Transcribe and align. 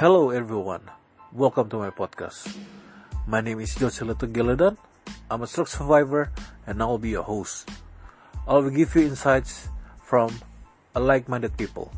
Hello 0.00 0.32
everyone, 0.32 0.80
welcome 1.28 1.68
to 1.68 1.76
my 1.76 1.92
podcast. 1.92 2.48
My 3.28 3.44
name 3.44 3.60
is 3.60 3.76
Josela 3.76 4.16
Tunggeladan. 4.16 4.80
I'm 5.28 5.44
a 5.44 5.46
stroke 5.46 5.68
survivor 5.68 6.32
and 6.64 6.80
I 6.80 6.88
will 6.88 6.96
be 6.96 7.12
your 7.12 7.22
host. 7.22 7.68
I 8.48 8.56
will 8.56 8.72
give 8.72 8.96
you 8.96 9.12
insights 9.12 9.68
from 10.00 10.32
a 10.96 11.00
like-minded 11.04 11.52
people. 11.60 11.92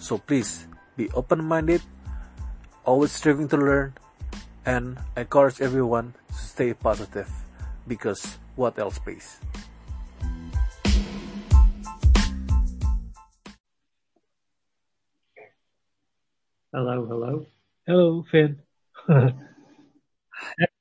So 0.00 0.16
please 0.16 0.64
be 0.96 1.12
open-minded, 1.12 1.84
always 2.88 3.12
striving 3.12 3.52
to 3.52 3.60
learn, 3.60 4.00
and 4.64 4.96
encourage 5.12 5.60
everyone 5.60 6.16
to 6.32 6.40
stay 6.40 6.72
positive 6.72 7.28
because 7.84 8.40
what 8.56 8.80
else 8.80 8.96
pays? 8.96 9.44
Hello, 16.74 17.04
hello. 17.04 17.44
Hello, 17.86 18.24
Finn. 18.30 18.58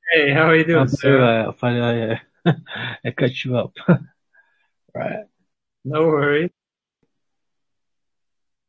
Hey, 0.09 0.31
how 0.31 0.47
are 0.47 0.55
you 0.55 0.63
doing, 0.63 0.79
I'm 0.79 0.87
sir? 0.87 1.17
very 1.17 1.21
well. 1.21 1.51
Finally, 1.59 2.15
I, 2.45 2.51
I 3.05 3.11
cut 3.11 3.43
you 3.43 3.57
up. 3.57 3.73
right. 4.95 5.25
No 5.83 6.03
worries. 6.07 6.49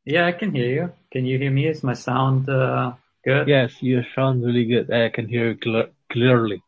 Yeah, 0.05 0.27
I 0.27 0.33
can 0.33 0.53
hear 0.53 0.67
you. 0.67 0.93
Can 1.13 1.25
you 1.25 1.39
hear 1.39 1.53
me? 1.53 1.69
Is 1.69 1.85
my 1.85 1.93
sound 1.93 2.49
uh, 2.49 2.95
good? 3.25 3.47
Yes, 3.47 3.81
you 3.81 4.03
sound 4.17 4.45
really 4.45 4.65
good. 4.65 4.91
I 4.93 5.09
can 5.11 5.29
hear 5.29 5.51
you 5.51 5.57
clear, 5.57 5.91
clearly. 6.11 6.61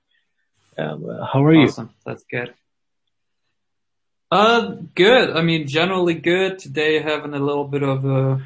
Um, 0.79 1.05
uh, 1.11 1.27
how 1.27 1.45
are 1.45 1.53
you? 1.53 1.67
Awesome. 1.67 1.91
That's 2.07 2.23
good. 2.31 2.55
Uh, 4.31 4.77
good. 4.95 5.37
I 5.37 5.43
mean, 5.43 5.67
generally 5.67 6.15
good. 6.15 6.61
Today 6.61 7.03
having 7.03 7.35
a 7.35 7.41
little 7.41 7.67
bit 7.67 7.83
of 7.83 8.05
a, 8.05 8.41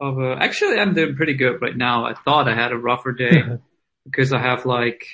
of 0.00 0.18
a, 0.18 0.36
actually 0.40 0.78
I'm 0.78 0.94
doing 0.94 1.16
pretty 1.16 1.34
good 1.34 1.60
right 1.62 1.76
now. 1.76 2.06
I 2.06 2.14
thought 2.14 2.48
I 2.48 2.54
had 2.54 2.72
a 2.72 2.76
rougher 2.76 3.12
day 3.12 3.42
because 4.04 4.32
I 4.32 4.40
have 4.40 4.66
like, 4.66 5.06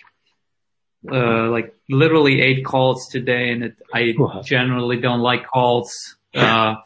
uh, 1.10 1.48
like 1.50 1.74
literally 1.88 2.40
eight 2.40 2.64
calls 2.64 3.08
today 3.08 3.50
and 3.50 3.64
it, 3.64 3.76
I 3.92 4.14
Wow. 4.16 4.42
generally 4.42 5.00
don't 5.00 5.20
like 5.20 5.46
calls. 5.46 6.16
Uh, 6.34 6.76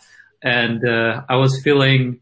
and, 0.43 0.87
uh, 0.87 1.23
I 1.29 1.37
was 1.37 1.63
feeling 1.63 2.21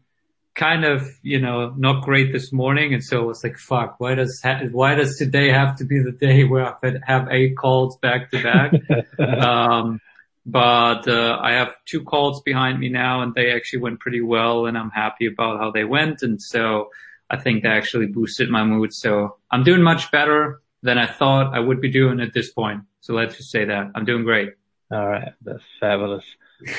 kind 0.55 0.85
of, 0.85 1.07
you 1.21 1.39
know, 1.39 1.73
not 1.77 2.03
great 2.03 2.31
this 2.31 2.53
morning. 2.53 2.93
And 2.93 3.03
so 3.03 3.21
I 3.21 3.25
was 3.25 3.43
like, 3.43 3.57
fuck, 3.57 3.99
why 3.99 4.15
does, 4.15 4.39
ha- 4.43 4.61
why 4.71 4.95
does 4.95 5.17
today 5.17 5.49
have 5.51 5.77
to 5.77 5.85
be 5.85 5.99
the 6.01 6.11
day 6.11 6.43
where 6.45 6.65
I 6.65 6.93
have 7.05 7.27
eight 7.31 7.57
calls 7.57 7.97
back 7.97 8.31
to 8.31 8.41
back? 8.41 8.71
um, 9.41 9.99
but 10.45 11.07
uh, 11.07 11.39
I 11.41 11.53
have 11.53 11.75
two 11.85 12.03
calls 12.03 12.41
behind 12.41 12.79
me 12.79 12.89
now, 12.89 13.21
and 13.21 13.33
they 13.33 13.51
actually 13.51 13.79
went 13.79 13.99
pretty 13.99 14.21
well, 14.21 14.67
and 14.67 14.77
I'm 14.77 14.91
happy 14.91 15.25
about 15.25 15.59
how 15.59 15.71
they 15.71 15.83
went, 15.83 16.21
and 16.21 16.41
so 16.41 16.89
I 17.29 17.37
think 17.37 17.63
they 17.63 17.69
actually 17.69 18.07
boosted 18.07 18.49
my 18.49 18.63
mood. 18.63 18.93
So 18.93 19.37
I'm 19.49 19.63
doing 19.63 19.81
much 19.81 20.11
better 20.11 20.61
than 20.83 20.97
I 20.97 21.07
thought 21.07 21.55
I 21.55 21.59
would 21.59 21.81
be 21.81 21.89
doing 21.89 22.19
at 22.19 22.33
this 22.33 22.51
point. 22.51 22.81
So 23.01 23.13
let's 23.13 23.37
just 23.37 23.49
say 23.49 23.65
that 23.65 23.91
I'm 23.95 24.05
doing 24.05 24.23
great. 24.23 24.53
All 24.91 25.07
right, 25.07 25.33
that's 25.41 25.63
fabulous. 25.79 26.23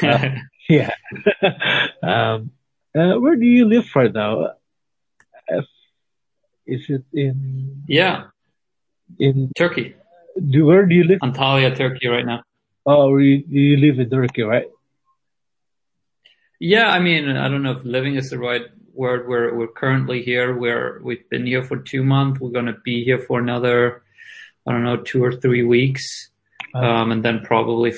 Uh, 0.00 0.28
yeah. 0.68 0.92
um, 2.02 2.52
uh, 2.96 3.14
where 3.18 3.36
do 3.36 3.46
you 3.46 3.64
live 3.66 3.90
right 3.94 4.12
now? 4.12 4.52
Is 6.66 6.86
it 6.88 7.04
in 7.12 7.84
yeah, 7.86 8.24
in? 9.20 9.52
Turkey, 9.56 9.94
Do 10.48 10.66
where 10.66 10.84
do 10.84 10.94
you 10.94 11.04
live? 11.04 11.20
Antalya, 11.20 11.76
Turkey, 11.76 12.08
right 12.08 12.26
now. 12.26 12.42
Oh, 12.86 13.16
you, 13.18 13.44
you 13.48 13.76
live 13.76 13.98
in 13.98 14.08
Turkey, 14.10 14.42
right? 14.42 14.66
Yeah, 16.58 16.88
I 16.88 17.00
mean, 17.00 17.28
I 17.28 17.48
don't 17.48 17.62
know 17.62 17.72
if 17.72 17.84
living 17.84 18.16
is 18.16 18.30
the 18.30 18.38
right 18.38 18.62
word. 18.94 19.28
We're 19.28 19.54
we're 19.54 19.68
currently 19.68 20.22
here. 20.22 20.56
We're 20.56 21.00
we've 21.02 21.28
been 21.28 21.46
here 21.46 21.62
for 21.62 21.78
two 21.78 22.02
months. 22.02 22.40
We're 22.40 22.50
gonna 22.50 22.76
be 22.84 23.04
here 23.04 23.18
for 23.18 23.38
another, 23.40 24.02
I 24.66 24.72
don't 24.72 24.84
know, 24.84 24.96
two 24.98 25.22
or 25.24 25.32
three 25.32 25.64
weeks, 25.64 26.30
Uh, 26.74 26.78
um, 26.78 27.12
and 27.12 27.24
then 27.24 27.40
probably 27.44 27.92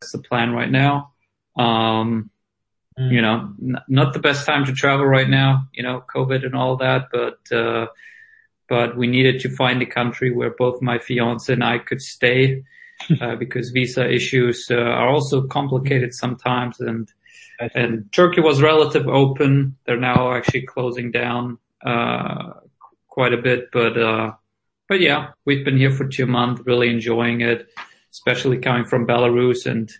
that's 0.00 0.12
the 0.12 0.18
plan 0.18 0.52
right 0.52 0.70
now. 0.70 1.12
Um, 1.56 2.30
mm, 2.98 3.12
you 3.12 3.22
know, 3.22 3.52
n- 3.60 3.82
not 3.88 4.12
the 4.12 4.18
best 4.20 4.46
time 4.46 4.64
to 4.66 4.72
travel 4.72 5.06
right 5.06 5.28
now. 5.28 5.68
You 5.72 5.82
know, 5.82 6.04
COVID 6.14 6.44
and 6.44 6.54
all 6.54 6.76
that, 6.76 7.08
but 7.12 7.38
uh, 7.56 7.86
but 8.68 8.96
we 8.96 9.06
needed 9.06 9.40
to 9.40 9.50
find 9.50 9.82
a 9.82 9.86
country 9.86 10.30
where 10.30 10.50
both 10.50 10.80
my 10.82 10.98
fiance 10.98 11.52
and 11.52 11.64
I 11.64 11.78
could 11.78 12.00
stay 12.00 12.62
uh, 13.20 13.36
because 13.38 13.70
visa 13.70 14.10
issues 14.10 14.68
uh, 14.70 14.76
are 14.76 15.08
also 15.08 15.46
complicated 15.46 16.14
sometimes. 16.14 16.80
And 16.80 17.08
and 17.74 18.10
Turkey 18.12 18.40
was 18.40 18.62
relative 18.62 19.06
open. 19.08 19.76
They're 19.86 19.96
now 19.96 20.32
actually 20.32 20.62
closing 20.62 21.10
down 21.10 21.58
uh, 21.84 22.54
quite 23.08 23.32
a 23.32 23.36
bit, 23.36 23.70
but 23.72 23.96
uh, 23.96 24.32
but 24.88 25.00
yeah, 25.00 25.28
we've 25.44 25.64
been 25.64 25.76
here 25.76 25.90
for 25.90 26.06
two 26.06 26.26
months, 26.26 26.62
really 26.66 26.90
enjoying 26.90 27.40
it, 27.40 27.68
especially 28.10 28.58
coming 28.58 28.84
from 28.84 29.06
Belarus 29.06 29.66
and 29.66 29.90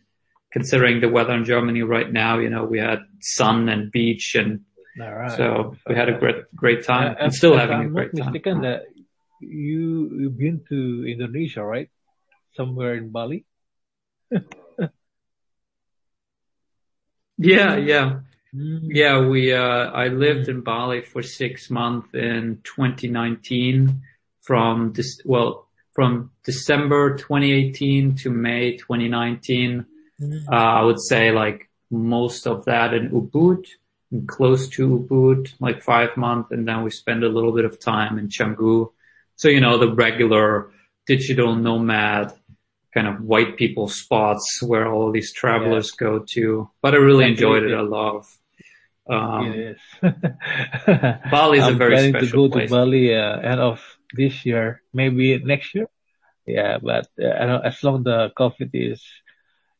considering 0.53 1.01
the 1.01 1.09
weather 1.09 1.35
in 1.35 1.45
Germany 1.45 1.83
right 1.83 2.13
now. 2.13 2.39
You 2.39 2.51
know, 2.51 2.65
we 2.65 2.79
had 2.79 3.01
sun 3.21 3.69
and 3.69 3.91
beach, 3.93 4.35
and 4.35 4.61
All 5.01 5.15
right. 5.15 5.37
so 5.37 5.77
we 5.89 5.95
had 5.95 6.09
a 6.09 6.19
great 6.19 6.55
great 6.55 6.85
time. 6.85 7.13
Uh, 7.13 7.25
and 7.25 7.35
still 7.35 7.55
if 7.55 7.61
having 7.61 7.77
a 7.77 7.81
I'm 7.81 7.93
great 7.93 8.15
not 8.15 8.25
time. 8.25 8.33
mistaken, 8.33 8.61
that 8.63 8.85
you 9.41 10.11
you've 10.19 10.39
been 10.39 10.61
to 10.69 11.07
Indonesia, 11.09 11.65
right? 11.65 11.89
Somewhere 12.55 12.95
in 12.95 13.11
Bali. 13.11 13.45
Yeah, 17.43 17.77
yeah. 17.77 18.21
Mm. 18.55 18.81
Yeah, 18.85 19.27
we, 19.27 19.53
uh, 19.53 19.91
I 19.91 20.09
lived 20.09 20.49
in 20.49 20.61
Bali 20.61 21.03
for 21.03 21.23
six 21.23 21.71
months 21.71 22.09
in 22.15 22.61
2019 22.65 24.03
from 24.43 24.93
this, 24.93 25.21
well, 25.25 25.69
from 25.93 26.31
December 26.45 27.17
2018 27.17 28.17
to 28.17 28.31
May 28.31 28.77
2019. 28.77 29.87
Mm. 30.21 30.45
Uh, 30.51 30.55
I 30.55 30.83
would 30.83 31.01
say 31.01 31.33
like 31.33 31.69
most 31.91 32.47
of 32.47 32.65
that 32.67 32.95
in 32.95 33.11
Ubud 33.11 33.57
and 33.57 33.67
close 34.27 34.69
to 34.71 34.89
Ubud, 35.09 35.53
like 35.61 35.83
five 35.83 36.17
months. 36.17 36.51
And 36.53 36.67
then 36.69 36.83
we 36.83 36.91
spend 36.91 37.25
a 37.25 37.29
little 37.29 37.53
bit 37.53 37.65
of 37.65 37.79
time 37.81 38.19
in 38.19 38.29
Canggu. 38.29 38.91
So, 39.37 39.49
you 39.49 39.61
know, 39.61 39.79
the 39.79 39.93
regular 39.93 40.71
digital 41.07 41.55
nomad 41.57 42.33
kind 42.95 43.07
of 43.09 43.23
white 43.23 43.57
people 43.57 43.89
spots 43.89 44.63
where 44.63 44.87
all 44.87 45.11
these 45.11 45.33
travelers 45.33 45.91
go 45.93 46.21
to. 46.35 46.69
But 46.83 46.95
I 46.95 46.99
really 46.99 47.25
enjoyed 47.27 47.65
it 47.65 47.75
I 47.75 47.81
love. 47.81 48.29
Um, 49.09 49.53
is. 49.53 49.79
Bali 51.31 51.59
is 51.59 51.65
a 51.65 51.69
I'm 51.69 51.79
very 51.79 51.93
planning 51.93 52.13
to 52.15 52.27
go 52.31 52.49
place. 52.49 52.71
to 52.71 52.77
Bali 52.77 53.15
uh, 53.15 53.39
end 53.41 53.61
of 53.61 53.81
this 54.15 54.45
year, 54.47 54.83
maybe 54.93 55.39
next 55.43 55.75
year. 55.75 55.87
Yeah, 56.47 56.79
but 56.83 57.09
uh, 57.21 57.31
I 57.41 57.47
don't, 57.47 57.65
as 57.65 57.83
long 57.83 58.03
the 58.03 58.31
COVID 58.39 58.71
is 58.75 59.03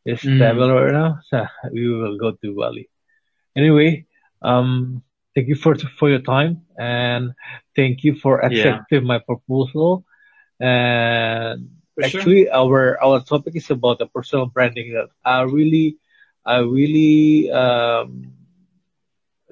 is 0.05 0.21
Mm. 0.21 0.37
stable 0.39 0.73
right 0.75 0.93
now, 0.93 1.21
so 1.29 1.47
we 1.73 1.89
will 1.89 2.19
go 2.19 2.33
to 2.33 2.55
Bali. 2.55 2.89
Anyway, 3.57 4.07
um, 4.43 5.03
thank 5.35 5.49
you 5.49 5.55
for 5.55 5.75
for 5.99 6.09
your 6.11 6.21
time 6.21 6.63
and 6.79 7.33
thank 7.77 8.05
you 8.05 8.15
for 8.15 8.45
accepting 8.45 9.05
my 9.07 9.19
proposal. 9.19 10.05
And 10.61 11.69
For 11.95 12.03
sure. 12.03 12.27
actually, 12.27 12.49
our 12.51 12.99
our 13.03 13.21
topic 13.23 13.57
is 13.57 13.71
about 13.71 13.99
the 13.99 14.07
personal 14.07 14.47
branding. 14.47 14.93
That 14.95 15.09
I 15.25 15.43
really, 15.43 15.97
I 16.47 16.59
really 16.59 17.51
um, 17.51 18.33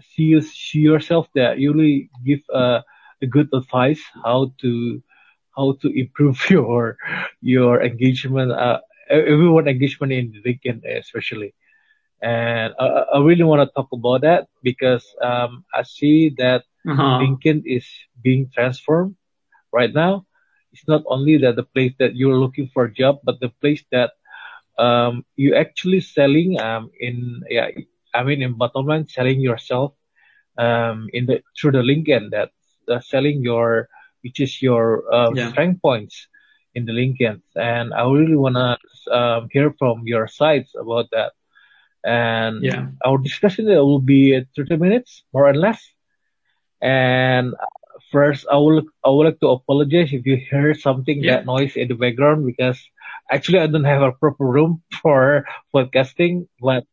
see 0.01 0.25
you 0.33 0.41
see 0.43 0.81
yourself 0.81 1.27
that 1.35 1.59
you 1.59 1.73
really 1.73 2.11
give 2.25 2.41
uh, 2.53 2.81
a 3.23 3.27
good 3.27 3.49
advice 3.53 4.03
how 4.25 4.53
to 4.61 5.01
how 5.57 5.77
to 5.83 5.89
improve 6.03 6.39
your 6.51 6.97
your 7.41 7.83
engagement. 7.83 8.53
Uh, 8.53 8.81
everyone 9.11 9.69
engagement 9.69 10.13
in 10.13 10.33
LinkedIn 10.47 10.81
especially. 10.99 11.55
And 12.23 12.75
I, 12.79 12.87
I 13.15 13.19
really 13.21 13.45
want 13.45 13.61
to 13.67 13.73
talk 13.75 13.89
about 13.93 14.23
that 14.23 14.49
because 14.63 15.05
um, 15.23 15.65
I 15.75 15.83
see 15.83 16.35
that 16.39 16.65
Uh-huh. 16.89 17.21
LinkedIn 17.21 17.63
is 17.65 17.87
being 18.23 18.51
transformed 18.55 19.15
right 19.73 19.93
now. 19.93 20.25
It's 20.73 20.87
not 20.89 21.03
only 21.07 21.37
that 21.39 21.57
the 21.57 21.65
place 21.65 21.93
that 21.99 22.17
you're 22.17 22.39
looking 22.39 22.69
for 22.73 22.85
a 22.85 22.93
job, 22.93 23.19
but 23.25 23.41
the 23.41 23.51
place 23.61 23.83
that 23.93 24.11
um, 24.79 25.25
you 25.37 25.55
actually 25.55 26.01
selling 26.01 26.59
um, 26.61 26.91
in 27.01 27.43
yeah, 27.49 27.69
I 28.15 28.23
mean 28.25 28.43
in 28.43 28.57
bottom 28.57 28.87
line 28.87 29.07
selling 29.09 29.41
yourself 29.41 29.93
um, 30.59 31.09
in 31.13 31.27
the 31.27 31.43
through 31.59 31.73
the 31.73 31.83
LinkedIn 31.83 32.31
that 32.31 32.51
uh, 32.91 33.01
selling 33.01 33.43
your 33.43 33.89
which 34.23 34.41
is 34.41 34.61
your 34.63 35.03
um, 35.15 35.39
Yeah. 35.39 35.51
strength 35.51 35.81
points 35.83 36.29
in 36.75 36.85
the 36.87 36.93
LinkedIn. 36.93 37.41
And 37.57 37.93
I 37.95 38.03
really 38.03 38.37
wanna 38.37 38.79
um, 39.11 39.49
hear 39.53 39.75
from 39.79 40.03
your 40.05 40.27
sides 40.29 40.73
about 40.81 41.07
that. 41.13 41.33
And 42.05 42.69
Yeah. 42.69 42.89
our 43.05 43.19
discussion 43.19 43.67
will 43.67 44.01
be 44.01 44.37
uh, 44.37 44.43
30 44.57 44.77
minutes 44.77 45.25
more 45.33 45.49
or 45.49 45.55
less. 45.55 45.81
And 46.83 47.55
first, 48.13 48.47
I 48.51 48.57
will 48.57 48.83
I 49.05 49.11
would 49.11 49.27
like 49.27 49.41
to 49.41 49.49
apologize 49.51 50.13
if 50.13 50.27
you 50.27 50.37
hear 50.51 50.75
something 50.75 51.25
Yeah. 51.25 51.27
that 51.27 51.45
noise 51.47 51.77
in 51.77 51.89
the 51.89 51.95
background 51.95 52.47
because 52.47 52.79
actually 53.31 53.59
I 53.61 53.67
don't 53.67 53.85
have 53.85 54.03
a 54.03 54.13
proper 54.13 54.45
room 54.47 54.83
for 55.03 55.45
podcasting, 55.75 56.47
but 56.61 56.85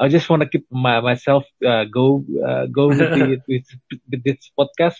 I 0.00 0.08
just 0.08 0.28
want 0.30 0.42
to 0.42 0.48
keep 0.48 0.66
my, 0.70 1.00
myself 1.00 1.44
uh, 1.66 1.84
go 1.84 2.24
uh, 2.46 2.66
go 2.66 2.92
with, 2.92 3.12
the, 3.12 3.38
with, 3.48 3.66
with 4.10 4.22
this 4.24 4.50
podcast. 4.58 4.98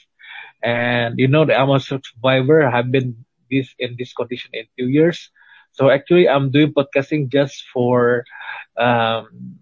And 0.62 1.19
you 1.19 1.29
know, 1.29 1.44
that 1.44 1.59
I'm 1.59 1.70
a 1.70 1.81
survivor. 1.81 2.62
I 2.67 2.70
have 2.76 2.91
been 2.91 3.25
this 3.50 3.75
in 3.79 3.97
this 3.99 4.12
condition 4.14 4.50
in 4.55 4.64
two 4.79 4.88
years. 4.88 5.31
So 5.73 5.91
actually, 5.91 6.29
I'm 6.29 6.51
doing 6.51 6.73
podcasting 6.73 7.29
just 7.31 7.65
for 7.73 8.25
um, 8.79 9.59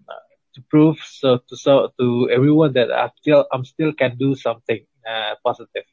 to 0.55 0.61
prove 0.69 0.97
so 0.99 1.39
to 1.49 1.55
so 1.57 1.91
to 1.99 2.29
everyone 2.31 2.73
that 2.73 2.91
I 2.91 3.09
still 3.19 3.45
I'm 3.51 3.65
still 3.65 3.93
can 3.93 4.17
do 4.17 4.35
something 4.35 4.79
uh, 5.07 5.35
positive, 5.43 5.85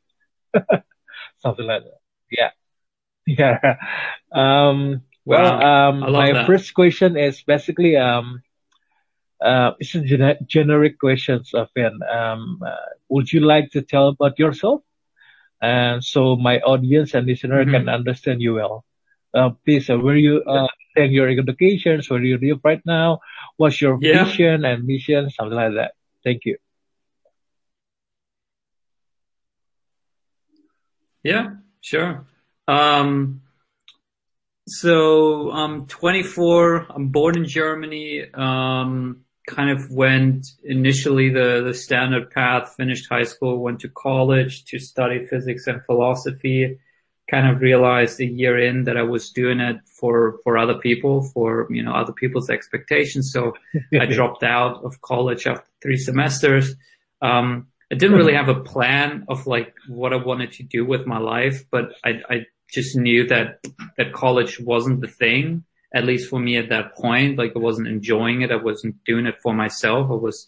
something 1.39 1.67
like 1.67 1.83
that. 1.85 2.01
Yeah, 2.31 2.51
yeah. 3.27 3.77
Um, 4.33 5.03
well, 5.25 5.57
wow. 5.59 5.89
um, 5.91 6.07
my 6.11 6.33
that. 6.33 6.47
first 6.47 6.75
question 6.75 7.17
is 7.17 7.43
basically 7.43 7.97
um, 7.97 8.43
uh, 9.41 9.73
it's 9.79 9.95
a 9.95 10.01
gen- 10.01 10.39
generic 10.47 10.99
question, 10.99 11.41
Sofian. 11.41 11.97
Um, 12.11 12.61
uh, 12.67 12.75
would 13.09 13.33
you 13.33 13.41
like 13.41 13.71
to 13.73 13.83
tell 13.83 14.09
about 14.09 14.39
yourself? 14.39 14.83
And 15.61 16.03
so 16.05 16.37
my 16.37 16.59
audience 16.61 17.15
and 17.15 17.27
listener 17.27 17.65
mm-hmm. 17.65 17.73
can 17.73 17.89
understand 17.89 18.41
you 18.43 18.55
well. 18.55 18.85
Uh, 19.35 19.51
please, 19.65 19.91
uh, 19.91 19.99
where 19.99 20.17
you 20.17 20.43
uh, 20.43 20.67
your 20.97 21.29
educations, 21.29 22.11
where 22.11 22.23
you 22.23 22.39
live 22.39 22.61
right 22.65 22.83
now, 22.85 23.21
what's 23.57 23.81
your 23.81 23.99
yeah. 24.01 24.25
vision 24.25 24.65
and 24.65 24.85
mission, 24.85 25.31
something 25.31 25.57
like 25.57 25.75
that. 25.75 25.93
Thank 26.25 26.45
you. 26.45 26.57
Yeah, 31.23 31.51
sure. 31.81 32.27
Um, 32.67 33.43
so 34.67 35.51
I'm 35.51 35.87
24. 35.87 36.87
I'm 36.91 37.09
born 37.09 37.37
in 37.37 37.45
Germany. 37.47 38.25
Um, 38.33 39.25
kind 39.47 39.71
of 39.71 39.91
went 39.91 40.47
initially 40.63 41.31
the, 41.31 41.63
the 41.65 41.75
standard 41.75 42.31
path, 42.31 42.75
finished 42.77 43.09
high 43.09 43.25
school, 43.25 43.59
went 43.59 43.81
to 43.81 43.89
college 43.89 44.65
to 44.67 44.79
study 44.79 45.27
physics 45.27 45.67
and 45.67 45.83
philosophy. 45.85 46.79
Kind 47.31 47.47
of 47.47 47.61
realized 47.61 48.21
a 48.21 48.25
year 48.25 48.59
in 48.59 48.85
that 48.85 48.97
I 48.97 49.03
was 49.03 49.31
doing 49.31 49.61
it 49.61 49.77
for, 49.87 50.39
for 50.45 50.57
other 50.57 50.79
people, 50.79 51.23
for, 51.23 51.67
you 51.71 51.83
know, 51.83 51.93
other 51.93 52.13
people's 52.13 52.49
expectations. 52.49 53.33
So 53.33 53.53
I 53.99 54.07
dropped 54.11 54.43
out 54.43 54.85
of 54.85 55.01
college 55.03 55.47
after 55.47 55.69
three 55.83 55.99
semesters. 55.99 56.75
Um, 57.21 57.69
I 57.91 57.97
didn't 57.97 58.17
really 58.17 58.35
have 58.35 58.49
a 58.49 58.61
plan 58.61 59.25
of 59.29 59.47
like 59.47 59.75
what 59.89 60.13
I 60.13 60.17
wanted 60.17 60.53
to 60.53 60.63
do 60.63 60.85
with 60.85 61.07
my 61.07 61.19
life, 61.19 61.65
but 61.71 61.95
I, 62.05 62.21
I 62.29 62.47
just 62.71 62.97
knew 62.97 63.27
that, 63.29 63.65
that 63.97 64.13
college 64.13 64.61
wasn't 64.61 65.01
the 65.01 65.09
thing, 65.09 65.65
at 65.95 66.05
least 66.05 66.29
for 66.29 66.39
me 66.39 66.57
at 66.57 66.69
that 66.69 66.95
point. 66.95 67.39
Like 67.39 67.53
I 67.57 67.59
wasn't 67.59 67.89
enjoying 67.89 68.43
it. 68.43 68.53
I 68.53 68.57
wasn't 68.57 69.03
doing 69.05 69.27
it 69.27 69.41
for 69.43 69.55
myself. 69.55 70.11
I 70.11 70.15
was, 70.15 70.47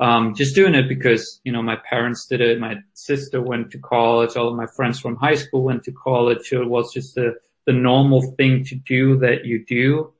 um, 0.00 0.34
just 0.34 0.54
doing 0.54 0.74
it 0.74 0.88
because, 0.88 1.40
you 1.44 1.52
know, 1.52 1.62
my 1.62 1.76
parents 1.88 2.26
did 2.26 2.40
it. 2.40 2.58
My 2.58 2.76
sister 2.94 3.40
went 3.40 3.70
to 3.72 3.78
college. 3.78 4.36
All 4.36 4.48
of 4.48 4.56
my 4.56 4.66
friends 4.66 5.00
from 5.00 5.16
high 5.16 5.36
school 5.36 5.62
went 5.62 5.84
to 5.84 5.92
college. 5.92 6.48
So 6.48 6.62
it 6.62 6.68
was 6.68 6.92
just 6.92 7.14
the, 7.14 7.34
the 7.66 7.72
normal 7.72 8.34
thing 8.36 8.64
to 8.64 8.74
do 8.74 9.18
that 9.18 9.44
you 9.44 9.64
do. 9.64 10.12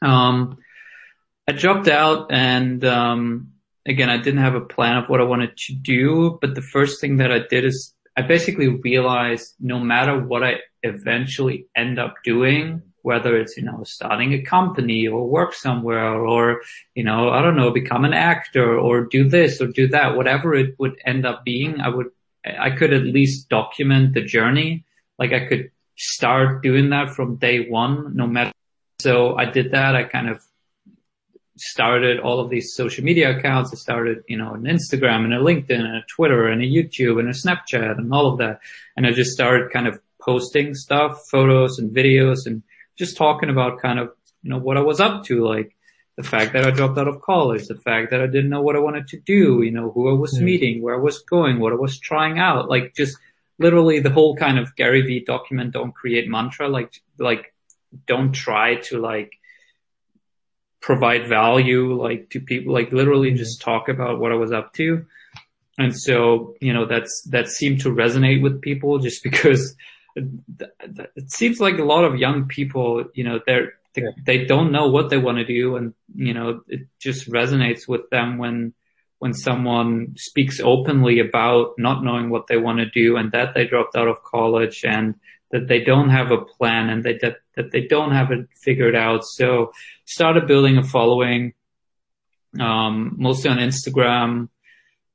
Um, 0.00 0.58
I 1.48 1.52
dropped 1.52 1.88
out 1.88 2.32
and, 2.32 2.84
um, 2.84 3.52
again, 3.86 4.10
I 4.10 4.18
didn't 4.18 4.40
have 4.40 4.54
a 4.54 4.60
plan 4.60 4.96
of 4.96 5.08
what 5.08 5.20
I 5.20 5.24
wanted 5.24 5.56
to 5.56 5.74
do, 5.74 6.38
but 6.40 6.54
the 6.54 6.62
first 6.62 7.00
thing 7.00 7.18
that 7.18 7.32
I 7.32 7.40
did 7.50 7.64
is 7.64 7.94
I 8.16 8.22
basically 8.22 8.68
realized 8.68 9.54
no 9.60 9.80
matter 9.80 10.18
what 10.18 10.44
I 10.44 10.60
eventually 10.82 11.66
end 11.76 11.98
up 11.98 12.14
doing, 12.24 12.82
whether 13.04 13.36
it's, 13.36 13.54
you 13.58 13.62
know, 13.62 13.82
starting 13.84 14.32
a 14.32 14.40
company 14.40 15.06
or 15.06 15.28
work 15.28 15.52
somewhere 15.52 16.14
or, 16.14 16.62
you 16.94 17.04
know, 17.04 17.28
I 17.28 17.42
don't 17.42 17.54
know, 17.54 17.70
become 17.70 18.06
an 18.06 18.14
actor 18.14 18.78
or 18.78 19.04
do 19.04 19.28
this 19.28 19.60
or 19.60 19.66
do 19.66 19.88
that, 19.88 20.16
whatever 20.16 20.54
it 20.54 20.74
would 20.78 20.96
end 21.04 21.26
up 21.26 21.44
being, 21.44 21.82
I 21.82 21.90
would, 21.90 22.06
I 22.46 22.70
could 22.70 22.94
at 22.94 23.02
least 23.02 23.50
document 23.50 24.14
the 24.14 24.22
journey. 24.22 24.86
Like 25.18 25.34
I 25.34 25.44
could 25.44 25.70
start 25.96 26.62
doing 26.62 26.88
that 26.90 27.10
from 27.10 27.36
day 27.36 27.68
one, 27.68 28.16
no 28.16 28.26
matter. 28.26 28.52
So 29.00 29.36
I 29.36 29.44
did 29.50 29.72
that. 29.72 29.94
I 29.94 30.04
kind 30.04 30.30
of 30.30 30.42
started 31.58 32.20
all 32.20 32.40
of 32.40 32.48
these 32.48 32.72
social 32.74 33.04
media 33.04 33.36
accounts. 33.36 33.70
I 33.70 33.76
started, 33.76 34.22
you 34.28 34.38
know, 34.38 34.54
an 34.54 34.62
Instagram 34.62 35.24
and 35.24 35.34
a 35.34 35.40
LinkedIn 35.40 35.78
and 35.78 35.96
a 35.96 36.04
Twitter 36.08 36.48
and 36.48 36.62
a 36.62 36.66
YouTube 36.66 37.20
and 37.20 37.28
a 37.28 37.32
Snapchat 37.32 37.98
and 37.98 38.14
all 38.14 38.32
of 38.32 38.38
that. 38.38 38.60
And 38.96 39.06
I 39.06 39.12
just 39.12 39.32
started 39.32 39.70
kind 39.70 39.86
of 39.86 40.00
posting 40.22 40.74
stuff, 40.74 41.20
photos 41.30 41.78
and 41.78 41.94
videos 41.94 42.46
and 42.46 42.62
just 42.96 43.16
talking 43.16 43.50
about 43.50 43.80
kind 43.80 43.98
of, 43.98 44.10
you 44.42 44.50
know, 44.50 44.58
what 44.58 44.76
I 44.76 44.82
was 44.82 45.00
up 45.00 45.24
to, 45.24 45.46
like 45.46 45.74
the 46.16 46.22
fact 46.22 46.52
that 46.52 46.64
I 46.64 46.70
dropped 46.70 46.98
out 46.98 47.08
of 47.08 47.20
college, 47.20 47.66
the 47.66 47.78
fact 47.78 48.10
that 48.10 48.20
I 48.20 48.26
didn't 48.26 48.50
know 48.50 48.62
what 48.62 48.76
I 48.76 48.80
wanted 48.80 49.08
to 49.08 49.20
do, 49.20 49.62
you 49.62 49.70
know, 49.70 49.90
who 49.90 50.08
I 50.08 50.18
was 50.18 50.40
meeting, 50.40 50.82
where 50.82 50.94
I 50.94 51.00
was 51.00 51.22
going, 51.22 51.58
what 51.58 51.72
I 51.72 51.76
was 51.76 51.98
trying 51.98 52.38
out, 52.38 52.68
like 52.68 52.94
just 52.94 53.16
literally 53.58 54.00
the 54.00 54.10
whole 54.10 54.36
kind 54.36 54.58
of 54.58 54.76
Gary 54.76 55.02
Vee 55.02 55.24
document, 55.24 55.72
don't 55.72 55.94
create 55.94 56.28
mantra, 56.28 56.68
like, 56.68 56.92
like 57.18 57.52
don't 58.06 58.32
try 58.32 58.76
to 58.76 58.98
like, 58.98 59.32
provide 60.84 61.26
value 61.26 61.98
like 61.98 62.28
to 62.28 62.40
people, 62.40 62.74
like 62.74 62.92
literally 62.92 63.28
mm-hmm. 63.28 63.38
just 63.38 63.62
talk 63.62 63.88
about 63.88 64.20
what 64.20 64.32
I 64.32 64.34
was 64.34 64.52
up 64.52 64.74
to. 64.74 65.06
And 65.78 65.98
so, 65.98 66.54
you 66.60 66.74
know, 66.74 66.84
that's, 66.86 67.26
that 67.30 67.48
seemed 67.48 67.80
to 67.80 67.88
resonate 67.88 68.42
with 68.42 68.60
people 68.60 68.98
just 68.98 69.22
because 69.28 69.74
it 70.16 71.30
seems 71.30 71.60
like 71.60 71.78
a 71.78 71.84
lot 71.84 72.04
of 72.04 72.18
young 72.18 72.46
people, 72.46 73.04
you 73.14 73.24
know, 73.24 73.40
they're, 73.46 73.74
they, 73.94 74.02
yeah. 74.02 74.10
they 74.24 74.44
don't 74.44 74.72
know 74.72 74.88
what 74.88 75.10
they 75.10 75.18
want 75.18 75.38
to 75.38 75.44
do. 75.44 75.76
And, 75.76 75.94
you 76.14 76.34
know, 76.34 76.62
it 76.68 76.86
just 77.00 77.30
resonates 77.30 77.88
with 77.88 78.08
them 78.10 78.38
when, 78.38 78.74
when 79.18 79.34
someone 79.34 80.14
speaks 80.16 80.60
openly 80.60 81.20
about 81.20 81.74
not 81.78 82.04
knowing 82.04 82.30
what 82.30 82.46
they 82.46 82.56
want 82.56 82.78
to 82.78 82.90
do 82.90 83.16
and 83.16 83.32
that 83.32 83.54
they 83.54 83.66
dropped 83.66 83.96
out 83.96 84.08
of 84.08 84.22
college 84.22 84.84
and 84.84 85.14
that 85.50 85.68
they 85.68 85.80
don't 85.80 86.10
have 86.10 86.30
a 86.30 86.38
plan 86.38 86.90
and 86.90 87.04
they, 87.04 87.18
that, 87.22 87.36
that 87.56 87.70
they 87.70 87.86
don't 87.86 88.12
have 88.12 88.30
it 88.32 88.48
figured 88.56 88.96
out. 88.96 89.24
So 89.24 89.72
started 90.04 90.46
building 90.46 90.76
a 90.78 90.82
following, 90.82 91.54
um, 92.58 93.14
mostly 93.16 93.50
on 93.50 93.58
Instagram, 93.58 94.48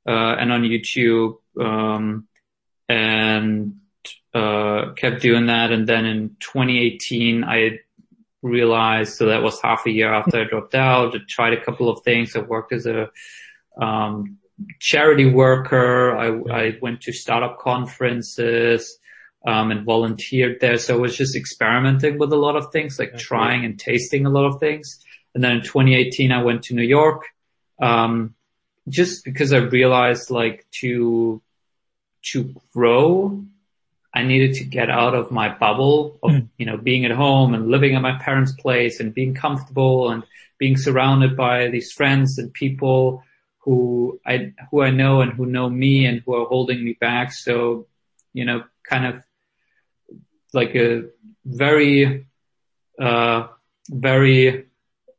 uh, 0.06 0.36
and 0.40 0.50
on 0.50 0.62
YouTube, 0.62 1.36
um, 1.58 2.26
and, 2.88 3.76
uh, 4.34 4.92
kept 4.96 5.22
doing 5.22 5.46
that. 5.46 5.72
And 5.72 5.86
then 5.86 6.04
in 6.06 6.36
2018, 6.40 7.44
I 7.44 7.80
realized, 8.42 9.14
so 9.14 9.26
that 9.26 9.42
was 9.42 9.60
half 9.60 9.86
a 9.86 9.90
year 9.90 10.12
after 10.12 10.40
I 10.40 10.44
dropped 10.44 10.74
out, 10.74 11.14
I 11.14 11.18
tried 11.28 11.52
a 11.52 11.64
couple 11.64 11.88
of 11.88 12.02
things. 12.02 12.34
I 12.36 12.40
worked 12.40 12.72
as 12.72 12.86
a, 12.86 13.10
um, 13.80 14.38
charity 14.78 15.26
worker. 15.26 16.16
I, 16.16 16.52
I 16.52 16.78
went 16.80 17.02
to 17.02 17.12
startup 17.12 17.58
conferences 17.58 18.98
um, 19.46 19.70
and 19.70 19.84
volunteered 19.84 20.60
there. 20.60 20.76
So 20.78 20.94
I 20.94 20.98
was 20.98 21.16
just 21.16 21.36
experimenting 21.36 22.18
with 22.18 22.32
a 22.32 22.36
lot 22.36 22.56
of 22.56 22.72
things, 22.72 22.98
like 22.98 23.16
trying 23.16 23.64
and 23.64 23.78
tasting 23.78 24.26
a 24.26 24.30
lot 24.30 24.46
of 24.46 24.60
things. 24.60 25.04
And 25.34 25.42
then 25.42 25.52
in 25.52 25.62
2018, 25.62 26.32
I 26.32 26.42
went 26.42 26.64
to 26.64 26.74
New 26.74 26.86
York, 26.86 27.24
um, 27.80 28.34
just 28.88 29.24
because 29.24 29.52
I 29.52 29.58
realized 29.58 30.30
like 30.30 30.66
to, 30.80 31.40
to 32.32 32.54
grow, 32.74 33.44
I 34.12 34.22
needed 34.24 34.54
to 34.54 34.64
get 34.64 34.90
out 34.90 35.14
of 35.14 35.30
my 35.30 35.48
bubble 35.56 36.18
of, 36.22 36.32
mm. 36.32 36.48
you 36.58 36.66
know, 36.66 36.76
being 36.76 37.04
at 37.04 37.12
home 37.12 37.54
and 37.54 37.68
living 37.68 37.94
at 37.94 38.02
my 38.02 38.18
parents' 38.18 38.52
place 38.52 38.98
and 38.98 39.14
being 39.14 39.34
comfortable 39.34 40.10
and 40.10 40.24
being 40.58 40.76
surrounded 40.76 41.36
by 41.36 41.68
these 41.68 41.92
friends 41.92 42.38
and 42.38 42.52
people 42.52 43.22
who 43.58 44.20
I, 44.26 44.52
who 44.70 44.82
I 44.82 44.90
know 44.90 45.20
and 45.20 45.32
who 45.32 45.46
know 45.46 45.70
me 45.70 46.06
and 46.06 46.22
who 46.24 46.34
are 46.34 46.46
holding 46.46 46.84
me 46.84 46.96
back. 47.00 47.32
So, 47.32 47.86
you 48.32 48.44
know, 48.44 48.64
kind 48.84 49.06
of 49.06 49.22
like 50.52 50.74
a 50.74 51.04
very, 51.44 52.26
uh, 53.00 53.46
very 53.88 54.66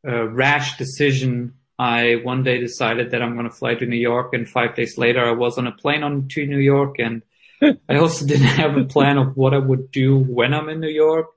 uh, 0.06 0.28
rash 0.28 0.78
decision. 0.78 1.54
I 1.80 2.16
one 2.24 2.44
day 2.44 2.60
decided 2.60 3.12
that 3.12 3.22
I'm 3.22 3.34
going 3.34 3.50
to 3.50 3.56
fly 3.56 3.76
to 3.76 3.86
New 3.86 3.98
York, 3.98 4.34
and 4.34 4.48
five 4.48 4.76
days 4.76 4.98
later, 4.98 5.24
I 5.26 5.32
was 5.32 5.58
on 5.58 5.66
a 5.66 5.72
plane 5.72 6.04
on 6.04 6.28
to 6.30 6.46
New 6.46 6.60
York, 6.60 7.00
and 7.00 7.24
I 7.62 7.98
also 7.98 8.26
didn't 8.26 8.48
have 8.62 8.78
a 8.78 8.86
plan 8.86 9.18
of 9.18 9.38
what 9.38 9.54
I 9.54 9.60
would 9.60 9.92
do 9.92 10.18
when 10.18 10.54
I'm 10.54 10.70
in 10.70 10.80
New 10.80 10.90
York. 10.90 11.28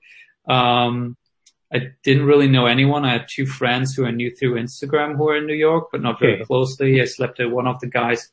Um, 0.48 1.16
I 1.72 1.92
didn't 2.02 2.26
really 2.26 2.48
know 2.48 2.66
anyone. 2.66 3.04
I 3.04 3.12
had 3.12 3.26
two 3.28 3.46
friends 3.46 3.94
who 3.94 4.06
I 4.06 4.10
knew 4.10 4.30
through 4.30 4.54
Instagram 4.54 5.16
who 5.16 5.24
were 5.24 5.36
in 5.36 5.46
New 5.46 5.54
York, 5.54 5.88
but 5.90 6.02
not 6.02 6.20
very 6.20 6.44
closely. 6.44 7.00
I 7.00 7.04
slept 7.04 7.40
at 7.40 7.50
one 7.50 7.66
of 7.66 7.80
the 7.80 7.88
guys 7.88 8.30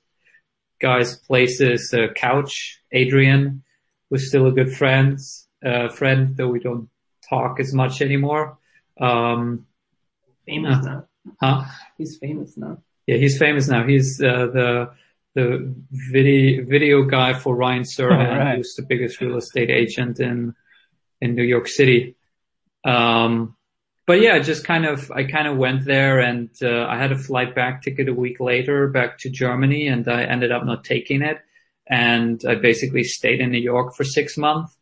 guys' 0.79 1.15
places, 1.15 1.93
uh, 1.93 2.11
couch. 2.15 2.79
Adrian 2.91 3.63
was 4.09 4.27
still 4.27 4.47
a 4.47 4.51
good 4.51 4.73
friend 4.73 5.19
uh, 5.65 5.89
friend, 5.89 6.35
though 6.35 6.47
we 6.47 6.59
don't 6.59 6.89
talk 7.29 7.59
as 7.59 7.73
much 7.73 8.01
anymore. 8.01 8.57
Um, 8.99 9.67
famous 10.45 10.85
uh, 10.85 10.89
now. 10.89 11.07
Huh? 11.39 11.65
He's 11.97 12.17
famous 12.17 12.57
now. 12.57 12.81
Yeah, 13.07 13.17
he's 13.17 13.37
famous 13.37 13.67
now. 13.67 13.85
He's 13.85 14.21
uh, 14.21 14.47
the 14.47 14.91
the 15.33 15.73
video 15.91 16.65
video 16.65 17.03
guy 17.03 17.33
for 17.33 17.55
Ryan 17.55 17.83
Serhant, 17.83 18.37
right. 18.37 18.57
who's 18.57 18.75
the 18.75 18.83
biggest 18.83 19.21
real 19.21 19.37
estate 19.37 19.69
agent 19.69 20.19
in 20.19 20.53
in 21.21 21.35
New 21.35 21.43
York 21.43 21.67
City. 21.67 22.15
Um, 22.83 23.55
but 24.07 24.21
yeah, 24.21 24.39
just 24.39 24.65
kind 24.65 24.85
of, 24.85 25.11
I 25.11 25.23
kind 25.23 25.47
of 25.47 25.57
went 25.57 25.85
there 25.85 26.19
and, 26.19 26.49
uh, 26.61 26.85
I 26.85 26.97
had 26.97 27.11
a 27.11 27.17
flight 27.17 27.55
back 27.55 27.83
ticket 27.83 28.09
a 28.09 28.13
week 28.13 28.39
later 28.39 28.87
back 28.87 29.19
to 29.19 29.29
Germany 29.29 29.87
and 29.87 30.07
I 30.07 30.23
ended 30.23 30.51
up 30.51 30.65
not 30.65 30.83
taking 30.83 31.21
it. 31.21 31.39
And 31.87 32.41
I 32.47 32.55
basically 32.55 33.03
stayed 33.03 33.39
in 33.39 33.51
New 33.51 33.59
York 33.59 33.95
for 33.95 34.03
six 34.03 34.37
months. 34.37 34.75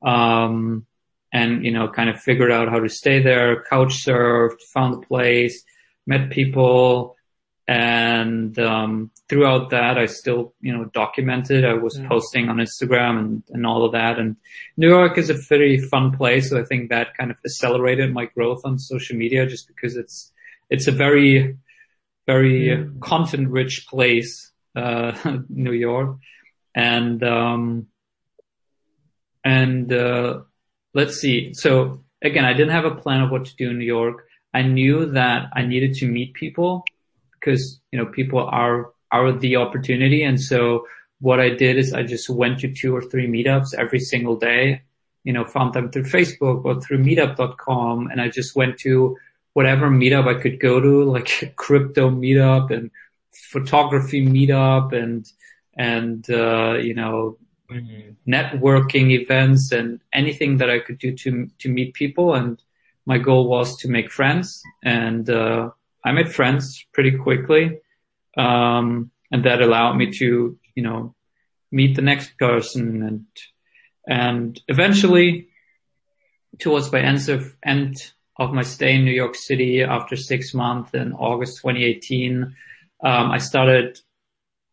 Um, 0.00 0.86
and, 1.32 1.64
you 1.64 1.70
know, 1.70 1.88
kind 1.88 2.10
of 2.10 2.20
figured 2.20 2.50
out 2.50 2.68
how 2.68 2.80
to 2.80 2.88
stay 2.88 3.22
there, 3.22 3.64
couch 3.70 4.04
surfed, 4.04 4.60
found 4.72 4.94
a 4.94 5.06
place, 5.06 5.62
met 6.06 6.30
people, 6.30 7.16
and 7.68 8.58
um, 8.58 9.10
throughout 9.28 9.70
that, 9.70 9.96
I 9.96 10.06
still, 10.06 10.54
you 10.60 10.76
know, 10.76 10.84
documented. 10.86 11.64
I 11.64 11.74
was 11.74 11.98
posting 12.08 12.48
on 12.48 12.56
Instagram 12.56 13.18
and, 13.18 13.42
and 13.50 13.66
all 13.66 13.84
of 13.84 13.92
that. 13.92 14.18
And 14.18 14.36
New 14.76 14.88
York 14.88 15.16
is 15.16 15.30
a 15.30 15.34
very 15.34 15.78
fun 15.78 16.16
place. 16.16 16.50
So 16.50 16.58
I 16.58 16.64
think 16.64 16.90
that 16.90 17.16
kind 17.16 17.30
of 17.30 17.36
accelerated 17.44 18.12
my 18.12 18.26
growth 18.26 18.62
on 18.64 18.78
social 18.78 19.16
media 19.16 19.46
just 19.46 19.68
because 19.68 19.96
it's, 19.96 20.32
it's 20.70 20.88
a 20.88 20.92
very, 20.92 21.56
very 22.26 22.68
mm. 22.68 23.00
content 23.00 23.48
rich 23.48 23.86
place, 23.88 24.50
uh, 24.74 25.38
New 25.48 25.72
York. 25.72 26.16
And, 26.74 27.22
um, 27.22 27.86
and, 29.44 29.92
uh, 29.92 30.40
let's 30.94 31.16
see. 31.16 31.54
So 31.54 32.02
again, 32.22 32.44
I 32.44 32.54
didn't 32.54 32.72
have 32.72 32.86
a 32.86 32.94
plan 32.96 33.22
of 33.22 33.30
what 33.30 33.44
to 33.44 33.56
do 33.56 33.70
in 33.70 33.78
New 33.78 33.84
York. 33.84 34.26
I 34.52 34.62
knew 34.62 35.12
that 35.12 35.50
I 35.54 35.62
needed 35.62 35.94
to 35.94 36.08
meet 36.08 36.34
people 36.34 36.84
because, 37.42 37.80
you 37.90 37.98
know, 37.98 38.06
people 38.06 38.38
are, 38.38 38.92
are 39.10 39.32
the 39.32 39.56
opportunity. 39.56 40.22
And 40.22 40.40
so 40.40 40.86
what 41.20 41.40
I 41.40 41.50
did 41.50 41.76
is 41.76 41.92
I 41.92 42.02
just 42.02 42.28
went 42.30 42.60
to 42.60 42.72
two 42.72 42.94
or 42.94 43.02
three 43.02 43.26
meetups 43.26 43.74
every 43.74 44.00
single 44.00 44.36
day, 44.36 44.82
you 45.24 45.32
know, 45.32 45.44
found 45.44 45.74
them 45.74 45.90
through 45.90 46.04
Facebook 46.04 46.64
or 46.64 46.80
through 46.80 46.98
meetup.com. 46.98 48.08
And 48.08 48.20
I 48.20 48.28
just 48.28 48.56
went 48.56 48.78
to 48.78 49.16
whatever 49.52 49.90
meetup 49.90 50.26
I 50.26 50.40
could 50.40 50.58
go 50.58 50.80
to, 50.80 51.04
like 51.04 51.54
crypto 51.56 52.10
meetup 52.10 52.70
and 52.70 52.90
photography 53.32 54.26
meetup 54.26 54.92
and, 54.92 55.30
and, 55.76 56.28
uh, 56.30 56.74
you 56.74 56.94
know, 56.94 57.38
mm-hmm. 57.70 58.10
networking 58.30 59.10
events 59.10 59.72
and 59.72 60.00
anything 60.12 60.56
that 60.58 60.70
I 60.70 60.78
could 60.78 60.98
do 60.98 61.14
to, 61.16 61.48
to 61.58 61.68
meet 61.68 61.94
people. 61.94 62.34
And 62.34 62.60
my 63.06 63.18
goal 63.18 63.48
was 63.48 63.76
to 63.78 63.88
make 63.88 64.10
friends 64.10 64.62
and, 64.82 65.28
uh, 65.28 65.70
I 66.04 66.12
made 66.12 66.32
friends 66.32 66.84
pretty 66.92 67.12
quickly. 67.12 67.78
Um, 68.36 69.10
and 69.30 69.44
that 69.44 69.62
allowed 69.62 69.94
me 69.94 70.10
to, 70.18 70.58
you 70.74 70.82
know, 70.82 71.14
meet 71.70 71.96
the 71.96 72.02
next 72.02 72.36
person 72.38 73.02
and, 73.02 73.26
and 74.06 74.60
eventually 74.68 75.48
towards 76.58 76.90
the 76.90 76.98
end 76.98 77.28
of, 77.28 77.56
end 77.62 78.12
of 78.38 78.52
my 78.52 78.62
stay 78.62 78.96
in 78.96 79.04
New 79.04 79.12
York 79.12 79.34
City 79.34 79.82
after 79.82 80.16
six 80.16 80.52
months 80.52 80.92
in 80.94 81.12
August 81.12 81.58
2018, 81.62 82.54
um, 83.04 83.30
I 83.30 83.38
started, 83.38 83.98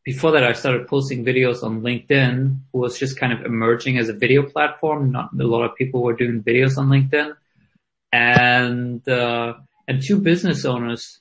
before 0.03 0.31
that 0.31 0.43
I 0.43 0.53
started 0.53 0.87
posting 0.87 1.23
videos 1.23 1.63
on 1.63 1.81
LinkedIn, 1.81 2.59
who 2.71 2.79
was 2.79 2.99
just 2.99 3.17
kind 3.17 3.33
of 3.33 3.45
emerging 3.45 3.97
as 3.97 4.09
a 4.09 4.13
video 4.13 4.43
platform. 4.43 5.11
Not 5.11 5.29
a 5.39 5.43
lot 5.43 5.63
of 5.63 5.75
people 5.75 6.03
were 6.03 6.15
doing 6.15 6.43
videos 6.43 6.77
on 6.77 6.89
LinkedIn 6.89 7.35
and, 8.11 9.07
uh, 9.07 9.53
and 9.89 10.03
two 10.03 10.21
business 10.21 10.65
owners 10.65 11.19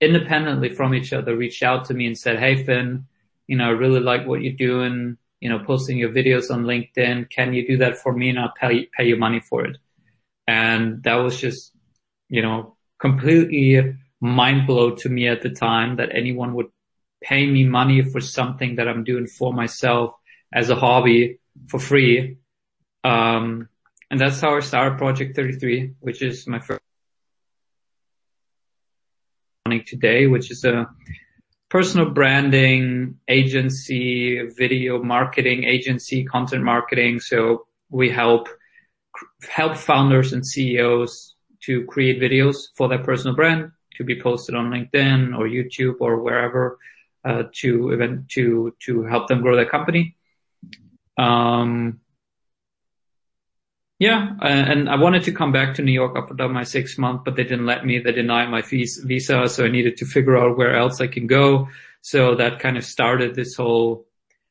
independently 0.00 0.70
from 0.70 0.94
each 0.94 1.12
other 1.12 1.36
reached 1.36 1.62
out 1.62 1.84
to 1.84 1.94
me 1.94 2.06
and 2.06 2.18
said, 2.18 2.38
Hey, 2.38 2.64
Finn, 2.64 3.04
you 3.46 3.58
know, 3.58 3.66
I 3.66 3.70
really 3.70 4.00
like 4.00 4.26
what 4.26 4.40
you're 4.40 4.54
doing, 4.54 5.18
you 5.40 5.50
know, 5.50 5.58
posting 5.58 5.98
your 5.98 6.08
videos 6.08 6.50
on 6.50 6.64
LinkedIn. 6.64 7.28
Can 7.28 7.52
you 7.52 7.66
do 7.66 7.76
that 7.76 7.98
for 7.98 8.14
me 8.14 8.30
and 8.30 8.38
I'll 8.38 8.54
pay, 8.58 8.88
pay 8.96 9.06
you 9.06 9.16
money 9.16 9.40
for 9.40 9.66
it? 9.66 9.76
And 10.48 11.02
that 11.02 11.16
was 11.16 11.38
just, 11.38 11.72
you 12.28 12.40
know, 12.40 12.76
completely 12.98 13.94
mind 14.22 14.66
blow 14.66 14.94
to 14.96 15.10
me 15.10 15.28
at 15.28 15.42
the 15.42 15.50
time 15.50 15.96
that 15.96 16.08
anyone 16.14 16.54
would 16.54 16.70
pay 17.22 17.46
me 17.46 17.64
money 17.64 18.00
for 18.00 18.22
something 18.22 18.76
that 18.76 18.88
I'm 18.88 19.04
doing 19.04 19.26
for 19.26 19.52
myself 19.52 20.14
as 20.54 20.70
a 20.70 20.74
hobby 20.74 21.38
for 21.68 21.78
free. 21.78 22.38
Um, 23.04 23.68
and 24.10 24.18
that's 24.18 24.40
how 24.40 24.56
I 24.56 24.60
started 24.60 24.96
Project 24.96 25.36
33, 25.36 25.96
which 26.00 26.22
is 26.22 26.46
my 26.46 26.60
first 26.60 26.80
today, 29.86 30.26
which 30.26 30.50
is 30.50 30.64
a 30.64 30.88
personal 31.68 32.10
branding 32.10 33.16
agency, 33.28 34.48
video 34.56 35.02
marketing 35.02 35.64
agency, 35.64 36.24
content 36.24 36.62
marketing. 36.62 37.20
So 37.20 37.66
we 37.90 38.10
help 38.10 38.48
help 39.48 39.76
founders 39.76 40.32
and 40.32 40.46
CEOs 40.46 41.34
to 41.62 41.84
create 41.86 42.20
videos 42.20 42.56
for 42.76 42.88
their 42.88 43.02
personal 43.02 43.34
brand 43.34 43.70
to 43.96 44.04
be 44.04 44.20
posted 44.20 44.54
on 44.54 44.70
LinkedIn 44.70 45.36
or 45.36 45.48
YouTube 45.48 45.96
or 46.00 46.22
wherever 46.22 46.78
uh, 47.24 47.44
to 47.60 47.90
event 47.90 48.28
to 48.30 48.74
to 48.84 49.02
help 49.04 49.28
them 49.28 49.42
grow 49.42 49.56
their 49.56 49.68
company. 49.68 50.16
Um, 51.18 52.00
yeah, 53.98 54.36
uh, 54.42 54.46
and 54.46 54.90
I 54.90 54.96
wanted 54.96 55.24
to 55.24 55.32
come 55.32 55.52
back 55.52 55.74
to 55.74 55.82
New 55.82 55.92
York 55.92 56.16
after 56.16 56.48
my 56.48 56.64
six 56.64 56.98
month, 56.98 57.22
but 57.24 57.34
they 57.34 57.44
didn't 57.44 57.64
let 57.64 57.86
me. 57.86 57.98
They 57.98 58.12
denied 58.12 58.50
my 58.50 58.60
visa, 58.60 59.48
so 59.48 59.64
I 59.64 59.68
needed 59.68 59.96
to 59.98 60.04
figure 60.04 60.36
out 60.36 60.58
where 60.58 60.76
else 60.76 61.00
I 61.00 61.06
can 61.06 61.26
go. 61.26 61.68
So 62.02 62.34
that 62.34 62.58
kind 62.60 62.76
of 62.76 62.84
started 62.84 63.34
this 63.34 63.54
whole 63.54 64.06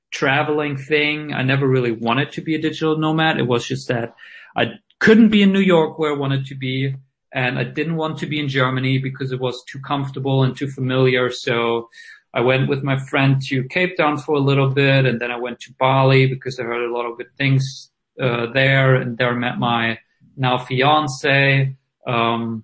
traveling 0.09 0.77
thing. 0.77 1.31
I 1.31 1.43
never 1.43 1.67
really 1.67 1.91
wanted 1.91 2.31
to 2.33 2.41
be 2.41 2.55
a 2.55 2.61
digital 2.61 2.97
nomad. 2.97 3.37
It 3.37 3.47
was 3.47 3.67
just 3.67 3.87
that 3.89 4.15
I 4.55 4.79
couldn't 4.99 5.29
be 5.29 5.43
in 5.43 5.53
New 5.53 5.59
York 5.59 5.99
where 5.99 6.13
I 6.13 6.17
wanted 6.17 6.47
to 6.47 6.55
be, 6.55 6.95
and 7.31 7.59
I 7.59 7.65
didn't 7.65 7.97
want 7.97 8.17
to 8.19 8.25
be 8.25 8.39
in 8.39 8.49
Germany 8.49 8.97
because 8.97 9.31
it 9.31 9.39
was 9.39 9.63
too 9.65 9.79
comfortable 9.79 10.41
and 10.41 10.57
too 10.57 10.69
familiar. 10.69 11.29
So 11.29 11.89
I 12.33 12.41
went 12.41 12.67
with 12.67 12.81
my 12.81 12.97
friend 12.97 13.39
to 13.43 13.63
Cape 13.65 13.95
Town 13.95 14.17
for 14.17 14.33
a 14.35 14.39
little 14.39 14.69
bit, 14.69 15.05
and 15.05 15.21
then 15.21 15.31
I 15.31 15.37
went 15.37 15.59
to 15.61 15.73
Bali 15.73 16.25
because 16.25 16.59
I 16.59 16.63
heard 16.63 16.89
a 16.89 16.91
lot 16.91 17.05
of 17.05 17.17
good 17.17 17.35
things 17.37 17.91
uh, 18.19 18.48
there, 18.48 18.95
and 18.95 19.17
there 19.17 19.34
met 19.34 19.57
my 19.57 20.00
now 20.38 20.57
fiance. 20.57 21.75
Um, 22.05 22.63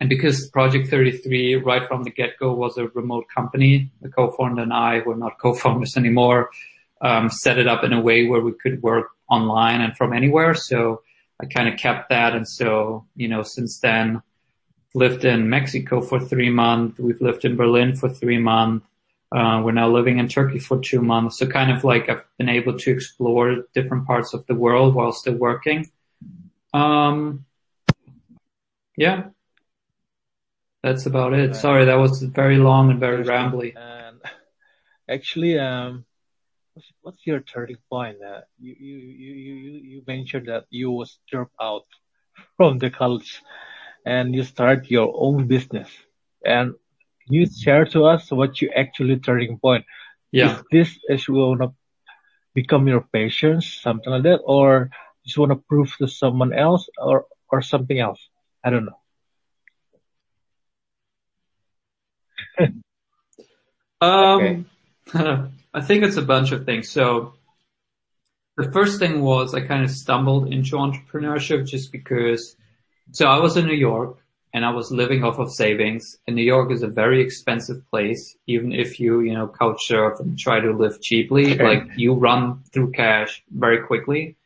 and 0.00 0.08
because 0.08 0.48
Project 0.48 0.88
33 0.88 1.56
right 1.56 1.86
from 1.86 2.04
the 2.04 2.10
get-go 2.10 2.54
was 2.54 2.78
a 2.78 2.88
remote 2.88 3.26
company, 3.34 3.90
the 4.00 4.08
co-founder 4.08 4.62
and 4.62 4.72
I 4.72 5.00
were 5.00 5.16
not 5.16 5.38
co-founders 5.42 5.96
anymore, 5.96 6.50
um, 7.00 7.30
set 7.30 7.58
it 7.58 7.68
up 7.68 7.84
in 7.84 7.92
a 7.92 8.00
way 8.00 8.26
where 8.26 8.40
we 8.40 8.52
could 8.52 8.82
work 8.82 9.08
online 9.28 9.80
and 9.80 9.96
from 9.96 10.12
anywhere. 10.12 10.54
So 10.54 11.02
I 11.40 11.46
kind 11.46 11.68
of 11.68 11.78
kept 11.78 12.08
that. 12.10 12.34
And 12.34 12.48
so, 12.48 13.06
you 13.14 13.28
know, 13.28 13.42
since 13.42 13.78
then 13.80 14.22
lived 14.94 15.24
in 15.24 15.48
Mexico 15.48 16.00
for 16.00 16.20
three 16.20 16.50
months. 16.50 16.98
We've 16.98 17.20
lived 17.20 17.44
in 17.44 17.56
Berlin 17.56 17.94
for 17.94 18.08
three 18.08 18.38
months. 18.38 18.86
Uh, 19.32 19.62
we're 19.64 19.72
now 19.72 19.88
living 19.88 20.18
in 20.18 20.28
Turkey 20.28 20.58
for 20.58 20.80
two 20.80 21.00
months. 21.00 21.38
So 21.38 21.46
kind 21.46 21.70
of 21.70 21.84
like 21.84 22.08
I've 22.08 22.24
been 22.36 22.48
able 22.48 22.76
to 22.78 22.90
explore 22.90 23.64
different 23.74 24.06
parts 24.06 24.34
of 24.34 24.44
the 24.46 24.54
world 24.54 24.94
while 24.94 25.12
still 25.12 25.34
working. 25.34 25.90
Um, 26.74 27.44
yeah, 28.96 29.28
that's 30.82 31.06
about 31.06 31.34
it. 31.34 31.54
Sorry, 31.54 31.84
that 31.84 31.94
was 31.94 32.22
very 32.22 32.58
long 32.58 32.90
and 32.90 32.98
very 32.98 33.24
rambly. 33.24 33.76
And 33.76 34.20
actually, 35.08 35.58
um, 35.58 36.04
what's, 36.74 36.92
what's 37.02 37.26
your 37.26 37.40
turning 37.40 37.78
point? 37.88 38.18
Uh, 38.22 38.40
you, 38.58 38.74
you, 38.78 38.96
you, 38.96 39.34
you, 39.34 39.80
you 39.90 40.02
mentioned 40.06 40.48
that 40.48 40.64
you 40.70 40.90
was 40.90 41.18
dropped 41.30 41.54
out 41.60 41.86
from 42.56 42.78
the 42.78 42.90
college 42.90 43.42
and 44.04 44.34
you 44.34 44.42
start 44.42 44.90
your 44.90 45.12
own 45.14 45.46
business. 45.46 45.88
And 46.44 46.74
you 47.30 47.46
share 47.46 47.84
to 47.86 48.04
us 48.04 48.30
what 48.30 48.60
you 48.60 48.70
actually 48.74 49.18
turning 49.18 49.58
point? 49.58 49.84
Yeah. 50.32 50.58
Is 50.58 50.62
this 50.70 50.98
is 51.08 51.28
wanna 51.28 51.72
become 52.54 52.88
your 52.88 53.02
passion, 53.12 53.60
something 53.60 54.12
like 54.12 54.22
that, 54.24 54.40
or 54.44 54.90
just 55.24 55.38
want 55.38 55.52
to 55.52 55.56
prove 55.56 55.94
to 55.98 56.08
someone 56.08 56.52
else, 56.52 56.88
or 56.98 57.26
or 57.50 57.62
something 57.62 57.98
else? 57.98 58.20
I 58.64 58.70
don't 58.70 58.86
know. 58.86 59.00
um, 64.00 64.66
I 65.74 65.80
think 65.80 66.04
it's 66.04 66.16
a 66.16 66.22
bunch 66.22 66.52
of 66.52 66.64
things. 66.64 66.90
So 66.90 67.34
the 68.56 68.70
first 68.72 68.98
thing 68.98 69.22
was 69.22 69.54
I 69.54 69.60
kind 69.66 69.84
of 69.84 69.90
stumbled 69.90 70.52
into 70.52 70.76
entrepreneurship 70.76 71.66
just 71.66 71.92
because. 71.92 72.56
So 73.12 73.26
I 73.26 73.38
was 73.40 73.56
in 73.56 73.66
New 73.66 73.74
York 73.74 74.19
and 74.52 74.64
I 74.64 74.70
was 74.70 74.90
living 74.90 75.22
off 75.22 75.38
of 75.38 75.52
savings. 75.52 76.18
And 76.26 76.34
New 76.34 76.42
York 76.42 76.72
is 76.72 76.82
a 76.82 76.88
very 76.88 77.20
expensive 77.22 77.88
place, 77.90 78.36
even 78.46 78.72
if 78.72 78.98
you, 78.98 79.20
you 79.20 79.34
know, 79.34 79.48
couch 79.48 79.80
surf 79.86 80.18
and 80.20 80.38
try 80.38 80.60
to 80.60 80.72
live 80.72 81.00
cheaply, 81.00 81.54
okay. 81.54 81.64
like 81.64 81.84
you 81.96 82.14
run 82.14 82.62
through 82.72 82.92
cash 82.92 83.42
very 83.50 83.82
quickly. 83.86 84.36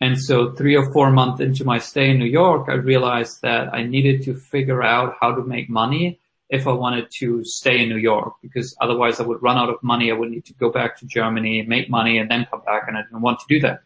And 0.00 0.20
so 0.20 0.52
three 0.52 0.76
or 0.76 0.92
four 0.92 1.10
months 1.10 1.40
into 1.40 1.64
my 1.64 1.78
stay 1.78 2.10
in 2.10 2.18
New 2.18 2.26
York, 2.26 2.68
I 2.68 2.74
realized 2.74 3.42
that 3.42 3.72
I 3.72 3.84
needed 3.84 4.24
to 4.24 4.34
figure 4.34 4.82
out 4.82 5.16
how 5.20 5.34
to 5.34 5.42
make 5.42 5.70
money 5.70 6.18
if 6.50 6.66
I 6.66 6.72
wanted 6.72 7.10
to 7.20 7.42
stay 7.44 7.82
in 7.82 7.88
New 7.88 7.96
York, 7.96 8.34
because 8.42 8.76
otherwise 8.80 9.18
I 9.18 9.22
would 9.22 9.42
run 9.42 9.56
out 9.56 9.70
of 9.70 9.82
money. 9.82 10.10
I 10.10 10.14
would 10.14 10.30
need 10.30 10.44
to 10.46 10.52
go 10.54 10.70
back 10.70 10.98
to 10.98 11.06
Germany, 11.06 11.62
make 11.62 11.88
money 11.88 12.18
and 12.18 12.30
then 12.30 12.46
come 12.50 12.62
back. 12.66 12.84
And 12.86 12.96
I 12.98 13.02
didn't 13.02 13.22
want 13.22 13.38
to 13.40 13.46
do 13.48 13.60
that. 13.60 13.80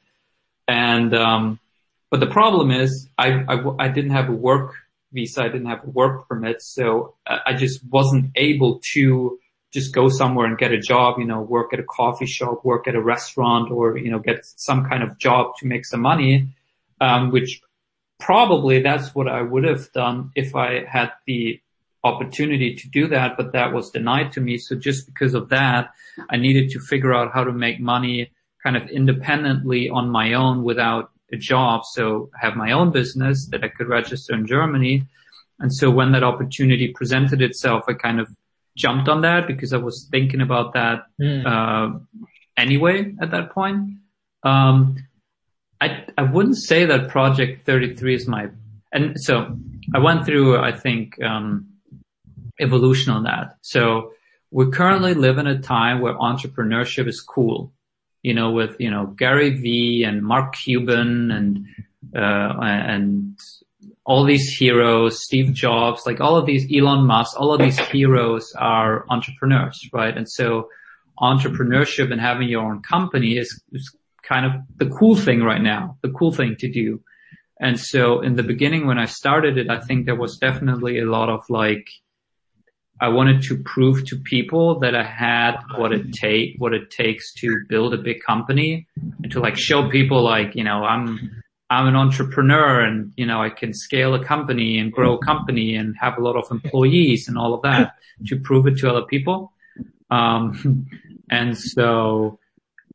And, 0.66 1.14
um, 1.14 1.60
but 2.10 2.20
the 2.20 2.26
problem 2.26 2.70
is 2.70 3.08
I, 3.16 3.44
I, 3.46 3.84
I 3.84 3.88
didn't 3.88 4.10
have 4.10 4.28
a 4.28 4.32
work 4.32 4.74
visa. 5.12 5.42
I 5.42 5.48
didn't 5.48 5.66
have 5.66 5.84
a 5.84 5.90
work 5.90 6.28
permit. 6.28 6.62
So 6.62 7.14
I 7.26 7.54
just 7.54 7.84
wasn't 7.84 8.30
able 8.36 8.80
to 8.94 9.38
just 9.72 9.94
go 9.94 10.08
somewhere 10.08 10.46
and 10.46 10.56
get 10.56 10.72
a 10.72 10.78
job, 10.78 11.18
you 11.18 11.26
know, 11.26 11.40
work 11.40 11.72
at 11.72 11.80
a 11.80 11.84
coffee 11.84 12.26
shop, 12.26 12.64
work 12.64 12.88
at 12.88 12.94
a 12.94 13.02
restaurant 13.02 13.70
or, 13.70 13.98
you 13.98 14.10
know, 14.10 14.18
get 14.18 14.44
some 14.44 14.88
kind 14.88 15.02
of 15.02 15.18
job 15.18 15.56
to 15.58 15.66
make 15.66 15.84
some 15.84 16.00
money. 16.00 16.48
Um, 17.00 17.30
which 17.30 17.60
probably 18.18 18.82
that's 18.82 19.14
what 19.14 19.28
I 19.28 19.42
would 19.42 19.64
have 19.64 19.92
done 19.92 20.32
if 20.34 20.56
I 20.56 20.84
had 20.84 21.12
the 21.26 21.60
opportunity 22.04 22.74
to 22.74 22.88
do 22.88 23.08
that, 23.08 23.36
but 23.36 23.52
that 23.52 23.72
was 23.72 23.90
denied 23.90 24.32
to 24.32 24.40
me. 24.40 24.58
So 24.58 24.74
just 24.76 25.06
because 25.06 25.34
of 25.34 25.48
that, 25.50 25.90
I 26.30 26.36
needed 26.36 26.70
to 26.70 26.80
figure 26.80 27.14
out 27.14 27.32
how 27.32 27.44
to 27.44 27.52
make 27.52 27.80
money 27.80 28.32
kind 28.62 28.76
of 28.76 28.88
independently 28.88 29.88
on 29.88 30.10
my 30.10 30.34
own 30.34 30.64
without 30.64 31.10
a 31.32 31.36
job. 31.36 31.84
So 31.84 32.30
I 32.34 32.46
have 32.46 32.56
my 32.56 32.72
own 32.72 32.90
business 32.90 33.46
that 33.46 33.64
I 33.64 33.68
could 33.68 33.88
register 33.88 34.34
in 34.34 34.46
Germany. 34.46 35.04
And 35.60 35.72
so 35.74 35.90
when 35.90 36.12
that 36.12 36.22
opportunity 36.22 36.88
presented 36.88 37.42
itself, 37.42 37.84
I 37.88 37.94
kind 37.94 38.20
of 38.20 38.28
jumped 38.76 39.08
on 39.08 39.22
that 39.22 39.46
because 39.46 39.72
I 39.72 39.78
was 39.78 40.08
thinking 40.10 40.40
about 40.40 40.74
that, 40.74 41.06
mm. 41.20 41.44
uh, 41.44 41.98
anyway 42.56 43.14
at 43.20 43.30
that 43.32 43.50
point. 43.50 43.98
Um, 44.42 44.96
I, 45.80 46.04
I 46.16 46.22
wouldn't 46.22 46.56
say 46.56 46.84
that 46.86 47.08
project 47.08 47.66
33 47.66 48.14
is 48.14 48.28
my, 48.28 48.48
and 48.92 49.20
so 49.20 49.56
I 49.94 49.98
went 49.98 50.26
through, 50.26 50.58
I 50.58 50.72
think, 50.72 51.22
um, 51.22 51.68
evolution 52.60 53.12
on 53.12 53.24
that. 53.24 53.56
So 53.62 54.12
we 54.50 54.70
currently 54.70 55.14
live 55.14 55.38
in 55.38 55.46
a 55.46 55.60
time 55.60 56.00
where 56.00 56.14
entrepreneurship 56.14 57.06
is 57.06 57.20
cool, 57.20 57.72
you 58.22 58.34
know, 58.34 58.50
with, 58.50 58.76
you 58.78 58.90
know, 58.90 59.06
Gary 59.06 59.50
Vee 59.50 60.04
and 60.04 60.22
Mark 60.22 60.54
Cuban 60.56 61.30
and, 61.30 61.66
uh, 62.16 62.60
and 62.60 63.38
all 64.04 64.24
these 64.24 64.48
heroes, 64.56 65.22
Steve 65.22 65.52
Jobs, 65.52 66.02
like 66.06 66.20
all 66.20 66.36
of 66.36 66.46
these 66.46 66.66
Elon 66.74 67.06
Musk, 67.06 67.38
all 67.38 67.52
of 67.52 67.60
these 67.60 67.78
heroes 67.78 68.52
are 68.58 69.04
entrepreneurs, 69.10 69.78
right? 69.92 70.16
And 70.16 70.28
so 70.28 70.68
entrepreneurship 71.20 72.10
and 72.10 72.20
having 72.20 72.48
your 72.48 72.64
own 72.64 72.82
company 72.82 73.36
is, 73.36 73.62
is 73.72 73.94
kind 74.22 74.46
of 74.46 74.52
the 74.76 74.86
cool 74.86 75.16
thing 75.16 75.42
right 75.42 75.60
now, 75.60 75.98
the 76.02 76.10
cool 76.10 76.32
thing 76.32 76.56
to 76.58 76.70
do. 76.70 77.02
And 77.60 77.78
so 77.78 78.20
in 78.20 78.36
the 78.36 78.42
beginning 78.42 78.86
when 78.86 78.98
I 78.98 79.06
started 79.06 79.58
it, 79.58 79.68
I 79.68 79.80
think 79.80 80.06
there 80.06 80.14
was 80.14 80.38
definitely 80.38 81.00
a 81.00 81.06
lot 81.06 81.28
of 81.28 81.44
like, 81.50 81.88
I 83.00 83.08
wanted 83.08 83.42
to 83.44 83.58
prove 83.58 84.04
to 84.06 84.16
people 84.16 84.80
that 84.80 84.94
I 84.94 85.04
had 85.04 85.56
what 85.76 85.92
it 85.92 86.12
take, 86.12 86.56
what 86.58 86.74
it 86.74 86.90
takes 86.90 87.32
to 87.34 87.60
build 87.68 87.94
a 87.94 87.98
big 87.98 88.22
company 88.22 88.88
and 89.22 89.30
to 89.32 89.40
like 89.40 89.56
show 89.56 89.88
people 89.88 90.22
like, 90.22 90.56
you 90.56 90.64
know, 90.64 90.84
I'm, 90.84 91.42
I'm 91.70 91.86
an 91.86 91.94
entrepreneur 91.94 92.80
and, 92.80 93.12
you 93.16 93.26
know, 93.26 93.40
I 93.40 93.50
can 93.50 93.72
scale 93.72 94.14
a 94.14 94.24
company 94.24 94.78
and 94.78 94.92
grow 94.92 95.14
a 95.14 95.24
company 95.24 95.76
and 95.76 95.94
have 96.00 96.18
a 96.18 96.22
lot 96.22 96.36
of 96.36 96.50
employees 96.50 97.28
and 97.28 97.38
all 97.38 97.54
of 97.54 97.62
that 97.62 97.92
to 98.26 98.40
prove 98.40 98.66
it 98.66 98.78
to 98.78 98.90
other 98.90 99.06
people. 99.06 99.52
Um, 100.10 100.88
and 101.30 101.56
so, 101.56 102.40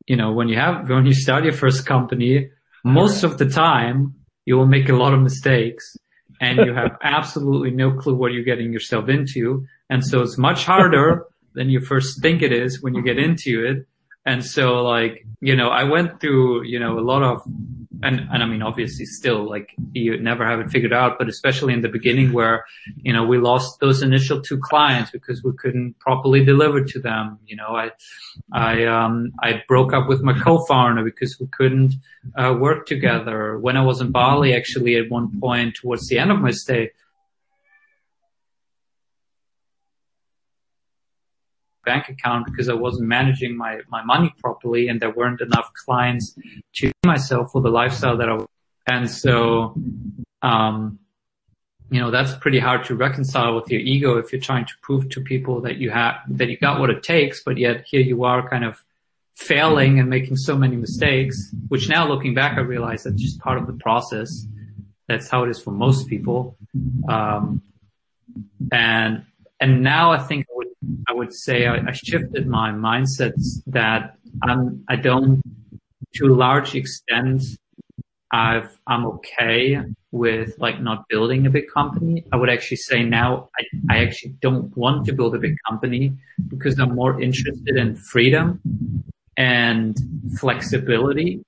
you 0.06 0.16
know, 0.16 0.32
when 0.32 0.48
you 0.48 0.58
have, 0.58 0.90
when 0.90 1.06
you 1.06 1.14
start 1.14 1.44
your 1.44 1.54
first 1.54 1.86
company, 1.86 2.50
most 2.84 3.24
of 3.24 3.38
the 3.38 3.48
time 3.48 4.16
you 4.44 4.56
will 4.56 4.66
make 4.66 4.90
a 4.90 4.94
lot 4.94 5.14
of 5.14 5.20
mistakes 5.20 5.96
and 6.40 6.58
you 6.58 6.74
have 6.74 6.96
absolutely 7.02 7.70
no 7.70 7.92
clue 7.92 8.14
what 8.14 8.32
you're 8.32 8.44
getting 8.44 8.72
yourself 8.72 9.08
into. 9.08 9.66
And 9.90 10.04
so 10.04 10.22
it's 10.22 10.38
much 10.38 10.64
harder 10.64 11.26
than 11.54 11.70
you 11.70 11.80
first 11.80 12.20
think 12.20 12.42
it 12.42 12.52
is 12.52 12.82
when 12.82 12.94
you 12.94 13.02
get 13.02 13.18
into 13.18 13.64
it. 13.64 13.86
And 14.26 14.44
so 14.44 14.82
like, 14.82 15.26
you 15.40 15.54
know, 15.54 15.68
I 15.68 15.84
went 15.84 16.20
through, 16.20 16.64
you 16.64 16.78
know, 16.78 16.98
a 16.98 17.00
lot 17.00 17.22
of, 17.22 17.42
and, 18.04 18.28
and 18.32 18.42
I 18.42 18.46
mean, 18.46 18.62
obviously 18.62 19.06
still 19.06 19.48
like 19.48 19.70
you 19.92 20.20
never 20.20 20.46
have 20.46 20.60
it 20.60 20.70
figured 20.70 20.92
out, 20.92 21.18
but 21.18 21.28
especially 21.28 21.72
in 21.72 21.80
the 21.80 21.88
beginning 21.88 22.32
where, 22.32 22.64
you 22.96 23.12
know, 23.12 23.24
we 23.24 23.38
lost 23.38 23.80
those 23.80 24.02
initial 24.02 24.40
two 24.40 24.58
clients 24.58 25.10
because 25.10 25.42
we 25.42 25.52
couldn't 25.58 25.98
properly 25.98 26.44
deliver 26.44 26.84
to 26.84 26.98
them. 27.00 27.38
You 27.46 27.56
know, 27.56 27.68
I, 27.68 27.90
I, 28.52 28.84
um, 28.84 29.32
I 29.42 29.62
broke 29.66 29.92
up 29.92 30.08
with 30.08 30.22
my 30.22 30.38
co-founder 30.38 31.02
because 31.02 31.38
we 31.40 31.46
couldn't, 31.56 31.94
uh, 32.36 32.54
work 32.58 32.86
together. 32.86 33.58
When 33.58 33.76
I 33.76 33.84
was 33.84 34.00
in 34.00 34.12
Bali, 34.12 34.54
actually 34.54 34.96
at 34.96 35.10
one 35.10 35.40
point 35.40 35.76
towards 35.76 36.08
the 36.08 36.18
end 36.18 36.30
of 36.30 36.40
my 36.40 36.50
stay, 36.50 36.90
bank 41.84 42.08
account 42.08 42.46
because 42.46 42.68
I 42.68 42.74
wasn't 42.74 43.08
managing 43.08 43.56
my, 43.56 43.80
my 43.88 44.02
money 44.04 44.34
properly 44.38 44.88
and 44.88 45.00
there 45.00 45.10
weren't 45.10 45.40
enough 45.40 45.70
clients 45.84 46.36
to 46.76 46.92
myself 47.04 47.52
for 47.52 47.60
the 47.60 47.70
lifestyle 47.70 48.16
that 48.18 48.28
I 48.28 48.34
was. 48.34 48.46
And 48.86 49.10
so, 49.10 49.74
um, 50.42 50.98
you 51.90 52.00
know, 52.00 52.10
that's 52.10 52.34
pretty 52.34 52.58
hard 52.58 52.84
to 52.84 52.94
reconcile 52.94 53.54
with 53.54 53.70
your 53.70 53.80
ego 53.80 54.18
if 54.18 54.32
you're 54.32 54.40
trying 54.40 54.66
to 54.66 54.72
prove 54.82 55.08
to 55.10 55.20
people 55.20 55.60
that 55.62 55.76
you 55.76 55.90
have, 55.90 56.16
that 56.28 56.48
you 56.48 56.56
got 56.58 56.80
what 56.80 56.90
it 56.90 57.02
takes, 57.02 57.42
but 57.42 57.56
yet 57.56 57.84
here 57.86 58.00
you 58.00 58.24
are 58.24 58.48
kind 58.48 58.64
of 58.64 58.82
failing 59.34 59.98
and 59.98 60.08
making 60.08 60.36
so 60.36 60.56
many 60.56 60.76
mistakes, 60.76 61.54
which 61.68 61.88
now 61.88 62.06
looking 62.08 62.34
back, 62.34 62.56
I 62.56 62.60
realize 62.60 63.04
that's 63.04 63.20
just 63.20 63.40
part 63.40 63.58
of 63.58 63.66
the 63.66 63.72
process. 63.74 64.46
That's 65.08 65.28
how 65.28 65.44
it 65.44 65.50
is 65.50 65.60
for 65.60 65.70
most 65.70 66.08
people. 66.08 66.56
Um, 67.08 67.62
and, 68.72 69.24
and 69.60 69.82
now 69.82 70.12
I 70.12 70.18
think 70.18 70.46
I 71.08 71.12
would 71.12 71.32
say 71.32 71.66
I, 71.66 71.76
I 71.88 71.92
shifted 71.92 72.46
my 72.46 72.70
mindset 72.70 73.34
that 73.66 74.16
I'm, 74.42 74.84
I 74.88 74.96
don't, 74.96 75.42
to 76.14 76.26
a 76.26 76.34
large 76.34 76.74
extent, 76.74 77.42
I've, 78.32 78.78
I'm 78.86 79.06
okay 79.06 79.80
with 80.10 80.54
like 80.58 80.80
not 80.80 81.08
building 81.08 81.46
a 81.46 81.50
big 81.50 81.68
company. 81.72 82.24
I 82.32 82.36
would 82.36 82.50
actually 82.50 82.78
say 82.78 83.02
now 83.02 83.50
I, 83.58 83.94
I 83.94 84.02
actually 84.04 84.34
don't 84.40 84.76
want 84.76 85.06
to 85.06 85.12
build 85.12 85.34
a 85.34 85.38
big 85.38 85.56
company 85.68 86.12
because 86.48 86.78
I'm 86.78 86.94
more 86.94 87.20
interested 87.20 87.76
in 87.76 87.96
freedom 87.96 88.60
and 89.36 89.96
flexibility 90.38 91.44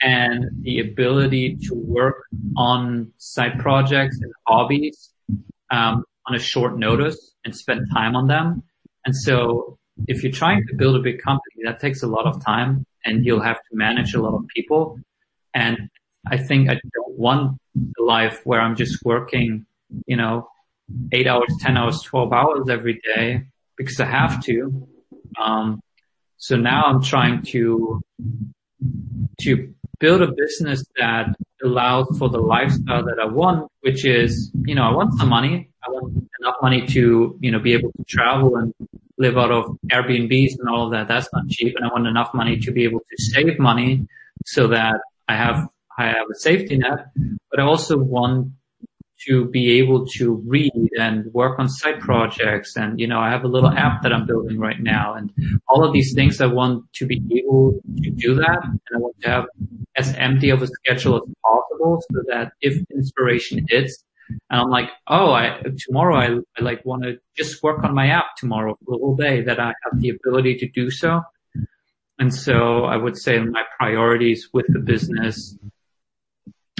and 0.00 0.46
the 0.62 0.80
ability 0.80 1.56
to 1.56 1.74
work 1.74 2.24
on 2.56 3.12
side 3.18 3.58
projects 3.58 4.18
and 4.20 4.32
hobbies 4.46 5.10
um, 5.70 6.04
on 6.26 6.34
a 6.34 6.38
short 6.38 6.78
notice 6.78 7.34
and 7.44 7.54
spend 7.54 7.86
time 7.92 8.14
on 8.14 8.26
them 8.26 8.62
and 9.08 9.16
so 9.16 9.78
if 10.06 10.22
you're 10.22 10.30
trying 10.30 10.66
to 10.66 10.74
build 10.74 10.94
a 10.94 10.98
big 10.98 11.22
company, 11.22 11.62
that 11.64 11.80
takes 11.80 12.02
a 12.02 12.06
lot 12.06 12.26
of 12.26 12.44
time 12.44 12.84
and 13.06 13.24
you'll 13.24 13.40
have 13.40 13.56
to 13.56 13.72
manage 13.72 14.12
a 14.12 14.20
lot 14.20 14.34
of 14.34 14.46
people. 14.54 15.00
And 15.54 15.88
I 16.26 16.36
think 16.36 16.68
I 16.68 16.74
don't 16.74 17.18
want 17.18 17.58
a 17.98 18.02
life 18.02 18.42
where 18.44 18.60
I'm 18.60 18.76
just 18.76 19.02
working, 19.06 19.64
you 20.04 20.18
know, 20.18 20.50
eight 21.12 21.26
hours, 21.26 21.48
10 21.58 21.78
hours, 21.78 22.02
12 22.02 22.32
hours 22.34 22.68
every 22.68 23.00
day 23.02 23.44
because 23.78 23.98
I 23.98 24.04
have 24.04 24.44
to. 24.44 24.86
Um, 25.42 25.80
so 26.36 26.54
now 26.56 26.82
I'm 26.84 27.02
trying 27.02 27.40
to, 27.44 28.02
to 29.40 29.74
build 30.00 30.20
a 30.20 30.30
business 30.32 30.84
that 30.98 31.28
allows 31.64 32.18
for 32.18 32.28
the 32.28 32.36
lifestyle 32.36 33.06
that 33.06 33.18
I 33.18 33.24
want, 33.24 33.72
which 33.80 34.04
is, 34.04 34.52
you 34.66 34.74
know, 34.74 34.82
I 34.82 34.92
want 34.92 35.14
some 35.14 35.30
money. 35.30 35.67
I 35.86 35.90
want 35.90 36.28
enough 36.40 36.56
money 36.62 36.86
to, 36.86 37.38
you 37.40 37.50
know, 37.50 37.58
be 37.58 37.72
able 37.72 37.92
to 37.92 38.04
travel 38.04 38.56
and 38.56 38.74
live 39.16 39.36
out 39.36 39.50
of 39.50 39.76
Airbnbs 39.92 40.58
and 40.58 40.68
all 40.68 40.86
of 40.86 40.92
that. 40.92 41.08
That's 41.08 41.28
not 41.32 41.48
cheap. 41.48 41.74
And 41.76 41.84
I 41.84 41.88
want 41.88 42.06
enough 42.06 42.30
money 42.34 42.58
to 42.60 42.72
be 42.72 42.84
able 42.84 43.00
to 43.00 43.16
save 43.22 43.58
money 43.58 44.06
so 44.46 44.68
that 44.68 45.00
I 45.28 45.36
have, 45.36 45.68
I 45.98 46.06
have 46.06 46.26
a 46.30 46.38
safety 46.38 46.76
net, 46.76 47.06
but 47.50 47.60
I 47.60 47.64
also 47.64 47.96
want 47.96 48.52
to 49.26 49.46
be 49.46 49.78
able 49.78 50.06
to 50.06 50.34
read 50.46 50.90
and 50.98 51.26
work 51.32 51.58
on 51.58 51.68
side 51.68 52.00
projects. 52.00 52.76
And, 52.76 53.00
you 53.00 53.06
know, 53.08 53.18
I 53.18 53.30
have 53.30 53.44
a 53.44 53.48
little 53.48 53.70
app 53.70 54.02
that 54.02 54.12
I'm 54.12 54.26
building 54.26 54.58
right 54.58 54.80
now 54.80 55.14
and 55.14 55.32
all 55.68 55.84
of 55.84 55.92
these 55.92 56.14
things 56.14 56.40
I 56.40 56.46
want 56.46 56.84
to 56.94 57.06
be 57.06 57.20
able 57.36 57.80
to 58.02 58.10
do 58.10 58.36
that. 58.36 58.60
And 58.62 58.80
I 58.94 58.98
want 58.98 59.20
to 59.22 59.28
have 59.28 59.46
as 59.96 60.14
empty 60.14 60.50
of 60.50 60.62
a 60.62 60.68
schedule 60.68 61.16
as 61.16 61.34
possible 61.44 62.00
so 62.12 62.22
that 62.28 62.52
if 62.60 62.80
inspiration 62.92 63.66
hits, 63.68 64.04
and 64.28 64.60
I'm 64.60 64.70
like, 64.70 64.90
oh, 65.06 65.32
I, 65.32 65.60
tomorrow 65.86 66.16
I, 66.16 66.38
I 66.58 66.62
like 66.62 66.84
want 66.84 67.02
to 67.04 67.18
just 67.36 67.62
work 67.62 67.84
on 67.84 67.94
my 67.94 68.08
app 68.08 68.36
tomorrow 68.36 68.76
for 68.84 68.96
the 68.96 68.98
whole 68.98 69.16
day 69.16 69.42
that 69.42 69.58
I 69.58 69.72
have 69.84 70.00
the 70.00 70.10
ability 70.10 70.56
to 70.58 70.68
do 70.68 70.90
so. 70.90 71.22
And 72.18 72.34
so 72.34 72.84
I 72.84 72.96
would 72.96 73.16
say 73.16 73.38
my 73.38 73.62
priorities 73.78 74.48
with 74.52 74.66
the 74.68 74.80
business 74.80 75.56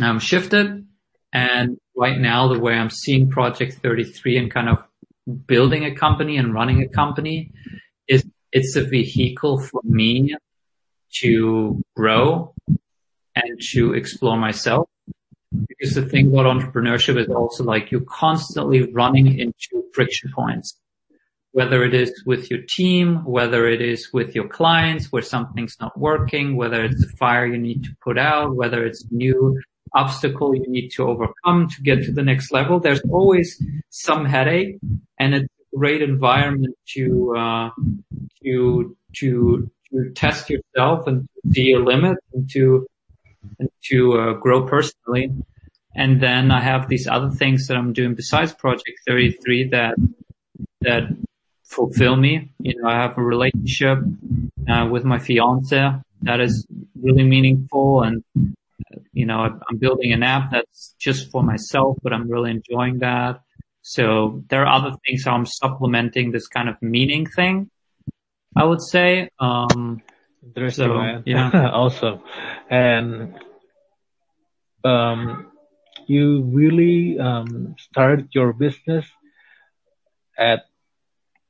um, 0.02 0.18
shifted. 0.18 0.86
And 1.32 1.78
right 1.96 2.18
now, 2.18 2.52
the 2.52 2.58
way 2.58 2.74
I'm 2.74 2.90
seeing 2.90 3.30
Project 3.30 3.74
33 3.82 4.38
and 4.38 4.50
kind 4.50 4.68
of 4.68 4.82
building 5.46 5.84
a 5.84 5.94
company 5.94 6.38
and 6.38 6.54
running 6.54 6.82
a 6.82 6.88
company 6.88 7.52
is 8.08 8.24
it's 8.52 8.76
a 8.76 8.82
vehicle 8.82 9.60
for 9.60 9.82
me 9.84 10.34
to 11.20 11.82
grow 11.94 12.54
and 13.34 13.60
to 13.72 13.94
explore 13.94 14.36
myself. 14.36 14.88
Because 15.50 15.94
the 15.94 16.04
thing 16.04 16.28
about 16.28 16.46
entrepreneurship 16.46 17.18
is 17.18 17.28
also 17.28 17.64
like 17.64 17.90
you're 17.90 18.02
constantly 18.02 18.92
running 18.92 19.38
into 19.38 19.84
friction 19.94 20.30
points. 20.34 20.78
Whether 21.52 21.82
it 21.84 21.94
is 21.94 22.22
with 22.26 22.50
your 22.50 22.60
team, 22.68 23.24
whether 23.24 23.66
it 23.66 23.80
is 23.80 24.12
with 24.12 24.34
your 24.34 24.46
clients 24.48 25.10
where 25.10 25.22
something's 25.22 25.76
not 25.80 25.98
working, 25.98 26.56
whether 26.56 26.84
it's 26.84 27.02
a 27.02 27.16
fire 27.16 27.46
you 27.46 27.56
need 27.56 27.84
to 27.84 27.90
put 28.04 28.18
out, 28.18 28.54
whether 28.54 28.84
it's 28.84 29.02
a 29.04 29.14
new 29.14 29.58
obstacle 29.94 30.54
you 30.54 30.64
need 30.68 30.90
to 30.90 31.04
overcome 31.04 31.68
to 31.70 31.82
get 31.82 32.04
to 32.04 32.12
the 32.12 32.22
next 32.22 32.52
level. 32.52 32.78
There's 32.78 33.00
always 33.10 33.60
some 33.88 34.26
headache 34.26 34.76
and 35.18 35.34
it's 35.34 35.44
a 35.72 35.76
great 35.76 36.02
environment 36.02 36.76
to, 36.94 37.34
uh, 37.36 37.70
to, 38.44 38.96
to, 39.16 39.70
to 39.90 40.10
test 40.14 40.50
yourself 40.50 41.06
and 41.06 41.26
see 41.52 41.62
your 41.62 41.84
limits 41.84 42.20
and 42.34 42.48
to, 42.50 42.86
to 43.90 44.18
uh, 44.18 44.32
grow 44.34 44.66
personally. 44.66 45.30
And 45.94 46.20
then 46.20 46.50
I 46.50 46.60
have 46.60 46.88
these 46.88 47.06
other 47.08 47.30
things 47.30 47.66
that 47.66 47.76
I'm 47.76 47.92
doing 47.92 48.14
besides 48.14 48.54
Project 48.54 48.98
33 49.06 49.70
that, 49.70 49.94
that 50.82 51.02
fulfill 51.64 52.16
me. 52.16 52.50
You 52.60 52.80
know, 52.80 52.88
I 52.88 52.94
have 52.94 53.18
a 53.18 53.22
relationship 53.22 53.98
uh, 54.68 54.88
with 54.90 55.04
my 55.04 55.18
fiance 55.18 55.90
that 56.22 56.40
is 56.40 56.66
really 57.00 57.24
meaningful 57.24 58.02
and 58.02 58.22
you 59.12 59.26
know, 59.26 59.40
I'm 59.68 59.76
building 59.78 60.12
an 60.12 60.22
app 60.22 60.52
that's 60.52 60.94
just 60.98 61.30
for 61.30 61.42
myself, 61.42 61.98
but 62.02 62.12
I'm 62.12 62.30
really 62.30 62.50
enjoying 62.52 63.00
that. 63.00 63.40
So 63.82 64.44
there 64.48 64.64
are 64.64 64.72
other 64.72 64.96
things 65.04 65.24
how 65.24 65.34
I'm 65.34 65.46
supplementing 65.46 66.30
this 66.30 66.46
kind 66.46 66.68
of 66.68 66.80
meaning 66.80 67.26
thing. 67.26 67.70
I 68.56 68.64
would 68.64 68.82
say. 68.82 69.30
Um, 69.38 70.02
Interesting, 70.48 70.88
so, 70.88 70.94
man. 70.94 71.22
Yeah. 71.26 71.50
awesome. 71.72 72.20
And, 72.70 73.38
um, 74.84 75.52
you 76.06 76.42
really, 76.42 77.18
um, 77.18 77.76
started 77.78 78.28
your 78.32 78.52
business 78.52 79.04
at 80.38 80.68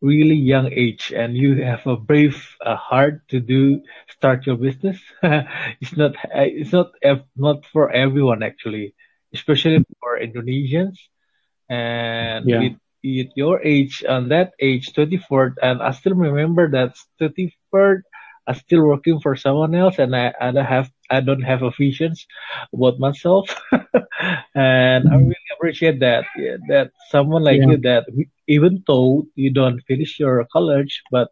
really 0.01 0.35
young 0.35 0.73
age 0.73 1.13
and 1.15 1.37
you 1.37 1.63
have 1.63 1.87
a 1.87 1.97
brave 1.97 2.57
uh, 2.65 2.77
heart 2.77 3.27
to 3.29 3.41
do 3.41 3.83
start 4.09 4.47
your 4.47 4.57
business 4.57 4.99
it's 5.81 5.97
not 5.97 6.15
it's 6.33 6.73
not 6.73 6.93
not 7.37 7.67
for 7.67 7.91
everyone 7.91 8.43
actually 8.43 8.95
especially 9.35 9.85
for 10.01 10.19
indonesians 10.19 10.99
and 11.69 12.49
yeah. 12.49 12.61
with, 12.61 12.77
with 13.03 13.27
your 13.35 13.61
age 13.63 14.05
on 14.09 14.29
that 14.29 14.53
age 14.61 14.93
24 14.93 15.57
and 15.63 15.83
i 15.83 15.91
still 15.91 16.15
remember 16.15 16.71
that 16.71 16.97
34 17.19 18.05
i'm 18.49 18.55
still 18.55 18.83
working 18.83 19.21
for 19.21 19.37
someone 19.37 19.75
else 19.75 19.99
and 19.99 20.17
i 20.17 20.33
i 20.41 20.51
don't 20.51 20.65
have 20.65 20.91
i 21.11 21.21
don't 21.21 21.43
have 21.43 21.63
a 21.63 21.71
visions 21.79 22.27
about 22.75 22.99
myself 22.99 23.47
and 24.55 25.09
i 25.09 25.15
really 25.15 25.51
appreciate 25.57 26.01
that 26.01 26.25
that 26.69 26.91
someone 27.11 27.45
like 27.45 27.61
yeah. 27.61 27.71
you 27.71 27.77
that 27.79 28.05
even 28.49 28.83
though 28.87 29.27
you 29.35 29.53
don't 29.53 29.81
finish 29.87 30.19
your 30.19 30.45
college, 30.51 31.03
but 31.11 31.29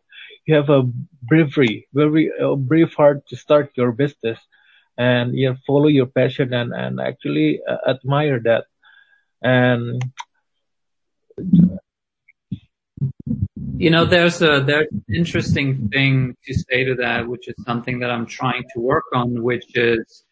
you 0.46 0.54
have 0.54 0.70
a 0.70 0.84
bravery, 1.22 1.88
very 1.94 2.30
a 2.38 2.54
brave 2.54 2.94
heart 2.94 3.26
to 3.28 3.36
start 3.36 3.72
your 3.74 3.90
business, 3.90 4.38
and 4.98 5.34
you 5.34 5.56
follow 5.66 5.88
your 5.88 6.06
passion 6.06 6.52
and 6.52 6.72
and 6.72 7.00
actually 7.00 7.60
uh, 7.66 7.78
admire 7.88 8.38
that. 8.44 8.66
And 9.42 10.04
you 13.76 13.90
know, 13.90 14.04
there's 14.04 14.42
a 14.42 14.62
there's 14.64 14.88
an 14.90 15.14
interesting 15.14 15.88
thing 15.88 16.36
to 16.46 16.54
say 16.54 16.84
to 16.84 16.94
that, 16.96 17.26
which 17.28 17.48
is 17.48 17.54
something 17.64 18.00
that 18.00 18.10
I'm 18.10 18.26
trying 18.26 18.64
to 18.74 18.80
work 18.80 19.04
on, 19.14 19.42
which 19.42 19.76
is 19.76 20.24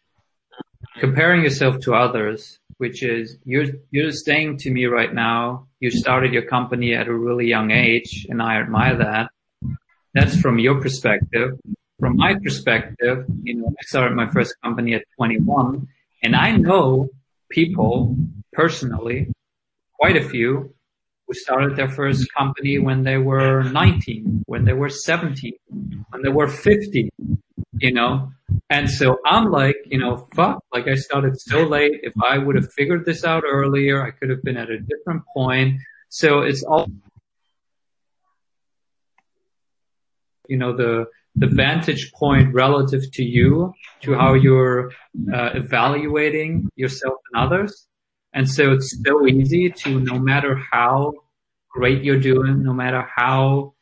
comparing 0.99 1.43
yourself 1.43 1.79
to 1.81 1.93
others 1.93 2.59
which 2.77 3.03
is 3.03 3.37
you're 3.45 3.67
you're 3.91 4.11
saying 4.11 4.57
to 4.57 4.69
me 4.71 4.85
right 4.85 5.13
now 5.13 5.67
you 5.79 5.89
started 5.91 6.33
your 6.33 6.45
company 6.45 6.93
at 6.93 7.07
a 7.07 7.13
really 7.13 7.47
young 7.47 7.71
age 7.71 8.27
and 8.29 8.41
I 8.41 8.59
admire 8.59 8.97
that. 8.97 9.29
That's 10.13 10.39
from 10.39 10.59
your 10.59 10.81
perspective. 10.81 11.59
From 11.99 12.17
my 12.17 12.35
perspective, 12.35 13.25
you 13.43 13.55
know, 13.55 13.67
I 13.67 13.83
started 13.85 14.15
my 14.15 14.29
first 14.29 14.55
company 14.61 14.93
at 14.93 15.03
21 15.17 15.87
and 16.23 16.35
I 16.35 16.55
know 16.55 17.09
people 17.49 18.15
personally, 18.53 19.31
quite 19.97 20.17
a 20.17 20.27
few 20.27 20.73
who 21.27 21.33
started 21.33 21.75
their 21.75 21.89
first 21.89 22.31
company 22.33 22.79
when 22.79 23.03
they 23.03 23.17
were 23.17 23.63
19, 23.63 24.43
when 24.45 24.65
they 24.65 24.73
were 24.73 24.89
17, 24.89 25.53
when 26.09 26.21
they 26.21 26.29
were 26.29 26.47
50, 26.47 27.09
you 27.79 27.91
know, 27.91 28.31
and 28.69 28.89
so 28.89 29.19
I'm 29.25 29.51
like, 29.51 29.77
you 29.85 29.99
know, 29.99 30.27
fuck, 30.35 30.63
like 30.73 30.87
I 30.87 30.95
started 30.95 31.39
so 31.39 31.63
late. 31.63 31.99
If 32.03 32.13
I 32.23 32.37
would 32.37 32.55
have 32.55 32.71
figured 32.73 33.05
this 33.05 33.23
out 33.23 33.43
earlier, 33.49 34.05
I 34.05 34.11
could 34.11 34.29
have 34.29 34.43
been 34.43 34.57
at 34.57 34.69
a 34.69 34.79
different 34.79 35.23
point. 35.35 35.81
So 36.09 36.41
it's 36.41 36.63
all, 36.63 36.87
you 40.47 40.57
know, 40.57 40.75
the, 40.75 41.05
the 41.35 41.47
vantage 41.47 42.11
point 42.13 42.53
relative 42.53 43.11
to 43.13 43.23
you, 43.23 43.73
to 44.01 44.15
how 44.15 44.33
you're 44.33 44.91
uh, 45.33 45.49
evaluating 45.53 46.69
yourself 46.75 47.15
and 47.33 47.43
others. 47.43 47.87
And 48.35 48.49
so 48.49 48.73
it's 48.73 49.01
so 49.03 49.25
easy 49.25 49.69
to, 49.69 49.99
no 50.01 50.19
matter 50.19 50.61
how 50.71 51.13
great 51.69 52.03
you're 52.03 52.19
doing, 52.19 52.63
no 52.63 52.73
matter 52.73 53.07
how, 53.15 53.73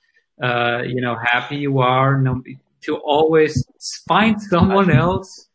uh, 0.42 0.84
you 0.86 1.02
know, 1.02 1.16
happy 1.16 1.58
you 1.58 1.80
are, 1.80 2.22
no, 2.22 2.44
to 2.82 2.98
always 2.98 3.66
find 4.08 4.40
someone 4.40 4.92
else 4.92 5.50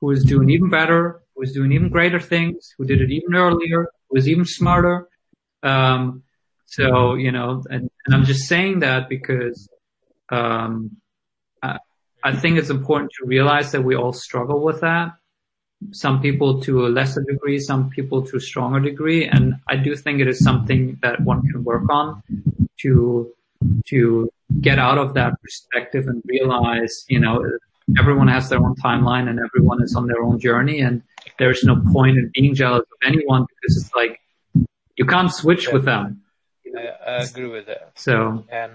who 0.00 0.10
is 0.10 0.24
doing 0.24 0.50
even 0.50 0.68
better, 0.68 1.20
who 1.34 1.42
is 1.42 1.52
doing 1.52 1.70
even 1.70 1.90
greater 1.90 2.18
things, 2.18 2.74
who 2.76 2.84
did 2.84 3.00
it 3.00 3.12
even 3.12 3.36
earlier, 3.36 3.86
who 4.08 4.16
is 4.16 4.28
even 4.28 4.44
smarter. 4.44 5.08
Um, 5.62 6.24
so, 6.66 7.14
you 7.14 7.30
know, 7.30 7.62
and, 7.70 7.88
and, 8.04 8.14
I'm 8.14 8.24
just 8.24 8.48
saying 8.48 8.80
that 8.80 9.08
because, 9.08 9.68
um, 10.30 10.96
I, 11.62 11.78
I 12.24 12.34
think 12.34 12.58
it's 12.58 12.70
important 12.70 13.12
to 13.18 13.26
realize 13.26 13.72
that 13.72 13.82
we 13.82 13.94
all 13.94 14.12
struggle 14.12 14.60
with 14.64 14.80
that. 14.80 15.12
Some 15.92 16.20
people 16.20 16.60
to 16.62 16.86
a 16.86 16.88
lesser 16.88 17.22
degree, 17.22 17.58
some 17.58 17.90
people 17.90 18.22
to 18.26 18.36
a 18.36 18.40
stronger 18.40 18.80
degree. 18.80 19.26
And 19.26 19.54
I 19.68 19.76
do 19.76 19.96
think 19.96 20.20
it 20.20 20.28
is 20.28 20.44
something 20.44 20.98
that 21.02 21.20
one 21.22 21.42
can 21.48 21.64
work 21.64 21.88
on 21.90 22.22
to, 22.80 23.32
to 23.86 24.30
get 24.60 24.78
out 24.78 24.98
of 24.98 25.14
that 25.14 25.40
perspective 25.42 26.06
and 26.06 26.22
realize, 26.26 27.04
you 27.08 27.18
know, 27.18 27.44
everyone 27.98 28.28
has 28.28 28.48
their 28.48 28.58
own 28.58 28.74
timeline 28.76 29.28
and 29.28 29.40
everyone 29.40 29.82
is 29.82 29.94
on 29.96 30.06
their 30.06 30.22
own 30.22 30.38
journey 30.38 30.80
and 30.80 31.02
there's 31.38 31.64
no 31.64 31.82
point 31.92 32.18
in 32.18 32.30
being 32.34 32.54
jealous 32.54 32.82
of 32.82 32.98
anyone 33.02 33.46
because 33.48 33.82
it's 33.82 33.94
like 33.94 34.20
you 34.96 35.06
can't 35.06 35.32
switch 35.32 35.66
yeah. 35.66 35.72
with 35.72 35.84
them. 35.84 36.22
I, 36.76 37.12
I, 37.12 37.22
agree 37.22 37.48
with 37.48 37.66
that. 37.66 37.92
So, 37.94 38.44
and 38.50 38.72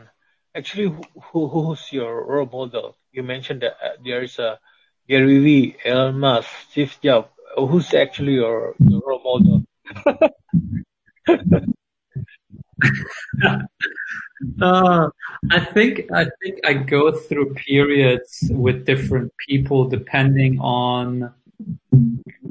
actually, 0.54 0.94
who, 1.32 1.48
who's 1.48 1.92
your 1.92 2.26
role 2.26 2.50
model? 2.52 2.98
You 3.12 3.24
mentioned 3.24 3.62
that 3.62 3.78
uh, 3.84 3.90
there 4.04 4.24
is 4.24 4.38
a 4.40 4.60
Gary 5.08 5.40
Vee, 5.40 5.76
Elon 5.86 6.20
Musk, 6.20 6.50
Steve 6.70 6.98
Jobs. 7.02 7.30
Who's 7.58 7.94
actually 7.94 8.34
your, 8.34 8.76
your 8.80 9.02
role 9.06 9.22
model? 9.24 9.64
Uh, 14.62 15.10
I 15.50 15.60
think 15.60 16.12
I 16.14 16.28
think 16.42 16.60
I 16.66 16.74
go 16.74 17.12
through 17.12 17.54
periods 17.54 18.44
with 18.52 18.86
different 18.86 19.32
people 19.48 19.88
depending 19.88 20.60
on 20.60 21.34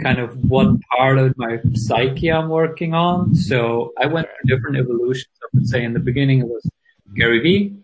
kind 0.02 0.18
of 0.18 0.36
what 0.50 0.80
part 0.96 1.18
of 1.18 1.36
my 1.36 1.60
psyche 1.74 2.32
I'm 2.32 2.48
working 2.48 2.94
on. 2.94 3.34
So 3.34 3.92
I 4.00 4.06
went 4.06 4.26
through 4.26 4.56
different 4.56 4.76
evolutions. 4.78 5.28
I 5.42 5.46
would 5.52 5.68
say 5.68 5.84
in 5.84 5.92
the 5.92 6.00
beginning 6.00 6.40
it 6.40 6.48
was 6.48 6.68
Gary 7.14 7.40
Vee. 7.40 7.76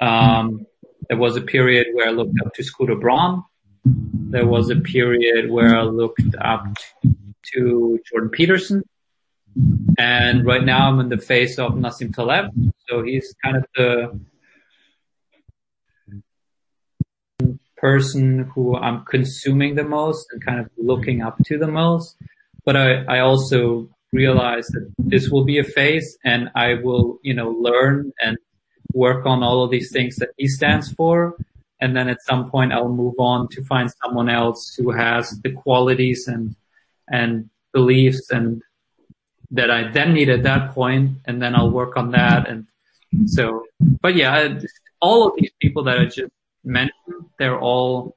Um, 0.00 0.66
there 1.08 1.18
was 1.18 1.36
a 1.36 1.40
period 1.40 1.88
where 1.92 2.08
I 2.08 2.10
looked 2.10 2.38
up 2.44 2.52
to 2.54 2.64
Scooter 2.64 2.96
Braun. 2.96 3.44
There 3.84 4.46
was 4.46 4.70
a 4.70 4.76
period 4.76 5.50
where 5.50 5.76
I 5.76 5.82
looked 5.82 6.34
up 6.40 6.66
to 7.54 7.98
Jordan 8.10 8.30
Peterson. 8.30 8.82
And 9.98 10.46
right 10.46 10.64
now 10.64 10.88
I'm 10.88 11.00
in 11.00 11.08
the 11.08 11.18
face 11.18 11.58
of 11.58 11.72
Nassim 11.72 12.14
Taleb. 12.14 12.50
So 12.88 13.02
he's 13.02 13.34
kind 13.42 13.56
of 13.56 13.66
the 13.74 14.20
person 17.76 18.50
who 18.54 18.76
I'm 18.76 19.04
consuming 19.06 19.74
the 19.74 19.84
most 19.84 20.26
and 20.32 20.44
kind 20.44 20.60
of 20.60 20.70
looking 20.76 21.22
up 21.22 21.38
to 21.46 21.58
the 21.58 21.66
most. 21.66 22.16
But 22.64 22.76
I, 22.76 23.04
I 23.04 23.20
also 23.20 23.88
realize 24.12 24.66
that 24.68 24.92
this 24.98 25.30
will 25.30 25.44
be 25.44 25.58
a 25.58 25.64
phase 25.64 26.18
and 26.24 26.50
I 26.54 26.74
will, 26.74 27.18
you 27.22 27.34
know, 27.34 27.50
learn 27.50 28.12
and 28.20 28.36
work 28.92 29.24
on 29.24 29.42
all 29.42 29.64
of 29.64 29.70
these 29.70 29.90
things 29.92 30.16
that 30.16 30.30
he 30.36 30.48
stands 30.48 30.92
for. 30.92 31.36
And 31.80 31.96
then 31.96 32.08
at 32.08 32.22
some 32.22 32.50
point 32.50 32.72
I'll 32.72 32.88
move 32.88 33.14
on 33.18 33.48
to 33.48 33.64
find 33.64 33.90
someone 34.02 34.28
else 34.28 34.74
who 34.74 34.90
has 34.90 35.40
the 35.42 35.52
qualities 35.52 36.28
and, 36.28 36.54
and 37.10 37.48
beliefs 37.72 38.30
and 38.30 38.62
that 39.50 39.70
I 39.70 39.90
then 39.90 40.14
need 40.14 40.28
at 40.28 40.44
that 40.44 40.72
point, 40.72 41.18
and 41.26 41.42
then 41.42 41.56
I'll 41.56 41.70
work 41.70 41.96
on 41.96 42.12
that. 42.12 42.48
And 42.48 42.66
so, 43.26 43.64
but 44.00 44.14
yeah, 44.14 44.60
all 45.00 45.26
of 45.26 45.32
these 45.36 45.50
people 45.60 45.82
that 45.84 45.98
I 45.98 46.04
just 46.04 46.32
mentioned, 46.62 46.92
they're 47.38 47.58
all 47.58 48.16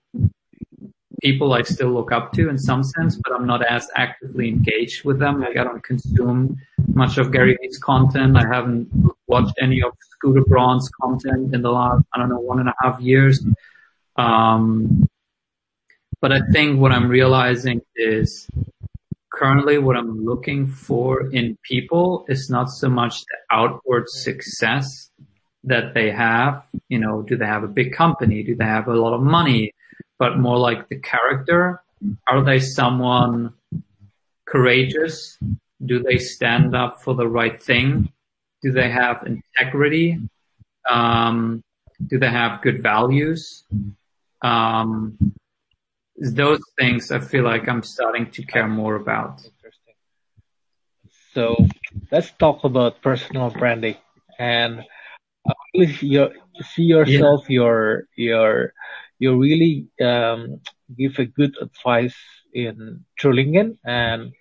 people 1.23 1.53
I 1.53 1.61
still 1.61 1.91
look 1.91 2.11
up 2.11 2.33
to 2.33 2.49
in 2.49 2.57
some 2.57 2.83
sense, 2.83 3.17
but 3.23 3.33
I'm 3.33 3.47
not 3.47 3.65
as 3.65 3.87
actively 3.95 4.49
engaged 4.49 5.05
with 5.05 5.19
them. 5.19 5.39
Like 5.39 5.57
I 5.57 5.63
don't 5.63 5.83
consume 5.83 6.57
much 6.93 7.17
of 7.17 7.31
Gary 7.31 7.57
Vee's 7.61 7.77
content. 7.77 8.35
I 8.37 8.45
haven't 8.45 8.89
watched 9.27 9.55
any 9.61 9.81
of 9.81 9.93
Scooter 10.11 10.43
Braun's 10.45 10.89
content 11.01 11.55
in 11.55 11.61
the 11.61 11.71
last, 11.71 12.03
I 12.13 12.19
don't 12.19 12.29
know, 12.29 12.39
one 12.39 12.59
and 12.59 12.69
a 12.69 12.75
half 12.81 12.99
years. 12.99 13.43
Um, 14.17 15.07
but 16.19 16.31
I 16.31 16.41
think 16.51 16.79
what 16.79 16.91
I'm 16.91 17.09
realizing 17.09 17.81
is 17.95 18.47
currently 19.31 19.77
what 19.77 19.95
I'm 19.95 20.25
looking 20.25 20.67
for 20.67 21.29
in 21.31 21.57
people 21.63 22.25
is 22.27 22.49
not 22.49 22.69
so 22.69 22.89
much 22.89 23.21
the 23.21 23.37
outward 23.49 24.09
success 24.09 25.09
that 25.63 25.93
they 25.93 26.11
have. 26.11 26.63
You 26.89 26.99
know, 26.99 27.21
do 27.21 27.37
they 27.37 27.45
have 27.45 27.63
a 27.63 27.67
big 27.67 27.93
company? 27.93 28.43
Do 28.43 28.55
they 28.55 28.65
have 28.65 28.87
a 28.87 28.93
lot 28.93 29.13
of 29.13 29.21
money? 29.21 29.73
But 30.23 30.39
more 30.39 30.57
like 30.57 30.87
the 30.87 30.99
character. 30.99 31.83
Are 32.29 32.41
they 32.45 32.59
someone 32.61 33.55
courageous? 34.45 35.37
Do 35.85 36.01
they 36.01 36.17
stand 36.17 36.73
up 36.73 37.01
for 37.03 37.13
the 37.13 37.27
right 37.27 37.61
thing? 37.61 38.09
Do 38.61 38.71
they 38.71 38.89
have 38.89 39.27
integrity? 39.27 40.07
Um, 40.89 41.61
do 42.07 42.17
they 42.19 42.29
have 42.29 42.61
good 42.61 42.81
values? 42.81 43.65
Um, 44.41 45.17
those 46.15 46.63
things 46.79 47.11
I 47.11 47.19
feel 47.19 47.43
like 47.43 47.67
I'm 47.67 47.83
starting 47.83 48.31
to 48.31 48.45
care 48.45 48.69
more 48.69 48.95
about. 48.95 49.43
Interesting. 49.43 49.97
So 51.33 51.67
let's 52.13 52.31
talk 52.39 52.63
about 52.63 53.01
personal 53.01 53.49
branding 53.49 53.97
and 54.39 54.85
you 55.73 56.31
see 56.73 56.83
yourself 56.83 57.41
yeah. 57.49 57.55
you're 57.55 58.07
you're 58.15 58.73
you 59.19 59.37
really 59.37 59.87
um, 60.01 60.59
give 60.97 61.19
a 61.19 61.25
good 61.25 61.55
advice 61.61 62.15
in 62.53 63.05
through 63.19 63.35
LinkedIn 63.35 63.77
and 63.85 64.31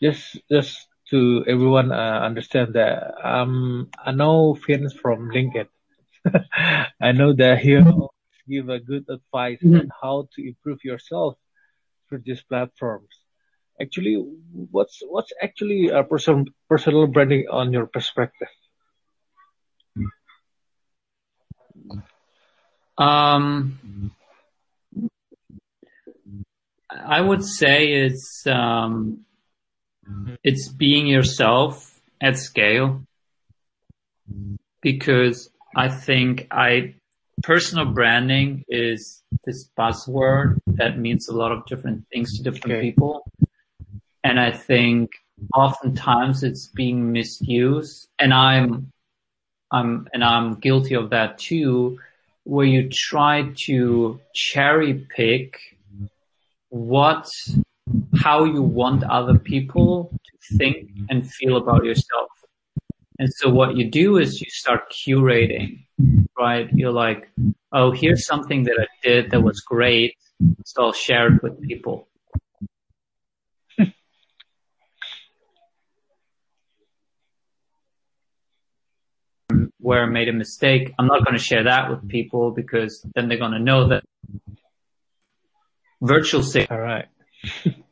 just 0.00 0.40
just 0.50 0.88
to 1.10 1.44
everyone 1.46 1.92
uh, 1.92 2.20
understand 2.22 2.74
that 2.74 3.14
um 3.22 3.88
I 3.98 4.12
know 4.12 4.54
Vince 4.54 4.94
from 4.94 5.30
LinkedIn. 5.30 5.68
I 7.00 7.12
know 7.12 7.32
that 7.34 7.58
he 7.58 7.76
give 8.48 8.68
a 8.68 8.80
good 8.80 9.06
advice 9.08 9.58
mm-hmm. 9.62 9.76
on 9.76 9.90
how 10.00 10.28
to 10.34 10.46
improve 10.46 10.84
yourself 10.84 11.36
through 12.08 12.22
these 12.24 12.42
platforms. 12.42 13.08
Actually, 13.80 14.14
what's 14.70 15.02
what's 15.08 15.32
actually 15.42 15.88
a 15.88 16.04
personal 16.04 16.44
personal 16.68 17.06
branding 17.06 17.46
on 17.50 17.72
your 17.72 17.86
perspective? 17.86 18.48
Um, 22.98 24.12
I 26.90 27.20
would 27.20 27.44
say 27.44 27.92
it's 27.92 28.44
um, 28.46 29.24
it's 30.44 30.68
being 30.68 31.06
yourself 31.06 32.00
at 32.20 32.38
scale 32.38 33.02
because 34.80 35.50
I 35.74 35.88
think 35.88 36.46
I 36.50 36.94
personal 37.42 37.86
branding 37.86 38.64
is 38.68 39.22
this 39.44 39.68
buzzword 39.78 40.58
that 40.66 40.98
means 40.98 41.28
a 41.28 41.36
lot 41.36 41.52
of 41.52 41.64
different 41.66 42.04
things 42.12 42.36
to 42.36 42.42
different 42.42 42.76
okay. 42.76 42.80
people. 42.80 43.24
And 44.24 44.38
I 44.38 44.52
think 44.52 45.10
oftentimes 45.54 46.42
it's 46.42 46.68
being 46.68 47.10
misused 47.12 48.08
and 48.18 48.32
I'm, 48.32 48.92
I'm, 49.72 50.06
and 50.12 50.22
I'm 50.22 50.54
guilty 50.54 50.94
of 50.94 51.10
that 51.10 51.38
too, 51.38 51.98
where 52.44 52.66
you 52.66 52.88
try 52.88 53.50
to 53.66 54.20
cherry 54.34 55.06
pick 55.14 55.58
what, 56.68 57.28
how 58.16 58.44
you 58.44 58.62
want 58.62 59.04
other 59.04 59.38
people 59.38 60.10
to 60.10 60.56
think 60.56 60.90
and 61.10 61.30
feel 61.30 61.56
about 61.56 61.84
yourself. 61.84 62.28
And 63.18 63.28
so 63.34 63.50
what 63.50 63.76
you 63.76 63.90
do 63.90 64.16
is 64.16 64.40
you 64.40 64.50
start 64.50 64.90
curating, 64.90 65.84
right? 66.38 66.68
You're 66.72 66.92
like, 66.92 67.30
oh, 67.72 67.90
here's 67.90 68.26
something 68.26 68.64
that 68.64 68.78
I 68.80 68.86
did 69.06 69.30
that 69.30 69.42
was 69.42 69.60
great. 69.60 70.16
So 70.64 70.86
I'll 70.86 70.92
share 70.92 71.34
it 71.34 71.42
with 71.42 71.60
people. 71.60 72.08
Where 79.82 80.04
I 80.04 80.06
made 80.06 80.28
a 80.28 80.32
mistake, 80.32 80.94
I'm 80.98 81.06
not 81.06 81.24
going 81.24 81.36
to 81.36 81.42
share 81.42 81.64
that 81.64 81.90
with 81.90 82.08
people 82.08 82.52
because 82.52 83.04
then 83.14 83.28
they're 83.28 83.38
going 83.38 83.52
to 83.52 83.58
know 83.58 83.88
that 83.88 84.04
virtual 86.00 86.42
safety. 86.42 86.72
All 86.72 86.80
right. 86.80 87.06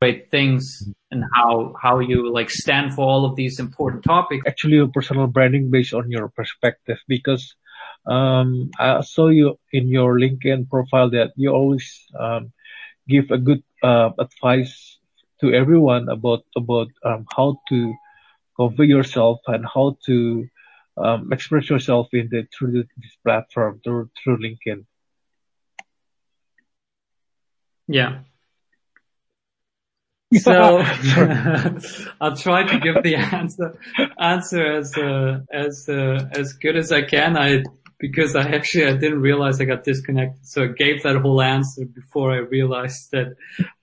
great 0.00 0.30
things 0.30 0.86
and 1.10 1.24
how 1.34 1.74
how 1.80 1.98
you 2.00 2.30
like 2.30 2.50
stand 2.50 2.92
for 2.94 3.02
all 3.08 3.24
of 3.24 3.34
these 3.34 3.58
important 3.58 4.04
topics 4.04 4.44
actually 4.46 4.74
your 4.74 4.88
personal 4.88 5.26
branding 5.26 5.70
based 5.70 5.94
on 5.94 6.10
your 6.10 6.28
perspective 6.28 6.98
because 7.08 7.56
um, 8.06 8.70
I 8.78 9.00
saw 9.00 9.28
you 9.28 9.58
in 9.72 9.88
your 9.88 10.18
LinkedIn 10.18 10.68
profile 10.70 11.10
that 11.10 11.32
you 11.36 11.50
always 11.50 12.06
um, 12.18 12.52
give 13.08 13.30
a 13.30 13.38
good 13.38 13.62
uh, 13.82 14.10
advice 14.18 14.98
to 15.40 15.52
everyone 15.52 16.08
about 16.08 16.44
about 16.56 16.88
um, 17.04 17.26
how 17.34 17.60
to 17.68 17.94
convey 18.56 18.84
yourself 18.84 19.40
and 19.46 19.64
how 19.66 19.96
to 20.06 20.48
um, 20.96 21.32
express 21.32 21.68
yourself 21.68 22.08
in 22.12 22.28
the 22.30 22.46
through 22.56 22.84
this 22.96 23.16
platform 23.24 23.80
through 23.84 24.10
through 24.22 24.38
LinkedIn. 24.38 24.86
Yeah. 27.88 28.20
So 30.40 30.82
I'll 32.20 32.36
try 32.36 32.64
to 32.64 32.80
give 32.80 33.02
the 33.04 33.14
answer 33.32 33.78
answer 34.18 34.66
as 34.66 34.96
uh, 34.98 35.38
as 35.52 35.88
uh, 35.88 36.28
as 36.32 36.52
good 36.54 36.76
as 36.76 36.90
I 36.90 37.02
can. 37.02 37.36
I 37.36 37.62
because 37.98 38.36
I 38.36 38.42
actually 38.42 38.86
I 38.86 38.92
didn't 38.92 39.20
realize 39.20 39.60
I 39.60 39.64
got 39.64 39.84
disconnected. 39.84 40.46
So 40.46 40.64
I 40.64 40.66
gave 40.68 41.02
that 41.02 41.16
whole 41.16 41.40
answer 41.40 41.84
before 41.86 42.32
I 42.32 42.38
realized 42.38 43.10
that 43.12 43.36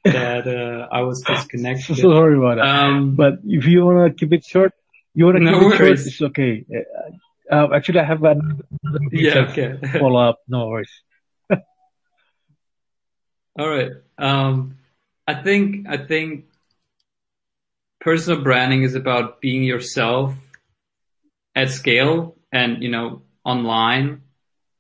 that 0.04 0.48
uh, 0.48 0.88
I 0.92 1.02
was 1.02 1.22
disconnected. 1.22 1.98
So 1.98 2.02
sorry 2.02 2.38
about 2.38 2.58
that. 2.58 2.66
Um, 2.66 3.16
but 3.16 3.40
if 3.46 3.66
you 3.66 3.86
wanna 3.86 4.14
keep 4.14 4.34
it 4.34 4.46
short, 4.46 4.74
you 5.14 5.26
wanna 5.26 5.40
no 5.40 5.60
keep 5.60 5.80
worries. 5.80 6.08
it 6.08 6.12
short. 6.12 6.38
It's 6.38 6.40
okay. 6.40 6.66
Uh, 7.52 7.56
uh 7.56 7.76
actually, 7.76 8.00
I 8.00 8.04
have 8.04 8.24
another 8.24 8.66
yeah, 9.12 9.48
okay. 9.50 9.78
follow 10.00 10.20
up. 10.20 10.40
No 10.48 10.68
worries. 10.68 10.92
All 13.60 13.70
right. 13.70 13.92
Um, 14.18 14.78
I 15.28 15.36
think 15.36 15.88
I 15.90 15.98
think 15.98 16.46
personal 18.00 18.42
branding 18.44 18.84
is 18.84 18.94
about 18.96 19.42
being 19.42 19.64
yourself 19.64 20.36
at 21.56 21.70
scale 21.70 22.36
and 22.52 22.84
you 22.84 22.90
know 22.90 23.22
online. 23.44 24.22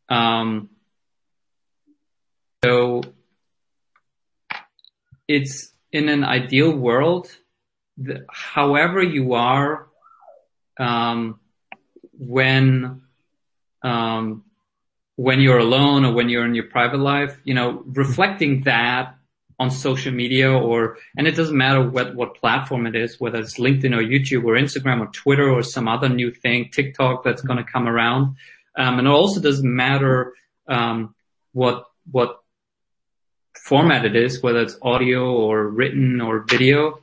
Um, 0.10 0.69
so 2.63 3.02
it's 5.28 5.71
in 5.91 6.10
an 6.10 6.23
ideal 6.23 6.76
world, 6.76 7.30
the, 7.97 8.26
however 8.30 9.02
you 9.02 9.34
are, 9.34 9.88
um, 10.80 11.39
when, 12.17 13.02
um, 13.84 14.43
when 15.15 15.39
you're 15.39 15.60
alone 15.60 16.06
or 16.06 16.13
when 16.13 16.30
you're 16.30 16.45
in 16.45 16.56
your 16.56 16.65
private 16.65 16.99
life, 16.99 17.39
you 17.43 17.54
know, 17.54 17.84
reflecting 17.86 18.63
that 18.63 19.15
on 19.63 19.71
social 19.71 20.13
media 20.23 20.52
or, 20.52 20.97
and 21.17 21.28
it 21.28 21.36
doesn't 21.36 21.58
matter 21.58 21.82
what, 21.95 22.15
what 22.15 22.36
platform 22.36 22.86
it 22.86 22.95
is, 22.95 23.19
whether 23.19 23.39
it's 23.39 23.58
LinkedIn 23.58 23.93
or 23.95 24.04
YouTube 24.13 24.43
or 24.43 24.54
Instagram 24.65 24.99
or 25.02 25.08
Twitter 25.08 25.49
or 25.49 25.63
some 25.63 25.88
other 25.88 26.10
new 26.10 26.32
thing, 26.32 26.69
TikTok 26.71 27.23
that's 27.23 27.41
going 27.41 27.62
to 27.63 27.71
come 27.71 27.88
around. 27.88 28.36
Um, 28.78 28.99
and 28.99 29.08
it 29.08 29.12
also 29.12 29.39
doesn't 29.41 29.76
matter, 29.86 30.34
um, 30.67 31.15
what, 31.54 31.86
what 32.12 32.32
format 33.69 34.06
it 34.06 34.15
is, 34.15 34.43
whether 34.43 34.62
it's 34.62 34.78
audio 34.82 35.32
or 35.32 35.67
written 35.67 36.21
or 36.21 36.45
video. 36.47 36.99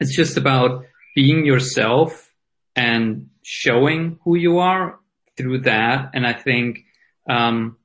It's 0.00 0.14
just 0.16 0.36
about 0.36 0.86
being 1.14 1.44
yourself 1.44 2.32
and 2.74 3.28
showing 3.42 4.18
who 4.24 4.36
you 4.36 4.58
are 4.58 4.98
through 5.36 5.60
that. 5.62 6.10
And 6.14 6.26
I 6.26 6.32
think, 6.32 6.84
um, 7.28 7.76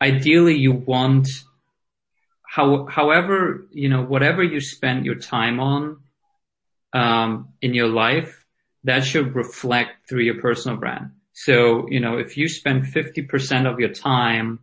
ideally 0.00 0.56
you 0.56 0.72
want 0.72 1.28
how, 2.48 2.86
however, 2.86 3.68
you 3.70 3.88
know, 3.88 4.02
whatever 4.02 4.42
you 4.42 4.60
spend 4.60 5.04
your 5.04 5.16
time 5.16 5.60
on, 5.60 5.98
um, 6.94 7.50
in 7.60 7.74
your 7.74 7.88
life, 7.88 8.44
that 8.84 9.04
should 9.04 9.34
reflect 9.34 10.08
through 10.08 10.22
your 10.22 10.40
personal 10.40 10.78
brand. 10.78 11.10
So, 11.34 11.86
you 11.90 12.00
know, 12.00 12.16
if 12.16 12.36
you 12.36 12.48
spend 12.48 12.84
50% 12.84 13.70
of 13.70 13.78
your 13.78 13.92
time, 13.92 14.60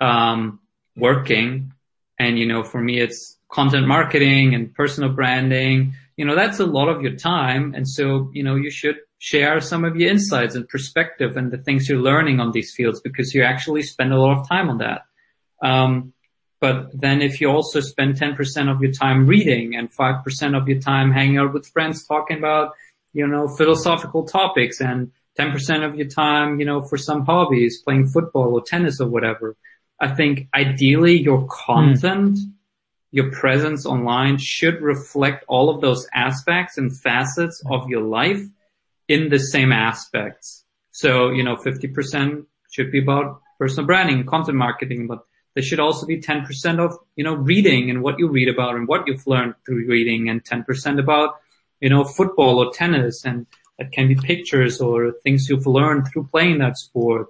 um, 0.00 0.60
working 0.96 1.72
and, 2.18 2.38
you 2.38 2.46
know, 2.46 2.64
for 2.64 2.80
me, 2.80 3.00
it's 3.00 3.38
content 3.52 3.86
marketing 3.86 4.54
and 4.54 4.74
personal 4.74 5.10
branding, 5.10 5.92
you 6.16 6.24
know, 6.24 6.34
that's 6.34 6.58
a 6.58 6.64
lot 6.64 6.88
of 6.88 7.02
your 7.02 7.16
time. 7.16 7.74
And 7.74 7.86
so, 7.86 8.30
you 8.32 8.42
know, 8.42 8.56
you 8.56 8.70
should 8.70 8.96
share 9.18 9.60
some 9.60 9.84
of 9.84 9.96
your 9.96 10.10
insights 10.10 10.54
and 10.54 10.66
perspective 10.68 11.36
and 11.36 11.52
the 11.52 11.58
things 11.58 11.88
you're 11.88 12.00
learning 12.00 12.40
on 12.40 12.52
these 12.52 12.72
fields 12.74 13.00
because 13.00 13.34
you 13.34 13.42
actually 13.42 13.82
spend 13.82 14.12
a 14.12 14.18
lot 14.18 14.38
of 14.38 14.48
time 14.48 14.70
on 14.70 14.78
that. 14.78 15.02
Um, 15.62 16.14
But 16.66 17.00
then 17.00 17.22
if 17.22 17.40
you 17.40 17.48
also 17.48 17.78
spend 17.78 18.18
10% 18.18 18.68
of 18.68 18.82
your 18.82 18.90
time 18.90 19.28
reading 19.28 19.76
and 19.76 19.88
5% 19.88 20.60
of 20.60 20.66
your 20.66 20.80
time 20.80 21.12
hanging 21.12 21.38
out 21.38 21.52
with 21.54 21.68
friends 21.68 22.04
talking 22.04 22.38
about, 22.38 22.72
you 23.12 23.24
know, 23.24 23.46
philosophical 23.46 24.24
topics 24.26 24.80
and 24.80 25.12
10% 25.38 25.86
of 25.86 25.94
your 25.94 26.08
time, 26.08 26.58
you 26.58 26.66
know, 26.66 26.82
for 26.82 26.98
some 26.98 27.24
hobbies, 27.24 27.82
playing 27.84 28.08
football 28.08 28.52
or 28.52 28.62
tennis 28.62 29.00
or 29.00 29.06
whatever. 29.06 29.54
I 30.00 30.08
think 30.08 30.48
ideally 30.52 31.16
your 31.16 31.46
content, 31.46 32.36
mm. 32.36 32.52
your 33.12 33.30
presence 33.30 33.86
online 33.86 34.38
should 34.38 34.82
reflect 34.82 35.44
all 35.46 35.70
of 35.72 35.80
those 35.80 36.04
aspects 36.12 36.78
and 36.78 36.90
facets 36.98 37.62
of 37.70 37.88
your 37.88 38.02
life 38.02 38.42
in 39.06 39.28
the 39.28 39.38
same 39.38 39.70
aspects. 39.70 40.64
So, 40.90 41.30
you 41.30 41.44
know, 41.44 41.54
50% 41.54 42.44
should 42.72 42.90
be 42.90 43.02
about 43.04 43.40
personal 43.56 43.86
branding, 43.86 44.26
content 44.26 44.58
marketing, 44.58 45.06
but 45.06 45.20
there 45.56 45.62
should 45.62 45.80
also 45.80 46.04
be 46.04 46.20
10% 46.20 46.78
of, 46.78 46.98
you 47.16 47.24
know, 47.24 47.34
reading 47.34 47.88
and 47.88 48.02
what 48.02 48.18
you 48.18 48.28
read 48.28 48.50
about 48.50 48.76
and 48.76 48.86
what 48.86 49.06
you've 49.06 49.26
learned 49.26 49.54
through 49.64 49.86
reading 49.88 50.28
and 50.28 50.44
10% 50.44 51.00
about, 51.00 51.40
you 51.80 51.88
know, 51.88 52.04
football 52.04 52.58
or 52.58 52.74
tennis 52.74 53.24
and 53.24 53.46
that 53.78 53.90
can 53.90 54.06
be 54.06 54.16
pictures 54.16 54.82
or 54.82 55.12
things 55.22 55.48
you've 55.48 55.66
learned 55.66 56.08
through 56.08 56.28
playing 56.30 56.58
that 56.58 56.76
sport. 56.76 57.28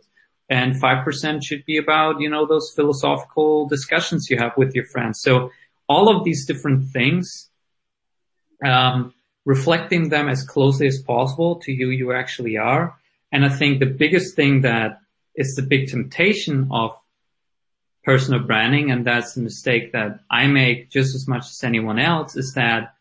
And 0.51 0.75
5% 0.75 1.45
should 1.45 1.65
be 1.67 1.77
about, 1.77 2.21
you 2.21 2.29
know, 2.29 2.47
those 2.47 2.73
philosophical 2.75 3.69
discussions 3.69 4.29
you 4.29 4.39
have 4.39 4.57
with 4.57 4.75
your 4.75 4.87
friends. 4.87 5.21
So 5.21 5.53
all 5.89 6.09
of 6.09 6.25
these 6.25 6.47
different 6.47 6.89
things, 6.89 7.49
um, 8.65 9.15
reflecting 9.45 10.09
them 10.09 10.29
as 10.29 10.43
closely 10.43 10.89
as 10.89 11.01
possible 11.01 11.61
to 11.61 11.73
who 11.77 11.91
you 11.91 12.13
actually 12.13 12.57
are. 12.57 12.97
And 13.31 13.45
I 13.45 13.51
think 13.51 13.79
the 13.79 13.87
biggest 13.87 14.35
thing 14.35 14.63
that 14.63 14.99
is 15.37 15.55
the 15.55 15.63
big 15.63 15.91
temptation 15.91 16.69
of 16.73 16.97
personal 18.07 18.41
branding, 18.41 18.93
and 18.93 19.05
that's 19.05 19.37
a 19.37 19.41
mistake 19.41 19.93
that 19.93 20.21
I 20.31 20.47
make 20.47 20.91
just 20.91 21.15
as 21.17 21.27
much 21.27 21.47
as 21.51 21.65
anyone 21.65 21.99
else, 21.99 22.37
is 22.37 22.53
that 22.55 22.95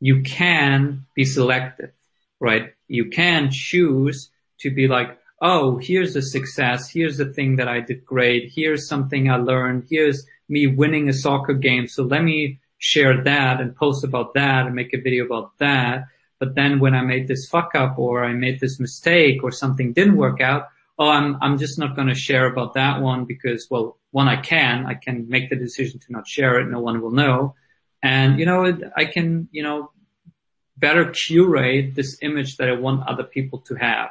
you 0.00 0.22
can 0.22 1.04
be 1.14 1.26
selective, 1.26 1.92
right? 2.40 2.72
You 2.88 3.10
can 3.10 3.50
choose 3.52 4.30
to 4.60 4.70
be 4.70 4.88
like, 4.88 5.18
oh, 5.42 5.76
here's 5.76 6.16
a 6.16 6.22
success, 6.22 6.90
here's 6.90 7.18
the 7.18 7.26
thing 7.26 7.56
that 7.56 7.68
I 7.68 7.80
did 7.80 8.04
great, 8.04 8.50
here's 8.54 8.88
something 8.88 9.30
I 9.30 9.36
learned, 9.36 9.86
here's 9.90 10.26
me 10.48 10.66
winning 10.66 11.10
a 11.10 11.12
soccer 11.12 11.54
game, 11.54 11.86
so 11.86 12.02
let 12.02 12.24
me 12.24 12.60
share 12.78 13.22
that 13.22 13.60
and 13.60 13.76
post 13.76 14.04
about 14.04 14.32
that 14.34 14.64
and 14.64 14.74
make 14.74 14.94
a 14.94 15.00
video 15.00 15.26
about 15.26 15.52
that. 15.58 16.06
But 16.38 16.54
then 16.54 16.80
when 16.80 16.94
I 16.94 17.02
made 17.02 17.28
this 17.28 17.46
fuck 17.46 17.74
up 17.74 17.98
or 17.98 18.24
I 18.24 18.32
made 18.32 18.58
this 18.58 18.80
mistake 18.80 19.44
or 19.44 19.52
something 19.52 19.92
didn't 19.92 20.16
work 20.16 20.40
out, 20.40 20.68
oh, 21.00 21.08
I'm, 21.08 21.38
I'm 21.40 21.56
just 21.56 21.78
not 21.78 21.96
going 21.96 22.08
to 22.08 22.14
share 22.14 22.46
about 22.46 22.74
that 22.74 23.00
one 23.00 23.24
because, 23.24 23.66
well, 23.70 23.96
one, 24.10 24.28
I 24.28 24.36
can, 24.36 24.84
I 24.84 24.94
can 24.94 25.30
make 25.30 25.48
the 25.48 25.56
decision 25.56 25.98
to 25.98 26.12
not 26.12 26.28
share 26.28 26.60
it. 26.60 26.68
No 26.68 26.80
one 26.80 27.00
will 27.00 27.10
know. 27.10 27.54
And, 28.02 28.38
you 28.38 28.44
know, 28.44 28.78
I 28.94 29.06
can, 29.06 29.48
you 29.50 29.62
know, 29.62 29.92
better 30.76 31.10
curate 31.10 31.94
this 31.94 32.18
image 32.20 32.58
that 32.58 32.68
I 32.68 32.72
want 32.72 33.08
other 33.08 33.24
people 33.24 33.60
to 33.60 33.76
have. 33.76 34.10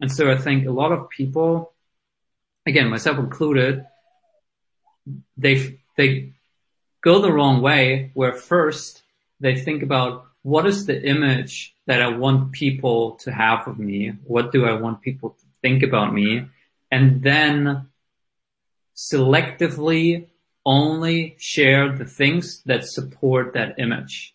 And 0.00 0.10
so 0.10 0.30
I 0.30 0.36
think 0.36 0.66
a 0.66 0.70
lot 0.70 0.92
of 0.92 1.10
people, 1.10 1.72
again, 2.64 2.88
myself 2.90 3.18
included, 3.18 3.84
they, 5.36 5.80
they 5.96 6.32
go 7.00 7.20
the 7.20 7.32
wrong 7.32 7.60
way 7.60 8.12
where 8.14 8.34
first 8.34 9.02
they 9.40 9.56
think 9.56 9.82
about 9.82 10.26
what 10.42 10.66
is 10.66 10.86
the 10.86 11.02
image 11.02 11.74
that 11.86 12.00
I 12.00 12.08
want 12.08 12.52
people 12.52 13.12
to 13.22 13.32
have 13.32 13.66
of 13.66 13.78
me? 13.78 14.12
What 14.24 14.52
do 14.52 14.64
I 14.64 14.74
want 14.74 15.00
people 15.00 15.30
to 15.30 15.43
think 15.64 15.82
about 15.82 16.12
me 16.12 16.46
and 16.92 17.22
then 17.22 17.88
selectively 18.94 20.28
only 20.66 21.36
share 21.38 21.96
the 21.96 22.04
things 22.04 22.62
that 22.66 22.84
support 22.84 23.54
that 23.54 23.78
image. 23.78 24.34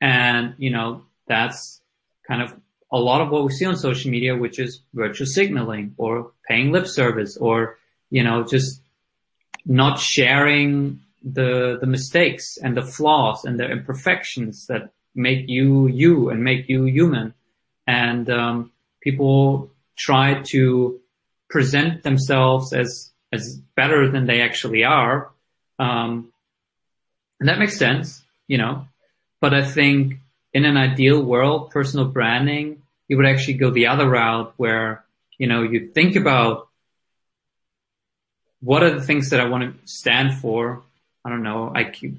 And, 0.00 0.54
you 0.58 0.70
know, 0.70 1.02
that's 1.26 1.82
kind 2.28 2.40
of 2.40 2.54
a 2.92 2.98
lot 2.98 3.20
of 3.20 3.30
what 3.30 3.44
we 3.44 3.52
see 3.52 3.66
on 3.66 3.76
social 3.76 4.10
media, 4.12 4.36
which 4.36 4.58
is 4.60 4.80
virtue 4.94 5.26
signaling 5.26 5.94
or 5.96 6.32
paying 6.48 6.70
lip 6.70 6.86
service 6.86 7.36
or, 7.36 7.78
you 8.08 8.22
know, 8.22 8.44
just 8.44 8.80
not 9.66 9.98
sharing 9.98 11.00
the, 11.38 11.78
the 11.80 11.86
mistakes 11.86 12.56
and 12.62 12.76
the 12.76 12.86
flaws 12.96 13.44
and 13.44 13.58
the 13.58 13.68
imperfections 13.68 14.66
that 14.68 14.92
make 15.14 15.48
you 15.48 15.88
you 15.88 16.30
and 16.30 16.44
make 16.44 16.68
you 16.68 16.84
human. 16.84 17.34
And, 17.88 18.30
um, 18.30 18.70
people 19.00 19.70
try 19.98 20.42
to 20.42 21.00
present 21.50 22.02
themselves 22.02 22.72
as 22.72 23.10
as 23.32 23.56
better 23.76 24.10
than 24.10 24.26
they 24.26 24.40
actually 24.40 24.84
are. 24.84 25.30
Um, 25.78 26.32
and 27.40 27.48
that 27.48 27.58
makes 27.58 27.76
sense, 27.76 28.22
you 28.46 28.56
know. 28.58 28.86
But 29.40 29.52
I 29.52 29.62
think 29.62 30.14
in 30.54 30.64
an 30.64 30.76
ideal 30.76 31.22
world, 31.22 31.70
personal 31.70 32.06
branding, 32.06 32.82
you 33.06 33.16
would 33.16 33.26
actually 33.26 33.54
go 33.54 33.70
the 33.70 33.88
other 33.88 34.08
route 34.08 34.54
where, 34.56 35.04
you 35.36 35.46
know, 35.46 35.62
you 35.62 35.88
think 35.88 36.16
about 36.16 36.68
what 38.60 38.82
are 38.82 38.98
the 38.98 39.04
things 39.04 39.30
that 39.30 39.40
I 39.40 39.48
want 39.48 39.62
to 39.64 39.92
stand 39.92 40.34
for. 40.38 40.82
I 41.24 41.28
don't 41.28 41.42
know. 41.42 41.70
I 41.74 41.84
keep, 41.84 42.18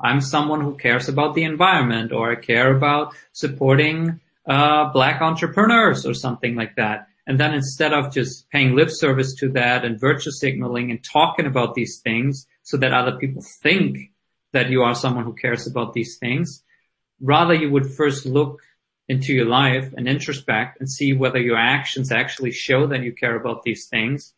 I'm 0.00 0.20
someone 0.20 0.60
who 0.60 0.76
cares 0.76 1.08
about 1.08 1.34
the 1.34 1.44
environment 1.44 2.12
or 2.12 2.30
I 2.30 2.36
care 2.36 2.74
about 2.74 3.14
supporting 3.32 4.20
uh, 4.48 4.90
black 4.92 5.20
entrepreneurs 5.20 6.06
or 6.06 6.14
something 6.14 6.54
like 6.54 6.76
that. 6.76 7.06
And 7.26 7.38
then 7.38 7.52
instead 7.52 7.92
of 7.92 8.12
just 8.12 8.48
paying 8.50 8.74
lip 8.74 8.88
service 8.90 9.34
to 9.36 9.50
that 9.50 9.84
and 9.84 10.00
virtue 10.00 10.30
signaling 10.30 10.90
and 10.90 11.04
talking 11.04 11.44
about 11.44 11.74
these 11.74 12.00
things 12.02 12.46
so 12.62 12.78
that 12.78 12.94
other 12.94 13.18
people 13.18 13.42
think 13.62 13.98
that 14.52 14.70
you 14.70 14.82
are 14.82 14.94
someone 14.94 15.24
who 15.24 15.34
cares 15.34 15.66
about 15.66 15.92
these 15.92 16.16
things, 16.18 16.62
rather 17.20 17.52
you 17.52 17.70
would 17.70 17.92
first 17.92 18.24
look 18.24 18.62
into 19.08 19.34
your 19.34 19.44
life 19.44 19.92
and 19.94 20.08
introspect 20.08 20.80
and 20.80 20.90
see 20.90 21.12
whether 21.12 21.38
your 21.38 21.58
actions 21.58 22.10
actually 22.10 22.52
show 22.52 22.86
that 22.86 23.02
you 23.02 23.12
care 23.12 23.36
about 23.36 23.62
these 23.62 23.88
things. 23.88 24.32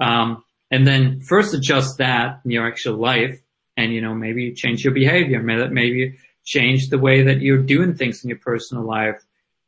Um, 0.00 0.42
and 0.70 0.84
then 0.84 1.20
first 1.20 1.54
adjust 1.54 1.98
that 1.98 2.40
in 2.44 2.50
your 2.50 2.66
actual 2.66 2.96
life 2.96 3.40
and, 3.76 3.92
you 3.92 4.00
know, 4.00 4.14
maybe 4.14 4.52
change 4.52 4.84
your 4.84 4.94
behavior, 4.94 5.40
maybe 5.42 6.18
change 6.44 6.88
the 6.88 6.98
way 6.98 7.22
that 7.22 7.40
you're 7.40 7.62
doing 7.62 7.94
things 7.94 8.24
in 8.24 8.30
your 8.30 8.38
personal 8.38 8.84
life 8.84 9.22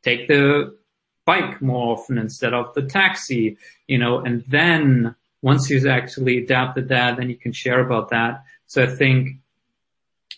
take 0.05 0.27
the 0.27 0.77
bike 1.25 1.61
more 1.61 1.97
often 1.97 2.17
instead 2.17 2.53
of 2.53 2.73
the 2.75 2.83
taxi, 2.83 3.57
you 3.87 3.97
know, 3.97 4.19
and 4.19 4.43
then 4.47 5.15
once 5.41 5.69
you've 5.69 5.87
actually 5.87 6.37
adapted 6.37 6.89
that, 6.89 7.17
then 7.17 7.29
you 7.29 7.35
can 7.35 7.51
share 7.51 7.79
about 7.79 8.09
that. 8.11 8.43
So 8.67 8.83
I 8.83 8.87
think 8.87 9.37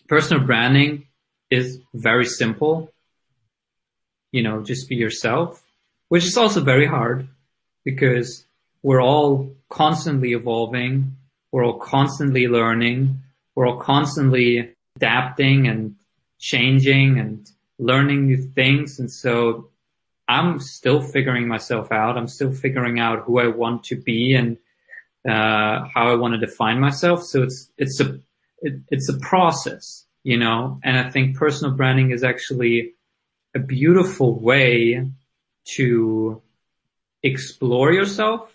personal 0.08 0.44
branding 0.44 1.06
is 1.50 1.80
very 1.94 2.24
simple. 2.24 2.90
You 4.32 4.42
know, 4.42 4.62
just 4.62 4.88
be 4.88 4.96
yourself, 4.96 5.62
which 6.08 6.24
is 6.24 6.36
also 6.36 6.62
very 6.62 6.86
hard 6.86 7.28
because 7.84 8.44
we're 8.82 9.02
all 9.02 9.50
constantly 9.68 10.32
evolving. 10.32 11.16
We're 11.52 11.64
all 11.64 11.78
constantly 11.78 12.46
learning. 12.46 13.20
We're 13.54 13.66
all 13.66 13.80
constantly 13.80 14.74
adapting 14.96 15.68
and 15.68 15.96
changing 16.38 17.18
and 17.18 17.50
learning 17.78 18.26
new 18.26 18.42
things. 18.54 18.98
And 18.98 19.10
so 19.10 19.70
I'm 20.26 20.60
still 20.60 21.00
figuring 21.00 21.48
myself 21.48 21.90
out. 21.92 22.18
I'm 22.18 22.28
still 22.28 22.52
figuring 22.52 22.98
out 23.00 23.24
who 23.24 23.38
I 23.38 23.48
want 23.48 23.84
to 23.84 23.96
be 23.96 24.34
and, 24.34 24.56
uh, 25.28 25.86
how 25.94 26.10
I 26.10 26.14
want 26.14 26.34
to 26.34 26.46
define 26.46 26.80
myself. 26.80 27.22
So 27.24 27.42
it's, 27.42 27.70
it's 27.76 28.00
a, 28.00 28.20
it, 28.60 28.80
it's 28.90 29.08
a 29.08 29.18
process, 29.18 30.04
you 30.22 30.38
know, 30.38 30.80
and 30.82 30.98
I 30.98 31.10
think 31.10 31.36
personal 31.36 31.74
branding 31.74 32.10
is 32.10 32.24
actually 32.24 32.94
a 33.54 33.58
beautiful 33.58 34.38
way 34.38 35.10
to 35.76 36.42
explore 37.22 37.92
yourself 37.92 38.52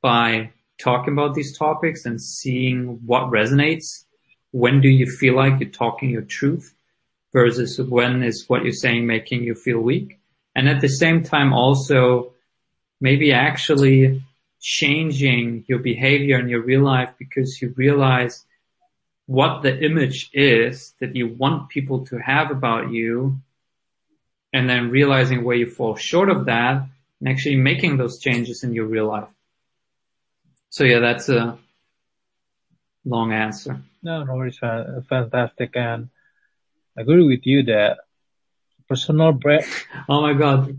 by 0.00 0.50
talking 0.78 1.12
about 1.12 1.34
these 1.34 1.56
topics 1.56 2.04
and 2.04 2.20
seeing 2.20 3.00
what 3.06 3.30
resonates. 3.30 4.04
When 4.50 4.80
do 4.80 4.88
you 4.88 5.06
feel 5.06 5.34
like 5.36 5.60
you're 5.60 5.70
talking 5.70 6.10
your 6.10 6.22
truth? 6.22 6.74
Versus 7.34 7.78
when 7.78 8.22
is 8.22 8.48
what 8.48 8.62
you're 8.62 8.72
saying 8.72 9.06
making 9.06 9.42
you 9.42 9.54
feel 9.54 9.80
weak. 9.80 10.18
And 10.54 10.68
at 10.68 10.80
the 10.80 10.88
same 10.88 11.22
time 11.24 11.52
also 11.52 12.32
maybe 13.00 13.32
actually 13.32 14.22
changing 14.60 15.64
your 15.68 15.80
behavior 15.80 16.38
in 16.38 16.48
your 16.48 16.62
real 16.62 16.82
life 16.82 17.10
because 17.18 17.60
you 17.60 17.74
realize 17.76 18.46
what 19.26 19.62
the 19.62 19.84
image 19.84 20.30
is 20.32 20.94
that 21.00 21.16
you 21.16 21.28
want 21.28 21.68
people 21.68 22.06
to 22.06 22.16
have 22.18 22.50
about 22.50 22.90
you 22.90 23.36
and 24.52 24.70
then 24.70 24.90
realizing 24.90 25.44
where 25.44 25.56
you 25.56 25.66
fall 25.66 25.96
short 25.96 26.30
of 26.30 26.46
that 26.46 26.86
and 27.18 27.28
actually 27.28 27.56
making 27.56 27.96
those 27.96 28.20
changes 28.20 28.62
in 28.62 28.72
your 28.72 28.86
real 28.86 29.08
life. 29.08 29.28
So 30.70 30.84
yeah, 30.84 31.00
that's 31.00 31.28
a 31.28 31.58
long 33.04 33.32
answer. 33.32 33.82
No, 34.02 34.22
no, 34.22 34.40
it's 34.42 34.58
fantastic. 35.08 35.76
And 35.76 36.10
agree 36.96 37.26
with 37.26 37.46
you 37.46 37.62
that 37.64 37.98
personal 38.88 39.32
brand. 39.32 39.64
Oh 40.08 40.20
my 40.22 40.34
God. 40.34 40.78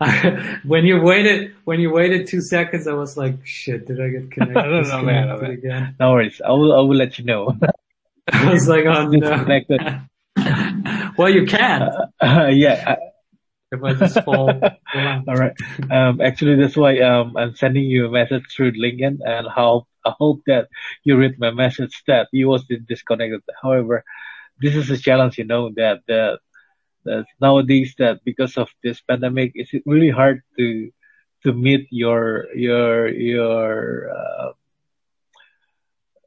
when 0.64 0.84
you 0.84 1.00
waited, 1.00 1.54
when 1.64 1.80
you 1.80 1.90
waited 1.90 2.26
two 2.26 2.40
seconds, 2.40 2.86
I 2.86 2.92
was 2.92 3.16
like, 3.16 3.46
shit, 3.46 3.86
did 3.86 4.00
I 4.00 4.08
get 4.08 4.30
connected? 4.30 4.54
No, 4.54 4.80
no, 4.80 4.82
no, 4.82 5.02
man, 5.02 5.28
no, 5.28 5.38
man. 5.38 5.96
No 6.00 6.12
worries. 6.12 6.40
I 6.44 6.50
will, 6.50 6.72
I 6.72 6.80
will 6.80 6.96
let 6.96 7.18
you 7.18 7.24
know. 7.24 7.56
I 8.32 8.52
was 8.52 8.68
like, 8.68 8.84
oh 8.86 9.06
no. 9.06 9.20
Disconnected. 9.20 9.80
well, 11.16 11.30
you 11.30 11.46
can 11.46 11.82
Uh, 12.20 12.50
yeah. 12.52 12.96
if 13.70 13.82
I 13.82 13.94
just 13.94 14.20
fall. 14.24 14.50
All 14.50 15.34
right. 15.36 15.52
Um, 15.90 16.20
actually, 16.20 16.56
that's 16.56 16.76
why 16.76 16.98
um, 17.00 17.36
I'm 17.36 17.54
sending 17.54 17.84
you 17.84 18.06
a 18.06 18.10
message 18.10 18.44
through 18.54 18.72
LinkedIn, 18.72 19.18
and 19.24 19.46
how 19.54 19.86
I 20.04 20.12
hope 20.18 20.42
that 20.46 20.68
you 21.04 21.16
read 21.16 21.38
my 21.38 21.50
message 21.50 22.02
that 22.06 22.28
you 22.32 22.48
was 22.48 22.64
disconnected. 22.86 23.42
However, 23.62 24.04
this 24.60 24.74
is 24.74 24.90
a 24.90 24.98
challenge, 24.98 25.38
you 25.38 25.44
know, 25.44 25.70
that 25.76 26.00
that, 26.08 26.38
that 27.04 27.24
nowadays 27.40 27.94
that 27.98 28.20
because 28.24 28.56
of 28.56 28.68
this 28.82 29.00
pandemic, 29.00 29.52
it's 29.54 29.72
really 29.86 30.10
hard 30.10 30.42
to 30.58 30.90
to 31.44 31.52
meet 31.52 31.86
your 31.90 32.46
your 32.54 33.08
your 33.08 34.10
uh, 34.10 34.50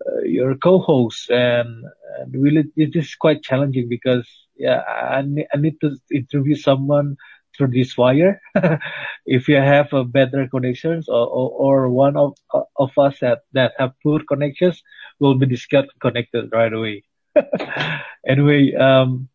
uh, 0.06 0.22
your 0.24 0.56
co-hosts. 0.56 1.30
And, 1.30 1.86
and 2.20 2.34
really 2.34 2.66
it 2.76 2.96
is 2.96 3.16
quite 3.16 3.44
challenging 3.44 3.88
because 3.90 4.28
yeah 4.58 4.82
I 4.82 5.22
need, 5.22 5.48
I 5.54 5.58
need 5.58 5.80
to 5.82 5.96
interview 6.12 6.56
someone 6.56 7.18
through 7.58 7.72
this 7.72 7.98
wire. 7.98 8.42
If 9.26 9.48
you 9.48 9.58
have 9.58 9.94
a 9.94 10.04
better 10.04 10.48
connections 10.48 11.08
or, 11.10 11.26
or, 11.28 11.50
or 11.66 11.90
one 11.90 12.16
of 12.18 12.34
of 12.78 12.92
us 12.98 13.20
that 13.22 13.40
that 13.54 13.74
have 13.78 13.94
poor 14.04 14.20
connections 14.28 14.82
will 15.20 15.36
be 15.36 15.46
disconnected 15.46 16.50
right 16.52 16.74
away 16.74 17.04
anyway 18.28 18.74
um 18.74 19.28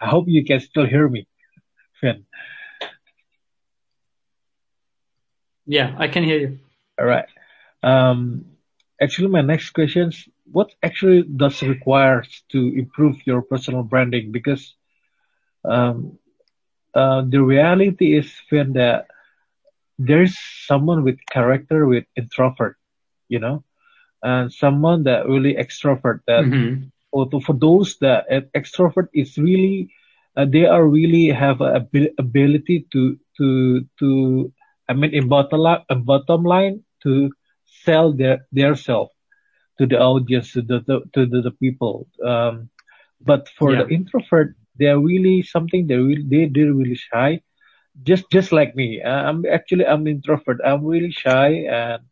I 0.00 0.08
hope 0.08 0.26
you 0.28 0.44
can 0.44 0.60
still 0.60 0.86
hear 0.86 1.08
me 1.08 1.26
Finn 2.00 2.24
Yeah, 5.66 5.94
I 5.98 6.08
can 6.08 6.24
hear 6.24 6.38
you. 6.38 6.58
All 6.98 7.06
right. 7.06 7.26
Um, 7.82 8.44
actually, 9.00 9.28
my 9.28 9.40
next 9.42 9.70
question 9.70 10.08
is 10.08 10.28
what 10.50 10.70
actually 10.82 11.22
does 11.22 11.62
require 11.62 12.24
to 12.52 12.58
improve 12.76 13.16
your 13.26 13.42
personal 13.42 13.82
branding? 13.82 14.32
Because 14.32 14.74
um, 15.64 16.18
uh, 16.94 17.22
the 17.28 17.42
reality 17.42 18.16
is, 18.16 18.32
Finn, 18.48 18.72
that 18.74 19.06
there's 19.98 20.36
someone 20.66 21.02
with 21.04 21.18
character 21.30 21.86
with 21.86 22.04
introvert, 22.16 22.76
you 23.28 23.38
know, 23.38 23.62
and 24.22 24.52
someone 24.52 25.04
that 25.04 25.26
really 25.28 25.54
extrovert. 25.54 26.20
That 26.26 26.46
Mhm. 27.24 27.30
for, 27.30 27.40
for 27.40 27.54
those 27.54 27.96
that 28.00 28.26
extrovert 28.54 29.08
is 29.14 29.36
really, 29.38 29.88
uh, 30.36 30.44
they 30.44 30.64
are 30.66 30.86
really 30.86 31.28
have 31.28 31.60
a 31.60 31.76
abil- 31.80 32.14
ability 32.18 32.86
to 32.92 33.16
to 33.38 33.82
to 33.98 34.52
I 34.88 34.94
mean, 34.94 35.12
in 35.14 35.28
bottom 35.28 35.60
line, 35.60 35.82
in 35.90 36.04
bottom 36.04 36.42
line, 36.44 36.82
to 37.02 37.30
sell 37.84 38.12
their 38.12 38.46
their 38.52 38.74
self 38.74 39.10
to 39.78 39.86
the 39.86 39.98
audience, 39.98 40.52
to 40.52 40.62
the, 40.62 40.80
the 40.86 41.00
to 41.14 41.26
the, 41.26 41.40
the 41.42 41.50
people. 41.50 42.06
Um, 42.24 42.68
but 43.20 43.48
for 43.58 43.74
Yeah. 43.74 43.76
the 43.76 43.86
introvert, 43.88 44.54
they're 44.76 44.98
really 44.98 45.42
something. 45.42 45.86
They 45.86 45.96
really 45.96 46.24
they 46.28 46.46
they're 46.52 46.72
really 46.72 46.96
shy, 46.96 47.40
just 48.02 48.24
just 48.30 48.52
like 48.52 48.74
me. 48.74 49.02
I'm 49.02 49.44
actually 49.46 49.86
I'm 49.86 50.06
introvert. 50.06 50.58
I'm 50.64 50.84
really 50.84 51.10
shy, 51.10 51.64
and 51.70 52.02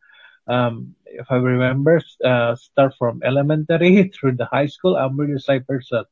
um, 0.48 0.94
if 1.18 1.26
I 1.30 1.36
remember, 1.36 2.00
uh, 2.24 2.54
start 2.56 2.94
from 2.98 3.20
elementary 3.24 4.10
through 4.14 4.36
the 4.36 4.46
high 4.46 4.66
school, 4.66 4.96
I'm 4.96 5.18
really 5.18 5.38
shy 5.40 5.58
person, 5.60 6.04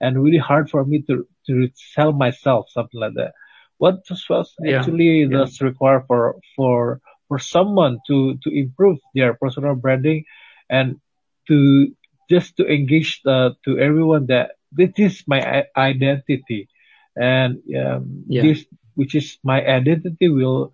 and 0.00 0.22
really 0.22 0.38
hard 0.38 0.70
for 0.70 0.84
me 0.84 1.02
to 1.08 1.26
to 1.46 1.68
sell 1.94 2.12
myself, 2.12 2.66
something 2.70 3.00
like 3.00 3.14
that. 3.16 3.32
What 3.78 3.96
was 4.28 4.54
Yeah. 4.58 4.68
actually 4.68 5.28
Yeah. 5.28 5.30
does 5.30 5.60
require 5.60 6.02
for 6.06 6.36
for 6.56 7.00
for 7.28 7.38
someone 7.38 7.98
to 8.08 8.36
to 8.44 8.50
improve 8.50 8.98
their 9.14 9.34
personal 9.34 9.74
branding 9.74 10.24
and 10.70 10.96
to 11.48 11.88
just 12.30 12.56
to 12.56 12.66
engage 12.66 13.20
uh, 13.26 13.50
to 13.64 13.78
everyone 13.78 14.26
that 14.26 14.52
this 14.72 14.92
is 14.98 15.24
my 15.26 15.64
identity 15.76 16.68
and 17.16 17.58
um, 17.78 18.24
Yeah. 18.26 18.40
this 18.40 18.64
which 18.94 19.14
is 19.14 19.38
my 19.44 19.64
identity 19.64 20.28
will 20.28 20.72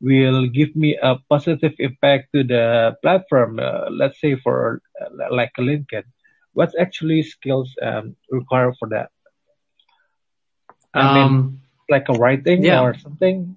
will 0.00 0.46
give 0.46 0.74
me 0.76 0.96
a 1.02 1.16
positive 1.28 1.72
impact 1.78 2.28
to 2.34 2.42
the 2.44 2.96
platform 3.02 3.58
uh, 3.58 3.88
let's 3.90 4.20
say 4.20 4.36
for 4.36 4.80
uh, 5.00 5.08
like 5.34 5.52
a 5.58 5.62
linkedin 5.62 6.04
what's 6.52 6.74
actually 6.78 7.22
skills 7.22 7.74
um, 7.82 8.14
required 8.30 8.74
for 8.78 8.88
that 8.88 9.10
I 10.94 11.02
mean- 11.14 11.24
Um, 11.24 11.60
like 11.88 12.08
a 12.08 12.14
writing 12.14 12.64
Yeah. 12.64 12.82
or 12.82 12.94
something 12.94 13.56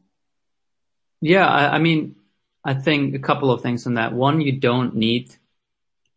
Yeah, 1.22 1.48
I, 1.48 1.76
I 1.76 1.80
mean, 1.80 2.16
I 2.64 2.74
think 2.74 3.16
a 3.16 3.20
couple 3.20 3.52
of 3.52 3.62
things 3.62 3.86
on 3.88 3.96
that. 3.96 4.14
One, 4.14 4.42
you 4.42 4.60
don't 4.60 4.96
need 4.96 5.36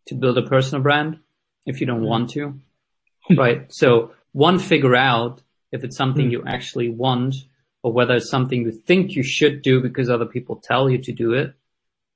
to 0.07 0.15
build 0.15 0.37
a 0.37 0.41
personal 0.43 0.81
brand 0.83 1.19
if 1.65 1.79
you 1.81 1.87
don't 1.87 2.03
want 2.03 2.29
to, 2.31 2.59
right? 3.37 3.71
So 3.71 4.11
one, 4.33 4.59
figure 4.59 4.95
out 4.95 5.41
if 5.71 5.83
it's 5.83 5.97
something 5.97 6.27
Mm. 6.27 6.31
you 6.31 6.43
actually 6.45 6.89
want 6.89 7.35
or 7.85 7.93
whether 7.93 8.15
it's 8.15 8.31
something 8.31 8.63
you 8.63 8.71
think 8.71 9.11
you 9.11 9.21
should 9.21 9.61
do 9.61 9.79
because 9.79 10.09
other 10.09 10.25
people 10.25 10.55
tell 10.55 10.89
you 10.89 10.97
to 10.97 11.11
do 11.11 11.33
it. 11.33 11.53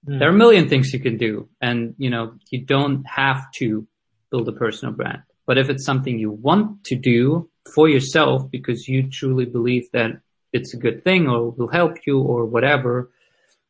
There 0.03 0.27
are 0.27 0.33
a 0.33 0.43
million 0.45 0.67
things 0.67 0.91
you 0.91 0.99
can 0.99 1.17
do 1.17 1.47
and, 1.61 1.93
you 1.99 2.09
know, 2.09 2.33
you 2.49 2.61
don't 2.65 3.03
have 3.05 3.51
to 3.59 3.85
build 4.31 4.49
a 4.49 4.51
personal 4.51 4.95
brand. 4.95 5.21
But 5.45 5.59
if 5.59 5.69
it's 5.69 5.85
something 5.85 6.17
you 6.17 6.31
want 6.31 6.85
to 6.85 6.95
do 6.95 7.51
for 7.75 7.87
yourself 7.87 8.49
because 8.49 8.87
you 8.87 9.11
truly 9.11 9.45
believe 9.45 9.91
that 9.93 10.21
it's 10.51 10.73
a 10.73 10.77
good 10.77 11.03
thing 11.03 11.27
or 11.27 11.51
will 11.51 11.67
help 11.67 11.97
you 12.07 12.19
or 12.19 12.45
whatever, 12.47 13.11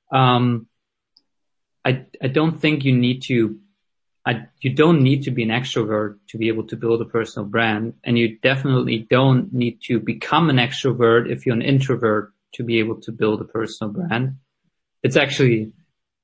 um, 0.09 0.67
I, 1.83 2.05
I 2.23 2.27
don't 2.27 2.61
think 2.61 2.85
you 2.85 2.95
need 2.95 3.23
to, 3.23 3.59
I, 4.25 4.47
you 4.61 4.73
don't 4.73 5.01
need 5.01 5.23
to 5.23 5.31
be 5.31 5.43
an 5.43 5.49
extrovert 5.49 6.17
to 6.29 6.37
be 6.37 6.49
able 6.49 6.67
to 6.67 6.75
build 6.75 7.01
a 7.01 7.05
personal 7.05 7.47
brand. 7.47 7.93
And 8.03 8.17
you 8.17 8.37
definitely 8.37 9.07
don't 9.09 9.53
need 9.53 9.81
to 9.83 9.99
become 9.99 10.49
an 10.49 10.57
extrovert 10.57 11.31
if 11.31 11.45
you're 11.45 11.55
an 11.55 11.61
introvert 11.61 12.33
to 12.53 12.63
be 12.63 12.79
able 12.79 13.01
to 13.01 13.11
build 13.11 13.41
a 13.41 13.45
personal 13.45 13.93
brand. 13.93 14.37
It's 15.03 15.17
actually, 15.17 15.71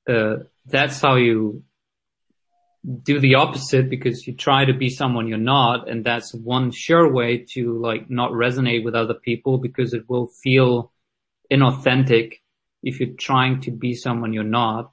uh, 0.08 0.36
that's 0.66 1.00
how 1.00 1.16
you 1.16 1.64
do 3.02 3.18
the 3.18 3.34
opposite 3.34 3.90
because 3.90 4.26
you 4.26 4.34
try 4.34 4.64
to 4.64 4.72
be 4.72 4.88
someone 4.90 5.26
you're 5.26 5.38
not. 5.38 5.88
And 5.88 6.04
that's 6.04 6.32
one 6.32 6.70
sure 6.70 7.10
way 7.12 7.46
to 7.54 7.78
like 7.78 8.08
not 8.10 8.30
resonate 8.32 8.84
with 8.84 8.94
other 8.94 9.14
people 9.14 9.58
because 9.58 9.94
it 9.94 10.08
will 10.08 10.28
feel 10.28 10.92
inauthentic 11.50 12.34
if 12.82 13.00
you're 13.00 13.16
trying 13.18 13.60
to 13.62 13.70
be 13.70 13.94
someone 13.94 14.32
you're 14.32 14.44
not. 14.44 14.92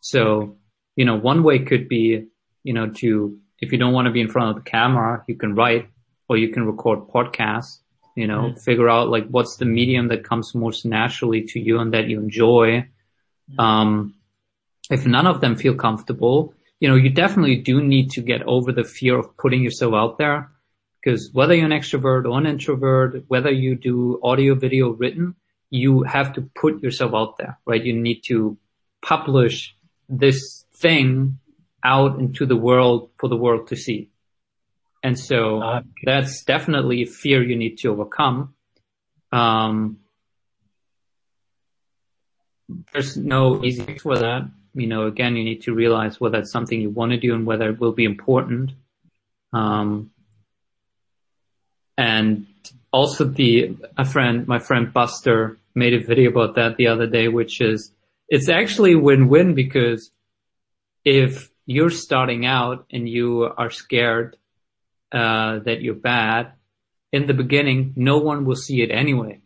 So, 0.00 0.56
you 0.96 1.04
know, 1.04 1.16
one 1.16 1.42
way 1.42 1.58
could 1.60 1.88
be, 1.88 2.26
you 2.64 2.72
know, 2.72 2.88
to, 2.88 3.38
if 3.60 3.70
you 3.70 3.78
don't 3.78 3.92
want 3.92 4.06
to 4.06 4.12
be 4.12 4.20
in 4.20 4.28
front 4.28 4.50
of 4.50 4.64
the 4.64 4.68
camera, 4.68 5.22
you 5.28 5.36
can 5.36 5.54
write 5.54 5.88
or 6.28 6.36
you 6.36 6.48
can 6.48 6.66
record 6.66 7.06
podcasts, 7.08 7.78
you 8.16 8.26
know, 8.26 8.54
figure 8.54 8.88
out 8.88 9.08
like 9.08 9.28
what's 9.28 9.56
the 9.56 9.64
medium 9.64 10.08
that 10.08 10.24
comes 10.24 10.54
most 10.54 10.84
naturally 10.84 11.42
to 11.42 11.60
you 11.60 11.78
and 11.78 11.94
that 11.94 12.08
you 12.08 12.18
enjoy. 12.18 12.88
Um, 13.58 14.14
if 14.90 15.06
none 15.06 15.26
of 15.26 15.40
them 15.40 15.56
feel 15.56 15.74
comfortable, 15.74 16.54
you 16.80 16.88
know, 16.88 16.96
you 16.96 17.10
definitely 17.10 17.56
do 17.56 17.82
need 17.82 18.10
to 18.12 18.20
get 18.20 18.42
over 18.42 18.72
the 18.72 18.84
fear 18.84 19.18
of 19.18 19.36
putting 19.36 19.62
yourself 19.62 19.94
out 19.94 20.18
there 20.18 20.50
because 21.02 21.30
whether 21.32 21.54
you're 21.54 21.66
an 21.66 21.72
extrovert 21.72 22.24
or 22.24 22.38
an 22.38 22.46
introvert, 22.46 23.24
whether 23.28 23.50
you 23.50 23.74
do 23.74 24.18
audio, 24.22 24.54
video, 24.54 24.90
written, 24.90 25.34
you 25.70 26.02
have 26.02 26.32
to 26.34 26.42
put 26.54 26.82
yourself 26.82 27.12
out 27.14 27.36
there, 27.36 27.58
right? 27.66 27.84
You 27.84 27.92
need 27.92 28.22
to 28.26 28.56
publish 29.02 29.76
this 30.08 30.64
thing 30.74 31.38
out 31.84 32.18
into 32.18 32.46
the 32.46 32.56
world 32.56 33.10
for 33.18 33.28
the 33.28 33.36
world 33.36 33.68
to 33.68 33.76
see. 33.76 34.10
And 35.02 35.18
so 35.18 35.60
Uh, 35.60 35.82
that's 36.04 36.44
definitely 36.44 37.02
a 37.02 37.06
fear 37.06 37.42
you 37.42 37.56
need 37.56 37.76
to 37.78 37.88
overcome. 37.90 38.54
Um, 39.30 39.98
there's 42.92 43.16
no 43.16 43.62
easy 43.62 43.82
fix 43.82 44.02
for 44.02 44.16
that. 44.16 44.48
You 44.72 44.86
know, 44.86 45.06
again, 45.06 45.36
you 45.36 45.44
need 45.44 45.62
to 45.62 45.74
realize 45.74 46.18
whether 46.20 46.38
it's 46.38 46.50
something 46.50 46.80
you 46.80 46.90
want 46.90 47.12
to 47.12 47.18
do 47.18 47.34
and 47.34 47.44
whether 47.46 47.68
it 47.68 47.78
will 47.78 47.92
be 47.92 48.04
important. 48.04 48.72
Um, 49.52 50.10
and 51.98 52.46
also 52.90 53.24
the, 53.24 53.76
a 53.98 54.04
friend, 54.04 54.48
my 54.48 54.58
friend 54.58 54.92
Buster 54.92 55.58
made 55.74 55.94
a 55.94 56.00
video 56.00 56.30
about 56.30 56.54
that 56.54 56.76
the 56.76 56.88
other 56.88 57.06
day, 57.06 57.28
which 57.28 57.60
is, 57.60 57.92
it's 58.28 58.48
actually 58.48 58.94
win-win 58.94 59.54
because 59.54 60.10
if 61.04 61.50
you're 61.66 61.90
starting 61.90 62.46
out 62.46 62.86
and 62.90 63.08
you 63.08 63.44
are 63.44 63.70
scared, 63.70 64.36
uh, 65.12 65.60
that 65.60 65.80
you're 65.80 65.94
bad, 65.94 66.52
in 67.12 67.26
the 67.28 67.34
beginning, 67.34 67.92
no 67.94 68.18
one 68.18 68.44
will 68.44 68.56
see 68.56 68.82
it 68.82 68.90
anyway. 68.90 69.40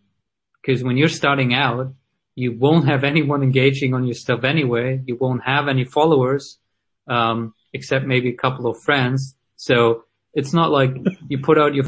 Because 0.61 0.83
when 0.83 0.97
you're 0.97 1.11
starting 1.11 1.53
out, 1.53 1.93
you 2.35 2.57
won't 2.57 2.87
have 2.87 3.05
anyone 3.05 3.43
engaging 3.43 3.95
on 3.95 4.05
your 4.05 4.15
stuff 4.15 4.45
anyway. 4.45 5.03
You 5.05 5.17
won't 5.17 5.43
have 5.45 5.69
any 5.69 5.85
followers, 5.85 6.59
um, 7.07 7.53
except 7.73 8.07
maybe 8.07 8.31
a 8.31 8.37
couple 8.37 8.67
of 8.71 8.81
friends. 8.81 9.37
So 9.57 10.05
it's 10.33 10.55
not 10.55 10.71
like 10.71 10.97
you 11.29 11.39
put 11.39 11.59
out 11.59 11.75
your, 11.75 11.85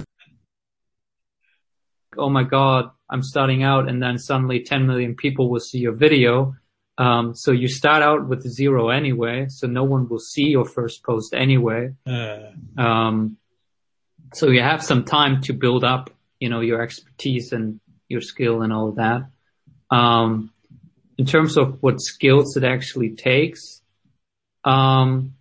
oh 2.18 2.28
my 2.28 2.42
God, 2.42 2.90
I'm 3.08 3.22
starting 3.22 3.62
out 3.62 3.88
and 3.88 4.02
then 4.02 4.18
suddenly 4.18 4.60
10 4.62 4.86
million 4.86 5.14
people 5.14 5.48
will 5.48 5.60
see 5.60 5.78
your 5.78 5.94
video. 5.94 6.54
Um, 7.00 7.34
so 7.34 7.50
you 7.50 7.66
start 7.66 8.02
out 8.02 8.28
with 8.28 8.42
zero 8.46 8.90
anyway, 8.90 9.46
so 9.48 9.66
no 9.66 9.84
one 9.84 10.06
will 10.06 10.18
see 10.18 10.48
your 10.48 10.66
first 10.66 11.02
post 11.02 11.32
anyway. 11.32 11.94
Uh, 12.06 12.50
Um, 12.76 13.38
so 14.34 14.50
you 14.50 14.60
have 14.60 14.84
some 14.84 15.04
time 15.06 15.40
to 15.42 15.54
build 15.54 15.82
up, 15.82 16.10
you 16.40 16.50
know, 16.50 16.60
your 16.60 16.82
expertise 16.82 17.52
and 17.52 17.80
your 18.10 18.20
skill 18.20 18.60
and 18.60 18.70
all 18.70 18.90
of 18.90 18.96
that. 18.96 19.22
Um, 19.90 20.52
in 21.16 21.24
terms 21.24 21.56
of 21.56 21.82
what 21.82 22.02
skills 22.02 22.54
it 22.58 22.64
actually 22.64 23.16
takes, 23.16 23.80
um, 24.64 25.36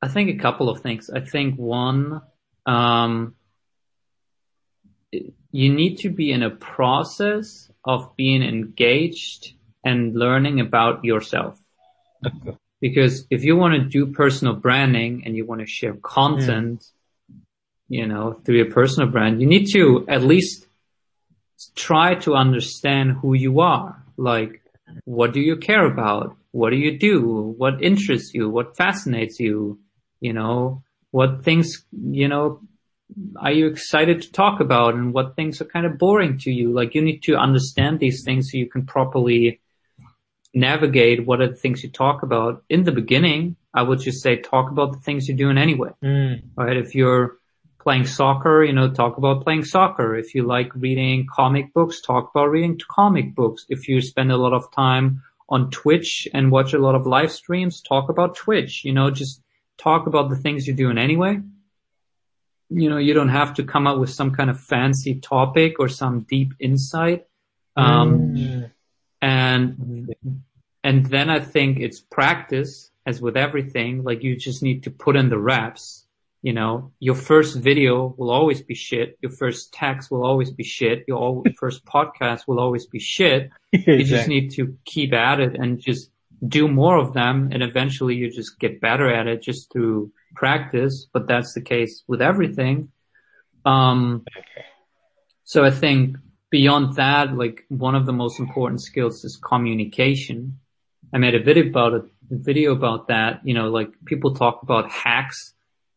I 0.00 0.08
think 0.08 0.30
a 0.30 0.42
couple 0.42 0.70
of 0.70 0.80
things. 0.80 1.10
I 1.10 1.20
think 1.20 1.58
one, 1.58 2.22
um, 2.64 3.34
you 5.12 5.72
need 5.74 5.98
to 5.98 6.08
be 6.08 6.32
in 6.32 6.42
a 6.42 6.50
process 6.50 7.70
of 7.84 8.16
being 8.16 8.42
engaged 8.42 9.53
and 9.84 10.14
learning 10.14 10.60
about 10.60 11.04
yourself. 11.04 11.60
Because 12.80 13.26
if 13.30 13.44
you 13.44 13.56
want 13.56 13.74
to 13.74 13.88
do 13.88 14.12
personal 14.12 14.54
branding 14.54 15.22
and 15.24 15.36
you 15.36 15.46
want 15.46 15.60
to 15.60 15.66
share 15.66 15.94
content, 15.94 16.84
mm. 17.32 17.40
you 17.88 18.06
know, 18.06 18.40
through 18.44 18.56
your 18.56 18.70
personal 18.70 19.08
brand, 19.10 19.40
you 19.40 19.46
need 19.46 19.66
to 19.72 20.04
at 20.08 20.22
least 20.22 20.66
try 21.74 22.14
to 22.16 22.34
understand 22.34 23.12
who 23.20 23.34
you 23.34 23.60
are. 23.60 24.02
Like, 24.16 24.62
what 25.04 25.32
do 25.32 25.40
you 25.40 25.56
care 25.56 25.86
about? 25.86 26.36
What 26.50 26.70
do 26.70 26.76
you 26.76 26.98
do? 26.98 27.54
What 27.56 27.82
interests 27.82 28.32
you? 28.34 28.48
What 28.48 28.76
fascinates 28.76 29.40
you? 29.40 29.78
You 30.20 30.32
know, 30.32 30.82
what 31.10 31.44
things, 31.44 31.84
you 31.92 32.28
know, 32.28 32.60
are 33.36 33.52
you 33.52 33.66
excited 33.66 34.22
to 34.22 34.32
talk 34.32 34.60
about 34.60 34.94
and 34.94 35.12
what 35.12 35.36
things 35.36 35.60
are 35.60 35.66
kind 35.66 35.86
of 35.86 35.98
boring 35.98 36.38
to 36.38 36.50
you? 36.50 36.72
Like 36.72 36.94
you 36.94 37.02
need 37.02 37.22
to 37.24 37.36
understand 37.36 38.00
these 38.00 38.22
things 38.24 38.50
so 38.50 38.58
you 38.58 38.68
can 38.68 38.86
properly 38.86 39.60
navigate 40.54 41.26
what 41.26 41.40
are 41.40 41.48
the 41.48 41.56
things 41.56 41.82
you 41.82 41.90
talk 41.90 42.22
about. 42.22 42.62
In 42.68 42.84
the 42.84 42.92
beginning, 42.92 43.56
I 43.72 43.82
would 43.82 44.00
just 44.00 44.22
say 44.22 44.36
talk 44.36 44.70
about 44.70 44.92
the 44.92 44.98
things 44.98 45.28
you're 45.28 45.36
doing 45.36 45.58
anyway 45.58 45.90
mm, 46.02 46.42
right? 46.56 46.76
If 46.76 46.94
you're 46.94 47.38
playing 47.84 48.06
soccer, 48.06 48.64
you 48.64 48.72
know, 48.72 48.90
talk 48.90 49.18
about 49.18 49.44
playing 49.44 49.64
soccer. 49.64 50.16
If 50.16 50.34
you 50.34 50.44
like 50.44 50.74
reading 50.74 51.26
comic 51.30 51.74
books, 51.74 52.00
talk 52.00 52.30
about 52.34 52.46
reading 52.46 52.80
comic 52.88 53.34
books. 53.34 53.66
If 53.68 53.88
you 53.88 54.00
spend 54.00 54.32
a 54.32 54.38
lot 54.38 54.54
of 54.54 54.72
time 54.72 55.22
on 55.48 55.70
Twitch 55.70 56.26
and 56.32 56.50
watch 56.50 56.72
a 56.72 56.78
lot 56.78 56.94
of 56.94 57.06
live 57.06 57.30
streams, 57.30 57.82
talk 57.82 58.08
about 58.08 58.36
Twitch, 58.36 58.84
you 58.84 58.92
know, 58.92 59.10
just 59.10 59.42
talk 59.76 60.06
about 60.06 60.30
the 60.30 60.36
things 60.36 60.66
you're 60.66 60.76
doing 60.76 60.96
anyway. 60.96 61.38
You 62.70 62.88
know, 62.88 62.96
you 62.96 63.12
don't 63.12 63.28
have 63.28 63.54
to 63.54 63.64
come 63.64 63.86
up 63.86 63.98
with 63.98 64.10
some 64.10 64.30
kind 64.34 64.48
of 64.48 64.58
fancy 64.58 65.16
topic 65.16 65.78
or 65.78 65.88
some 65.88 66.20
deep 66.28 66.54
insight. 66.58 67.26
Um, 67.76 68.34
mm, 68.34 68.70
and 69.24 70.14
and 70.88 71.06
then 71.14 71.28
I 71.30 71.40
think 71.40 71.70
it's 71.80 72.00
practice 72.00 72.90
as 73.06 73.20
with 73.20 73.36
everything. 73.36 73.92
Like 74.08 74.22
you 74.22 74.36
just 74.48 74.62
need 74.62 74.82
to 74.84 74.90
put 75.04 75.16
in 75.16 75.28
the 75.30 75.38
reps. 75.38 75.84
You 76.42 76.52
know, 76.52 76.92
your 77.00 77.14
first 77.14 77.52
video 77.56 78.14
will 78.18 78.30
always 78.38 78.60
be 78.70 78.74
shit. 78.74 79.08
Your 79.22 79.32
first 79.32 79.72
text 79.72 80.10
will 80.10 80.24
always 80.30 80.50
be 80.60 80.62
shit. 80.62 81.04
Your 81.08 81.18
al- 81.26 81.44
first 81.62 81.80
podcast 81.86 82.40
will 82.46 82.60
always 82.60 82.86
be 82.86 83.00
shit. 83.14 83.50
You 83.72 84.04
just 84.04 84.28
need 84.28 84.50
to 84.56 84.76
keep 84.84 85.14
at 85.14 85.40
it 85.40 85.52
and 85.60 85.80
just 85.80 86.10
do 86.46 86.68
more 86.68 86.98
of 86.98 87.14
them. 87.14 87.48
And 87.52 87.62
eventually 87.62 88.14
you 88.16 88.30
just 88.30 88.58
get 88.60 88.78
better 88.88 89.08
at 89.18 89.26
it 89.26 89.40
just 89.42 89.72
through 89.72 90.12
practice. 90.34 91.06
But 91.14 91.26
that's 91.26 91.54
the 91.54 91.62
case 91.62 92.04
with 92.06 92.20
everything. 92.20 92.76
Um, 93.64 94.24
Okay. 94.36 94.64
so 95.44 95.64
I 95.64 95.70
think 95.70 96.18
beyond 96.54 96.94
that, 96.94 97.36
like 97.36 97.64
one 97.68 97.96
of 97.96 98.06
the 98.06 98.12
most 98.12 98.38
important 98.38 98.80
skills 98.80 99.24
is 99.24 99.34
communication. 99.36 100.60
I 101.12 101.18
made 101.18 101.34
a 101.34 101.42
video 101.42 101.66
about 101.66 101.94
it, 101.94 102.04
a 102.30 102.36
video 102.50 102.70
about 102.70 103.08
that. 103.08 103.40
You 103.42 103.54
know, 103.54 103.70
like 103.70 103.90
people 104.04 104.34
talk 104.34 104.62
about 104.62 104.88
hacks 104.88 105.52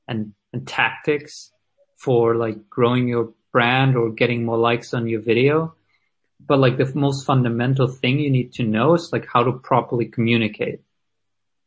and, 0.08 0.34
and 0.52 0.68
tactics 0.68 1.52
for 1.96 2.34
like 2.34 2.72
growing 2.72 3.08
your 3.08 3.34
brand 3.52 3.96
or 3.96 4.10
getting 4.10 4.46
more 4.46 4.58
likes 4.58 4.96
on 4.96 5.08
your 5.08 5.22
video. 5.22 5.76
But 6.40 6.58
like 6.58 6.78
the 6.78 6.92
most 6.96 7.24
fundamental 7.24 7.88
thing 7.88 8.18
you 8.18 8.32
need 8.32 8.52
to 8.54 8.64
know 8.64 8.96
is 8.96 9.14
like 9.14 9.28
how 9.32 9.44
to 9.44 9.52
properly 9.52 10.06
communicate. 10.06 10.80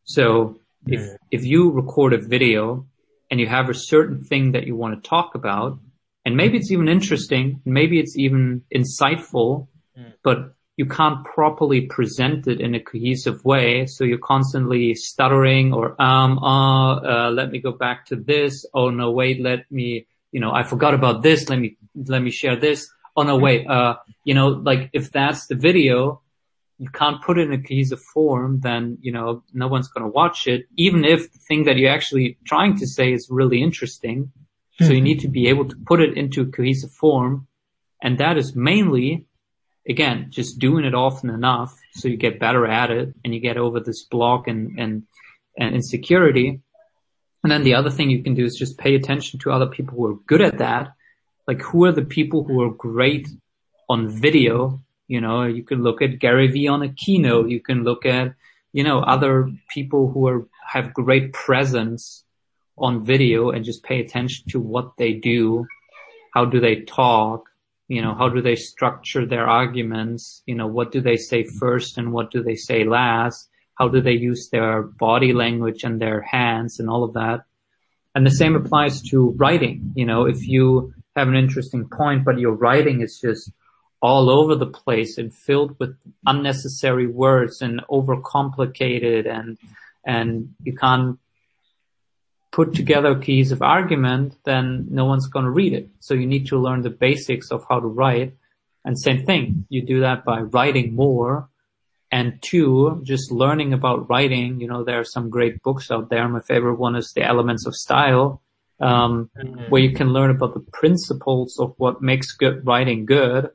So 0.02 0.58
if, 0.88 1.16
if 1.30 1.44
you 1.44 1.70
record 1.70 2.12
a 2.12 2.18
video 2.18 2.86
and 3.30 3.38
you 3.38 3.46
have 3.46 3.68
a 3.68 3.74
certain 3.74 4.24
thing 4.24 4.50
that 4.52 4.66
you 4.66 4.74
want 4.74 5.00
to 5.00 5.08
talk 5.08 5.36
about, 5.36 5.78
and 6.24 6.36
maybe 6.36 6.58
it's 6.58 6.70
even 6.70 6.88
interesting, 6.88 7.60
maybe 7.64 7.98
it's 7.98 8.16
even 8.16 8.62
insightful, 8.74 9.68
Mm. 9.98 10.12
but 10.22 10.54
you 10.76 10.86
can't 10.86 11.24
properly 11.24 11.82
present 11.82 12.46
it 12.46 12.60
in 12.60 12.74
a 12.74 12.80
cohesive 12.80 13.44
way. 13.44 13.86
So 13.86 14.04
you're 14.04 14.18
constantly 14.34 14.94
stuttering 14.94 15.74
or, 15.74 16.00
um, 16.00 16.38
uh, 16.38 16.94
uh, 16.94 17.30
let 17.32 17.50
me 17.50 17.58
go 17.58 17.72
back 17.72 18.06
to 18.06 18.16
this. 18.16 18.64
Oh 18.72 18.88
no, 18.90 19.10
wait, 19.10 19.42
let 19.42 19.70
me, 19.70 20.06
you 20.32 20.40
know, 20.40 20.52
I 20.52 20.62
forgot 20.62 20.94
about 20.94 21.22
this. 21.22 21.48
Let 21.50 21.58
me, 21.58 21.76
let 22.06 22.22
me 22.22 22.30
share 22.30 22.56
this. 22.56 22.88
Oh 23.16 23.24
no, 23.24 23.36
wait, 23.36 23.66
uh, 23.66 23.96
you 24.24 24.34
know, 24.34 24.48
like 24.48 24.90
if 24.92 25.10
that's 25.10 25.48
the 25.48 25.56
video, 25.56 26.22
you 26.78 26.88
can't 26.88 27.20
put 27.20 27.36
it 27.38 27.48
in 27.48 27.52
a 27.52 27.62
cohesive 27.62 28.00
form, 28.14 28.60
then, 28.60 28.96
you 29.02 29.12
know, 29.12 29.42
no 29.52 29.68
one's 29.68 29.88
going 29.88 30.04
to 30.04 30.10
watch 30.10 30.46
it, 30.46 30.66
even 30.76 31.04
if 31.04 31.30
the 31.30 31.38
thing 31.46 31.64
that 31.64 31.76
you're 31.76 31.90
actually 31.92 32.38
trying 32.46 32.78
to 32.78 32.86
say 32.86 33.12
is 33.12 33.28
really 33.28 33.60
interesting. 33.60 34.32
So 34.80 34.92
you 34.92 34.98
hmm. 34.98 35.04
need 35.04 35.20
to 35.20 35.28
be 35.28 35.48
able 35.48 35.68
to 35.68 35.76
put 35.76 36.00
it 36.00 36.16
into 36.16 36.42
a 36.42 36.46
cohesive 36.46 36.92
form. 36.92 37.46
And 38.02 38.18
that 38.18 38.38
is 38.38 38.56
mainly, 38.56 39.26
again, 39.86 40.28
just 40.30 40.58
doing 40.58 40.84
it 40.84 40.94
often 40.94 41.28
enough 41.28 41.78
so 41.92 42.08
you 42.08 42.16
get 42.16 42.40
better 42.40 42.66
at 42.66 42.90
it 42.90 43.14
and 43.22 43.34
you 43.34 43.40
get 43.40 43.58
over 43.58 43.80
this 43.80 44.04
block 44.04 44.48
and, 44.48 44.78
and, 44.78 45.02
and 45.58 45.74
insecurity. 45.74 46.60
And 47.42 47.50
then 47.50 47.62
the 47.62 47.74
other 47.74 47.90
thing 47.90 48.10
you 48.10 48.22
can 48.22 48.34
do 48.34 48.44
is 48.44 48.56
just 48.56 48.78
pay 48.78 48.94
attention 48.94 49.38
to 49.40 49.50
other 49.50 49.66
people 49.66 49.96
who 49.96 50.06
are 50.06 50.18
good 50.26 50.40
at 50.40 50.58
that. 50.58 50.94
Like 51.46 51.60
who 51.60 51.84
are 51.84 51.92
the 51.92 52.04
people 52.04 52.44
who 52.44 52.62
are 52.62 52.70
great 52.70 53.28
on 53.88 54.08
video? 54.08 54.80
You 55.08 55.20
know, 55.20 55.44
you 55.44 55.62
can 55.62 55.82
look 55.82 56.00
at 56.00 56.20
Gary 56.20 56.48
Vee 56.48 56.68
on 56.68 56.82
a 56.82 56.88
keynote. 56.88 57.50
You 57.50 57.60
can 57.60 57.84
look 57.84 58.06
at, 58.06 58.34
you 58.72 58.84
know, 58.84 59.00
other 59.00 59.50
people 59.68 60.10
who 60.10 60.26
are, 60.28 60.46
have 60.66 60.94
great 60.94 61.32
presence 61.32 62.24
on 62.80 63.04
video 63.04 63.50
and 63.50 63.64
just 63.64 63.82
pay 63.82 64.00
attention 64.00 64.44
to 64.50 64.60
what 64.60 64.96
they 64.96 65.12
do. 65.12 65.66
How 66.34 66.44
do 66.44 66.60
they 66.60 66.82
talk? 66.82 67.48
You 67.88 68.02
know, 68.02 68.14
how 68.14 68.28
do 68.28 68.40
they 68.40 68.56
structure 68.56 69.26
their 69.26 69.46
arguments? 69.46 70.42
You 70.46 70.54
know, 70.54 70.66
what 70.66 70.92
do 70.92 71.00
they 71.00 71.16
say 71.16 71.44
first 71.44 71.98
and 71.98 72.12
what 72.12 72.30
do 72.30 72.42
they 72.42 72.54
say 72.54 72.84
last? 72.84 73.48
How 73.74 73.88
do 73.88 74.00
they 74.00 74.12
use 74.12 74.48
their 74.50 74.82
body 74.82 75.32
language 75.32 75.84
and 75.84 76.00
their 76.00 76.22
hands 76.22 76.80
and 76.80 76.88
all 76.88 77.02
of 77.02 77.14
that? 77.14 77.44
And 78.14 78.26
the 78.26 78.30
same 78.30 78.56
applies 78.56 79.02
to 79.10 79.30
writing. 79.38 79.92
You 79.94 80.06
know, 80.06 80.26
if 80.26 80.46
you 80.46 80.94
have 81.16 81.28
an 81.28 81.36
interesting 81.36 81.88
point, 81.88 82.24
but 82.24 82.38
your 82.38 82.52
writing 82.52 83.00
is 83.02 83.18
just 83.20 83.50
all 84.02 84.30
over 84.30 84.54
the 84.54 84.66
place 84.66 85.18
and 85.18 85.34
filled 85.34 85.76
with 85.78 85.96
unnecessary 86.26 87.06
words 87.06 87.60
and 87.60 87.82
overcomplicated 87.90 89.28
and, 89.28 89.58
and 90.06 90.54
you 90.62 90.74
can't 90.74 91.18
put 92.52 92.74
together 92.74 93.12
a 93.12 93.20
of 93.52 93.62
argument, 93.62 94.36
then 94.44 94.86
no 94.90 95.04
one's 95.04 95.28
going 95.28 95.44
to 95.44 95.50
read 95.50 95.72
it. 95.72 95.88
So 96.00 96.14
you 96.14 96.26
need 96.26 96.46
to 96.48 96.58
learn 96.58 96.82
the 96.82 96.90
basics 96.90 97.50
of 97.50 97.64
how 97.68 97.80
to 97.80 97.86
write. 97.86 98.34
And 98.84 98.98
same 98.98 99.24
thing, 99.24 99.66
you 99.68 99.82
do 99.82 100.00
that 100.00 100.24
by 100.24 100.40
writing 100.40 100.94
more. 100.94 101.48
And 102.10 102.42
two, 102.42 103.02
just 103.04 103.30
learning 103.30 103.72
about 103.72 104.10
writing. 104.10 104.60
You 104.60 104.66
know, 104.66 104.82
there 104.82 104.98
are 104.98 105.04
some 105.04 105.30
great 105.30 105.62
books 105.62 105.92
out 105.92 106.10
there. 106.10 106.28
My 106.28 106.40
favorite 106.40 106.74
one 106.74 106.96
is 106.96 107.12
The 107.12 107.22
Elements 107.22 107.66
of 107.66 107.76
Style, 107.76 108.42
um, 108.80 109.30
where 109.68 109.82
you 109.82 109.94
can 109.94 110.12
learn 110.12 110.30
about 110.30 110.54
the 110.54 110.66
principles 110.72 111.56
of 111.60 111.74
what 111.76 112.02
makes 112.02 112.32
good 112.32 112.66
writing 112.66 113.06
good. 113.06 113.50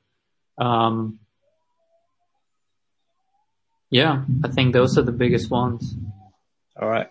Um, 0.58 1.20
yeah, 3.90 4.24
I 4.44 4.48
think 4.48 4.74
those 4.74 4.98
are 4.98 5.04
the 5.04 5.12
biggest 5.12 5.52
ones. 5.52 5.94
All 6.80 6.88
right. 6.88 7.10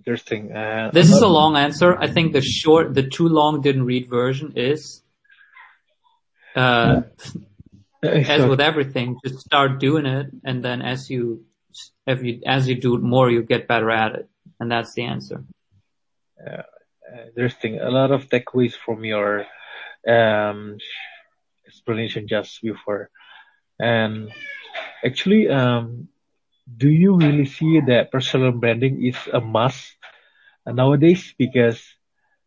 Interesting. 0.00 0.50
Uh, 0.52 0.90
This 0.92 1.12
is 1.12 1.20
a 1.20 1.28
long 1.28 1.56
answer. 1.56 1.96
I 1.96 2.08
think 2.08 2.32
the 2.32 2.40
short, 2.40 2.94
the 2.94 3.02
too 3.02 3.28
long 3.28 3.60
didn't 3.60 3.84
read 3.84 4.08
version 4.08 4.52
is, 4.56 5.02
uh, 6.56 7.02
as 8.02 8.46
with 8.48 8.60
everything, 8.60 9.16
just 9.24 9.40
start 9.40 9.78
doing 9.78 10.06
it, 10.06 10.28
and 10.42 10.64
then 10.64 10.80
as 10.80 11.10
you, 11.10 11.44
if 12.06 12.22
you, 12.22 12.40
as 12.46 12.66
you 12.66 12.80
do 12.80 12.96
it 12.96 13.02
more, 13.02 13.30
you 13.30 13.42
get 13.42 13.68
better 13.68 13.90
at 13.90 14.14
it, 14.14 14.28
and 14.58 14.72
that's 14.72 14.94
the 14.94 15.04
answer. 15.04 15.44
uh, 16.40 16.62
interesting. 17.36 17.78
A 17.78 17.90
lot 17.90 18.10
of 18.10 18.28
takeaways 18.30 18.74
from 18.74 19.04
your 19.04 19.44
um, 20.08 20.78
explanation 21.66 22.26
just 22.26 22.62
before. 22.62 23.10
And 23.78 24.30
actually, 25.04 25.48
um, 25.48 26.08
do 26.76 26.88
you 26.88 27.14
really 27.16 27.44
see 27.46 27.80
that 27.80 28.10
personal 28.12 28.52
branding 28.52 29.04
is 29.04 29.16
a 29.32 29.40
must 29.40 29.96
nowadays? 30.66 31.34
Because 31.38 31.80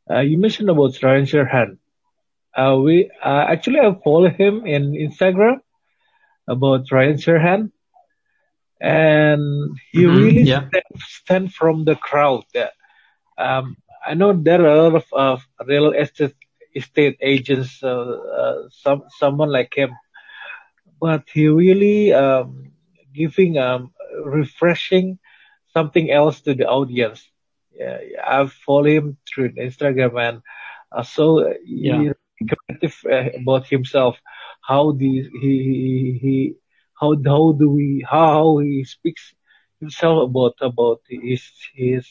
uh, 0.09 0.19
you 0.19 0.37
mentioned 0.37 0.69
about 0.69 1.01
Ryan 1.03 1.25
Serhant. 1.25 1.77
uh, 2.57 2.77
we 2.83 3.09
uh, 3.23 3.45
actually 3.49 3.79
I 3.79 3.93
follow 4.03 4.29
him 4.29 4.65
in 4.65 4.93
Instagram 4.93 5.61
about 6.47 6.91
Ryan 6.91 7.17
Serhant, 7.17 7.71
and 8.81 9.77
he 9.91 10.05
Mhm, 10.05 10.05
really 10.05 10.45
yeah. 10.45 10.69
stand, 10.69 10.83
stand 10.99 11.53
from 11.53 11.85
the 11.85 11.95
crowd. 11.95 12.43
Yeah. 12.53 12.69
Um, 13.37 13.77
I 14.05 14.13
know 14.15 14.33
there 14.33 14.61
are 14.61 14.67
a 14.67 14.83
lot 14.89 14.95
of 14.95 15.05
uh, 15.13 15.37
real 15.67 15.91
estate 15.91 16.33
estate 16.75 17.17
agents, 17.21 17.81
uh, 17.83 17.87
uh, 18.39 18.55
some 18.71 19.03
someone 19.19 19.51
like 19.51 19.73
him, 19.75 19.91
but 20.99 21.23
he 21.33 21.47
really 21.47 22.13
um, 22.13 22.71
giving 23.13 23.57
um, 23.57 23.92
refreshing 24.25 25.17
something 25.73 26.11
else 26.11 26.41
to 26.41 26.53
the 26.53 26.65
audience. 26.67 27.29
Yeah, 27.79 27.97
I 28.25 28.45
follow 28.47 28.85
him 28.85 29.17
through 29.27 29.51
Instagram 29.55 30.13
and 30.27 30.41
uh, 30.91 31.03
so 31.03 31.53
Yeah. 31.81 32.05
creative 32.49 32.95
uh, 33.11 33.29
about 33.41 33.67
himself. 33.67 34.17
How 34.61 34.91
the 34.91 35.11
he 35.41 35.53
he, 35.67 36.19
he 36.21 36.53
how 36.99 37.13
how 37.25 37.53
do 37.59 37.69
we 37.69 38.05
how 38.09 38.57
he 38.59 38.83
speaks 38.83 39.33
himself 39.79 40.29
about 40.29 40.55
about 40.61 40.99
his 41.09 41.43
his 41.75 42.05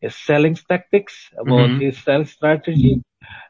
his 0.00 0.14
selling 0.16 0.54
tactics 0.68 1.14
about 1.38 1.72
Mhm. 1.72 1.78
his 1.78 2.02
sales 2.04 2.30
strategy 2.30 3.02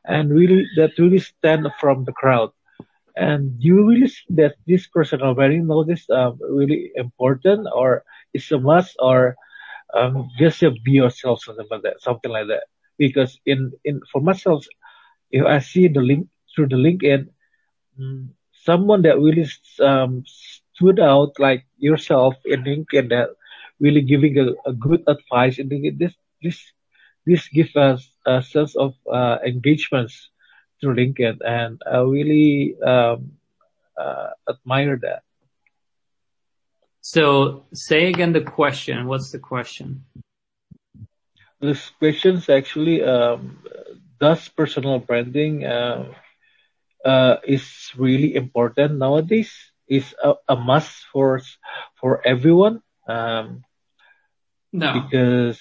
and 0.05 0.31
really 0.31 0.65
that 0.77 0.93
really 0.99 1.19
stand 1.19 1.67
from 1.81 2.05
the 2.05 2.13
crowd 2.13 2.51
and 3.17 3.53
you 3.59 3.87
really 3.89 4.09
see 4.09 4.25
that 4.37 4.55
this 4.67 4.87
personal 4.89 5.35
branding 5.35 5.67
notice 5.67 6.09
um, 6.11 6.39
really 6.51 6.91
important 6.97 7.67
or 7.75 8.05
it's 8.35 8.51
a 8.53 8.59
must 8.59 8.97
or 9.01 9.37
um, 9.95 10.29
just 10.39 10.63
be 10.85 10.93
yourself 10.93 11.41
something 11.43 11.67
like 11.71 11.83
that 11.83 12.01
something 12.01 12.31
like 12.31 12.47
that? 12.49 12.65
Because 12.99 13.39
in 13.47 13.73
in 13.85 14.01
for 14.13 14.21
myself 14.21 14.65
if 15.31 15.45
I 15.45 15.59
see 15.59 15.89
the 15.89 16.01
link 16.01 16.29
through 16.55 16.69
the 16.69 16.77
LinkedIn, 16.77 17.27
mm, 18.01 18.29
someone 18.53 19.03
that 19.03 19.19
really 19.19 19.47
um, 19.81 20.23
stood 20.27 21.01
out 21.01 21.33
like 21.39 21.65
yourself 21.79 22.35
in 22.45 22.65
LinkedIn 22.65 23.09
that 23.11 23.29
really 23.81 24.03
giving 24.03 24.39
a, 24.39 24.47
a 24.69 24.73
good 24.73 25.03
advice 25.07 25.59
and 25.59 25.71
this 25.99 26.15
this 26.43 26.59
this 27.27 27.49
gives 27.49 27.75
us 27.77 28.11
a 28.27 28.43
sense 28.43 28.75
of 28.77 28.95
uh, 29.13 29.39
engagements 29.47 30.31
through 30.81 30.95
LinkedIn 30.97 31.39
and 31.45 31.81
I 31.91 31.99
really 32.01 32.77
um, 32.85 33.33
uh, 33.99 34.31
admire 34.49 34.99
that. 35.03 35.23
So 37.01 37.65
say 37.73 38.09
again 38.09 38.33
the 38.33 38.41
question. 38.41 39.07
What's 39.07 39.31
the 39.31 39.39
question? 39.39 40.05
This 41.61 41.91
question 41.99 42.37
is 42.37 42.49
actually 42.49 43.03
um, 43.03 43.59
does 44.21 44.49
personal 44.49 44.99
branding 44.99 45.65
uh, 45.65 46.05
uh, 47.05 47.37
is 47.47 47.93
really 47.97 48.35
important 48.35 48.99
nowadays? 48.99 49.53
Is 49.89 50.15
a, 50.23 50.35
a 50.49 50.57
must 50.57 51.05
for 51.13 51.41
for 52.01 52.21
everyone? 52.27 52.83
Um, 53.09 53.65
No. 54.73 54.93
because 54.93 55.59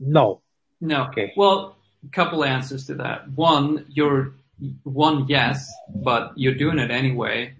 no, 0.00 0.42
No. 0.80 1.06
Okay. 1.08 1.32
Well, 1.36 1.76
couple 2.10 2.44
answers 2.44 2.86
to 2.86 2.94
that. 2.96 3.30
One, 3.30 3.86
you're 3.88 4.34
one 4.82 5.26
yes, 5.28 5.70
but 5.94 6.32
you're 6.36 6.54
doing 6.54 6.78
it 6.78 6.90
anyway 6.90 7.54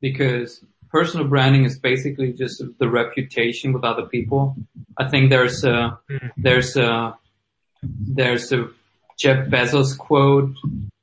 because 0.00 0.62
personal 0.90 1.26
branding 1.26 1.64
is 1.64 1.78
basically 1.78 2.32
just 2.32 2.62
the 2.78 2.88
reputation 2.88 3.72
with 3.72 3.84
other 3.84 4.06
people. 4.06 4.56
I 4.98 5.08
think 5.08 5.30
there's 5.30 5.64
a 5.64 5.98
there's 6.36 6.76
a 6.76 7.16
there's 7.82 8.52
a 8.52 8.68
Jeff 9.18 9.48
Bezos 9.48 9.96
quote 9.96 10.54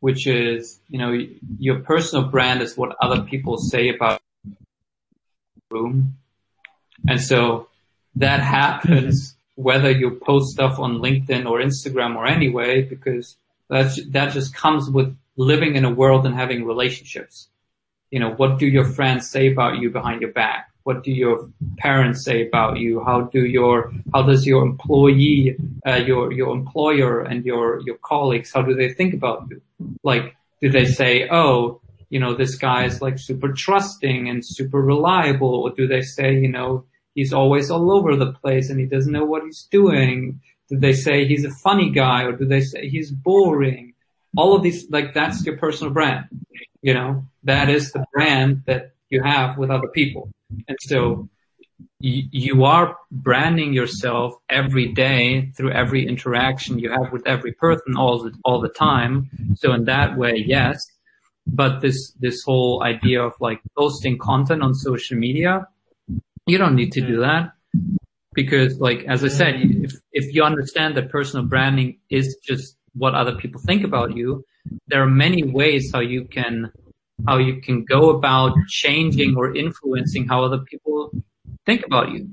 which 0.04 0.28
is, 0.28 0.82
you 0.90 1.00
know, 1.00 1.18
your 1.60 1.80
personal 1.80 2.26
brand 2.26 2.62
is 2.62 2.76
what 2.76 2.94
other 3.02 3.22
people 3.22 3.58
say 3.58 3.88
about 3.88 4.20
room. 5.72 6.18
And 7.08 7.22
so 7.22 7.70
that 8.18 8.42
happens 8.42 9.33
whether 9.56 9.92
you 9.92 10.20
post 10.26 10.52
stuff 10.52 10.80
on 10.80 11.00
LinkedIn 11.00 11.46
or 11.50 11.60
Instagram 11.60 12.16
or 12.16 12.26
anyway, 12.26 12.82
because 12.82 13.38
that's, 13.70 14.04
that 14.12 14.34
just 14.34 14.54
comes 14.56 14.90
with 14.90 15.16
living 15.36 15.76
in 15.76 15.86
a 15.86 15.94
world 15.94 16.26
and 16.26 16.36
having 16.36 16.66
relationships. 16.66 17.50
You 18.12 18.20
know, 18.20 18.32
what 18.32 18.60
do 18.60 18.68
your 18.68 18.86
friends 18.86 19.30
say 19.30 19.52
about 19.52 19.78
you 19.78 19.90
behind 19.90 20.22
your 20.22 20.32
back? 20.32 20.70
What 20.84 21.04
do 21.04 21.12
your 21.12 21.50
parents 21.78 22.26
say 22.26 22.46
about 22.48 22.78
you? 22.78 23.04
How 23.04 23.22
do 23.22 23.46
your, 23.46 23.92
how 24.14 24.24
does 24.24 24.46
your 24.46 24.64
employee, 24.64 25.56
uh, 25.88 25.96
your, 25.96 26.32
your 26.32 26.54
employer 26.54 27.22
and 27.22 27.46
your, 27.46 27.82
your 27.86 27.98
colleagues, 27.98 28.52
how 28.52 28.62
do 28.62 28.76
they 28.76 28.94
think 28.94 29.14
about 29.14 29.48
you? 29.50 29.62
Like, 30.04 30.36
do 30.62 30.70
they 30.70 30.86
say, 30.86 31.28
oh, 31.30 31.82
you 32.10 32.20
know, 32.20 32.36
this 32.36 32.56
guy 32.56 32.86
is 32.86 33.02
like 33.02 33.18
super 33.18 33.54
trusting 33.54 34.30
and 34.30 34.46
super 34.46 34.82
reliable? 34.82 35.56
Or 35.56 35.72
do 35.72 35.88
they 35.88 36.02
say, 36.02 36.36
you 36.36 36.50
know, 36.50 36.86
he's 37.16 37.34
always 37.34 37.70
all 37.72 37.92
over 37.92 38.16
the 38.16 38.34
place 38.34 38.70
and 38.70 38.80
he 38.80 38.86
doesn't 38.86 39.12
know 39.12 39.26
what 39.26 39.44
he's 39.44 39.68
doing? 39.72 40.42
Do 40.70 40.80
they 40.80 40.94
say 40.94 41.26
he's 41.26 41.46
a 41.46 41.52
funny 41.52 41.90
guy 41.92 42.24
or 42.24 42.34
do 42.34 42.46
they 42.46 42.62
say 42.62 42.90
he's 42.90 43.12
boring? 43.12 43.94
All 44.36 44.56
of 44.56 44.64
these, 44.64 44.90
like 44.90 45.14
that's 45.14 45.46
your 45.46 45.58
personal 45.58 45.94
brand. 45.94 46.26
You 46.82 46.94
know, 46.94 47.26
that 47.44 47.70
is 47.70 47.92
the 47.92 48.06
brand 48.14 48.64
that 48.66 48.94
you 49.10 49.22
have 49.24 49.58
with 49.58 49.70
other 49.70 49.88
people. 49.88 50.30
And 50.68 50.78
so 50.82 51.30
you, 52.00 52.24
you 52.32 52.64
are 52.66 52.98
branding 53.12 53.74
yourself 53.74 54.34
every 54.50 54.92
day 54.92 55.52
through 55.56 55.72
every 55.72 56.08
interaction 56.08 56.80
you 56.80 56.92
have 56.92 57.12
with 57.12 57.26
every 57.28 57.54
person 57.54 57.96
all 57.98 58.24
the, 58.24 58.34
all 58.44 58.60
the 58.60 58.70
time. 58.70 59.30
So 59.56 59.72
in 59.74 59.86
that 59.86 60.18
way, 60.18 60.44
yes. 60.46 60.86
But 61.46 61.82
this, 61.82 62.14
this 62.20 62.42
whole 62.44 62.84
idea 62.84 63.22
of 63.22 63.34
like 63.40 63.62
posting 63.78 64.18
content 64.18 64.64
on 64.64 64.74
social 64.74 65.18
media, 65.18 65.68
you 66.46 66.58
don't 66.58 66.76
need 66.76 66.92
to 66.94 67.02
do 67.02 67.20
mm-hmm. 67.20 67.22
that 67.22 67.54
because 68.34 68.80
like, 68.80 69.06
as 69.08 69.24
I 69.24 69.28
said, 69.28 69.56
mm-hmm. 69.56 69.86
if, 69.86 69.94
if 70.12 70.34
you 70.34 70.44
understand 70.44 70.98
that 70.98 71.10
personal 71.10 71.46
branding 71.46 72.00
is 72.10 72.38
just 72.44 72.76
what 72.94 73.16
other 73.16 73.36
people 73.36 73.62
think 73.62 73.84
about 73.84 74.16
you, 74.16 74.44
there 74.88 75.02
are 75.02 75.10
many 75.10 75.44
ways 75.44 75.92
how 75.94 76.00
you 76.00 76.26
can, 76.26 76.72
how 77.28 77.38
you 77.38 77.62
can 77.62 77.86
go 77.86 78.10
about 78.10 78.54
changing 78.68 79.36
or 79.36 79.56
influencing 79.56 80.28
how 80.28 80.44
other 80.44 80.60
people 80.60 81.12
think 81.66 81.86
about 81.86 82.12
you. 82.12 82.30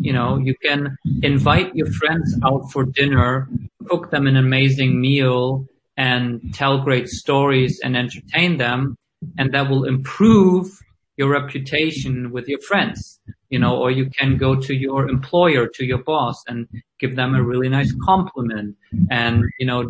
You 0.00 0.12
know, 0.12 0.38
you 0.38 0.54
can 0.62 0.96
invite 1.22 1.74
your 1.74 1.90
friends 1.92 2.38
out 2.44 2.70
for 2.70 2.84
dinner, 2.84 3.48
cook 3.88 4.10
them 4.10 4.26
an 4.26 4.36
amazing 4.36 5.00
meal 5.00 5.66
and 5.96 6.54
tell 6.54 6.82
great 6.82 7.08
stories 7.08 7.80
and 7.82 7.96
entertain 7.96 8.56
them. 8.58 8.96
And 9.38 9.52
that 9.52 9.68
will 9.68 9.84
improve 9.84 10.68
your 11.16 11.30
reputation 11.30 12.30
with 12.30 12.48
your 12.48 12.60
friends, 12.60 13.20
you 13.50 13.58
know, 13.58 13.76
or 13.76 13.90
you 13.90 14.10
can 14.10 14.36
go 14.36 14.56
to 14.56 14.74
your 14.74 15.08
employer, 15.08 15.66
to 15.68 15.84
your 15.84 16.02
boss 16.02 16.42
and 16.46 16.68
give 16.98 17.16
them 17.16 17.34
a 17.34 17.42
really 17.42 17.68
nice 17.68 17.94
compliment 18.04 18.76
and, 19.10 19.44
you 19.58 19.66
know, 19.66 19.88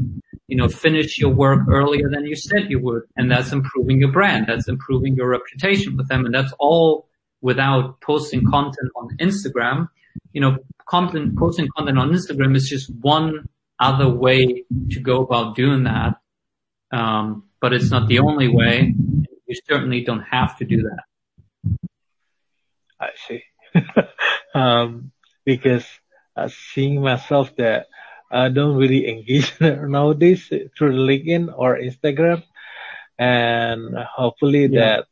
you 0.49 0.57
know, 0.57 0.69
finish 0.69 1.19
your 1.19 1.31
work 1.31 1.61
earlier 1.69 2.09
than 2.11 2.27
you 2.27 2.37
said 2.37 2.71
you 2.71 2.79
would. 2.81 3.03
And 3.17 3.31
that's 3.31 3.53
improving 3.53 3.99
your 3.99 4.13
brand. 4.13 4.47
That's 4.49 4.69
improving 4.69 5.15
your 5.15 5.29
reputation 5.29 5.97
with 5.97 6.09
them. 6.09 6.27
And 6.27 6.35
that's 6.35 6.53
all 6.59 7.09
without 7.41 8.01
posting 8.01 8.49
content 8.51 8.91
on 8.97 9.17
Instagram. 9.19 9.89
You 10.33 10.41
know, 10.41 10.59
content, 10.87 11.37
posting 11.39 11.69
content 11.77 11.99
on 11.99 12.11
Instagram 12.11 12.57
is 12.57 12.69
just 12.69 12.91
one 13.01 13.49
other 13.81 14.09
way 14.09 14.65
to 14.91 15.01
go 15.01 15.23
about 15.23 15.57
doing 15.57 15.85
that. 15.85 16.17
Um, 16.93 17.45
but 17.61 17.73
it's 17.73 17.91
not 17.91 18.09
the 18.09 18.19
only 18.19 18.49
way. 18.49 18.95
You 19.47 19.55
certainly 19.67 20.03
don't 20.03 20.23
have 20.23 20.57
to 20.59 20.65
do 20.65 20.83
that. 20.83 21.05
I 23.09 23.13
see. 23.27 23.43
um, 24.55 25.13
because 25.45 25.87
uh, 26.37 26.49
seeing 26.49 27.03
myself 27.03 27.55
that 27.57 27.87
I 28.31 28.49
don't 28.49 28.77
really 28.77 29.09
engage 29.09 29.53
nowadays 29.61 30.49
through 30.77 30.95
LinkedIn 31.09 31.53
or 31.57 31.79
Instagram, 31.79 32.43
and 33.19 33.97
hopefully 34.17 34.69
Yeah. 34.69 34.81
that 34.81 35.05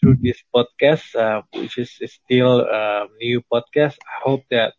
through 0.00 0.16
this 0.22 0.42
podcast, 0.54 1.14
uh, 1.16 1.42
which 1.54 1.78
is 1.78 1.90
still 2.24 2.60
a 2.60 3.06
new 3.20 3.42
podcast, 3.52 3.96
I 4.12 4.16
hope 4.24 4.42
that 4.50 4.72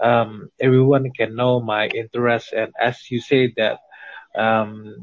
um, 0.00 0.48
everyone 0.60 1.10
can 1.16 1.34
know 1.36 1.60
my 1.60 1.86
interest 1.88 2.52
and 2.52 2.72
as 2.80 2.98
you 3.10 3.20
say 3.20 3.52
that 3.56 3.78
um, 4.36 4.94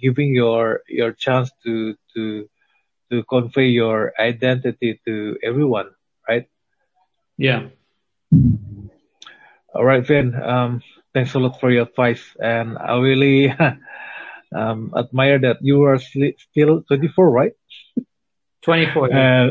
giving 0.00 0.34
your 0.34 0.80
your 0.88 1.12
chance 1.12 1.50
to 1.64 1.94
to 2.14 2.48
to 3.10 3.22
convey 3.24 3.66
your 3.68 4.12
identity 4.18 5.00
to 5.06 5.36
everyone, 5.42 5.90
right? 6.28 6.46
Yeah. 7.36 7.68
All 9.74 9.84
right, 9.84 10.06
Finn. 10.06 10.34
Um, 10.34 10.82
thanks 11.14 11.34
a 11.34 11.38
lot 11.38 11.60
for 11.60 11.70
your 11.70 11.84
advice, 11.84 12.22
and 12.40 12.76
I 12.78 12.98
really 12.98 13.54
um, 14.54 14.92
admire 14.96 15.38
that 15.40 15.58
you 15.60 15.82
are 15.84 15.98
still 15.98 16.82
24, 16.82 17.30
right? 17.30 17.52
24. 18.62 19.12
Uh, 19.12 19.48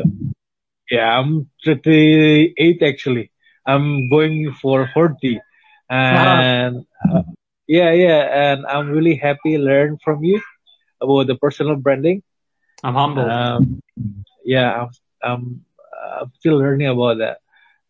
yeah, 0.90 1.18
I'm 1.18 1.50
38 1.66 2.82
actually. 2.84 3.32
I'm 3.66 4.10
going 4.10 4.54
for 4.62 4.90
40, 4.94 5.40
and 5.90 6.86
uh, 7.10 7.22
yeah, 7.68 7.92
yeah, 7.92 8.52
and 8.52 8.66
I'm 8.66 8.90
really 8.90 9.16
happy 9.16 9.58
learn 9.58 9.98
from 10.04 10.24
you, 10.24 10.42
about 11.02 11.28
the 11.28 11.36
personal 11.36 11.76
branding. 11.76 12.24
I'm 12.84 12.94
humble. 12.94 13.30
Um, 13.30 13.82
yeah, 14.44 14.74
I'm, 14.74 14.90
I'm, 15.24 15.66
I'm 16.20 16.32
still 16.40 16.58
learning 16.58 16.88
about 16.88 17.20
that. 17.20 17.38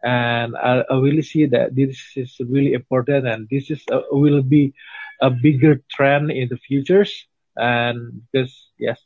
And 0.04 0.58
I, 0.58 0.84
I 0.90 0.98
really 0.98 1.22
see 1.22 1.46
that 1.48 1.76
this 1.76 1.98
is 2.16 2.36
really 2.40 2.74
important 2.74 3.28
and 3.28 3.48
this 3.50 3.70
is 3.70 3.84
uh, 3.92 4.02
will 4.12 4.42
be 4.42 4.74
a 5.22 5.30
bigger 5.30 5.82
trend 5.92 6.32
in 6.32 6.50
the 6.50 6.58
futures. 6.58 7.28
And 7.56 8.24
because 8.32 8.70
yes, 8.80 9.00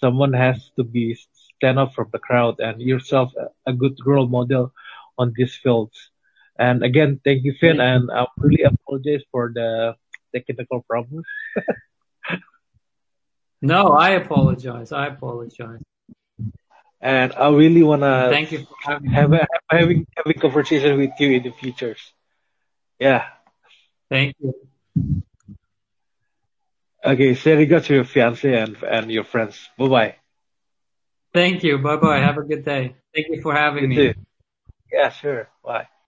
someone 0.00 0.34
has 0.34 0.70
to 0.76 0.84
be 0.84 1.16
stand 1.56 1.78
up 1.78 1.94
from 1.94 2.08
the 2.12 2.18
crowd 2.18 2.60
and 2.60 2.80
yourself 2.80 3.32
a, 3.36 3.70
a 3.70 3.72
good 3.72 3.96
role 4.04 4.28
model 4.28 4.72
on 5.18 5.32
these 5.36 5.56
fields. 5.56 6.10
And 6.58 6.82
again, 6.82 7.20
thank 7.24 7.44
you, 7.44 7.54
Finn, 7.60 7.80
and 7.80 8.10
I 8.10 8.26
really 8.38 8.62
apologize 8.62 9.22
for 9.30 9.52
the 9.54 9.94
technical 10.34 10.82
problems. 10.82 11.26
no, 13.62 13.88
I 13.88 14.10
apologize. 14.10 14.92
I 14.92 15.08
apologize. 15.08 15.82
And 17.00 17.32
I 17.34 17.50
really 17.50 17.82
wanna 17.82 18.28
Thank 18.30 18.52
you 18.52 18.64
for 18.64 18.76
having 18.82 19.10
have 19.10 19.32
a, 19.32 19.46
having 19.70 20.06
having 20.16 20.38
conversation 20.40 20.98
with 20.98 21.10
you 21.18 21.32
in 21.32 21.42
the 21.42 21.50
futures. 21.50 22.00
Yeah. 22.98 23.24
Thank 24.10 24.34
you. 24.40 24.54
Okay, 27.04 27.34
say 27.34 27.54
regards 27.54 27.86
to 27.86 27.94
your 27.94 28.04
fiance 28.04 28.52
and 28.52 28.76
and 28.82 29.10
your 29.10 29.24
friends. 29.24 29.68
Bye 29.78 29.88
bye. 29.88 30.14
Thank 31.32 31.62
you. 31.62 31.78
Bye 31.78 31.96
bye. 31.96 32.18
Have 32.18 32.38
a 32.38 32.42
good 32.42 32.64
day. 32.64 32.96
Thank 33.14 33.28
you 33.28 33.42
for 33.42 33.54
having 33.54 33.88
me. 33.88 34.14
Yeah, 34.90 35.10
sure. 35.10 35.48
Bye. 35.62 35.86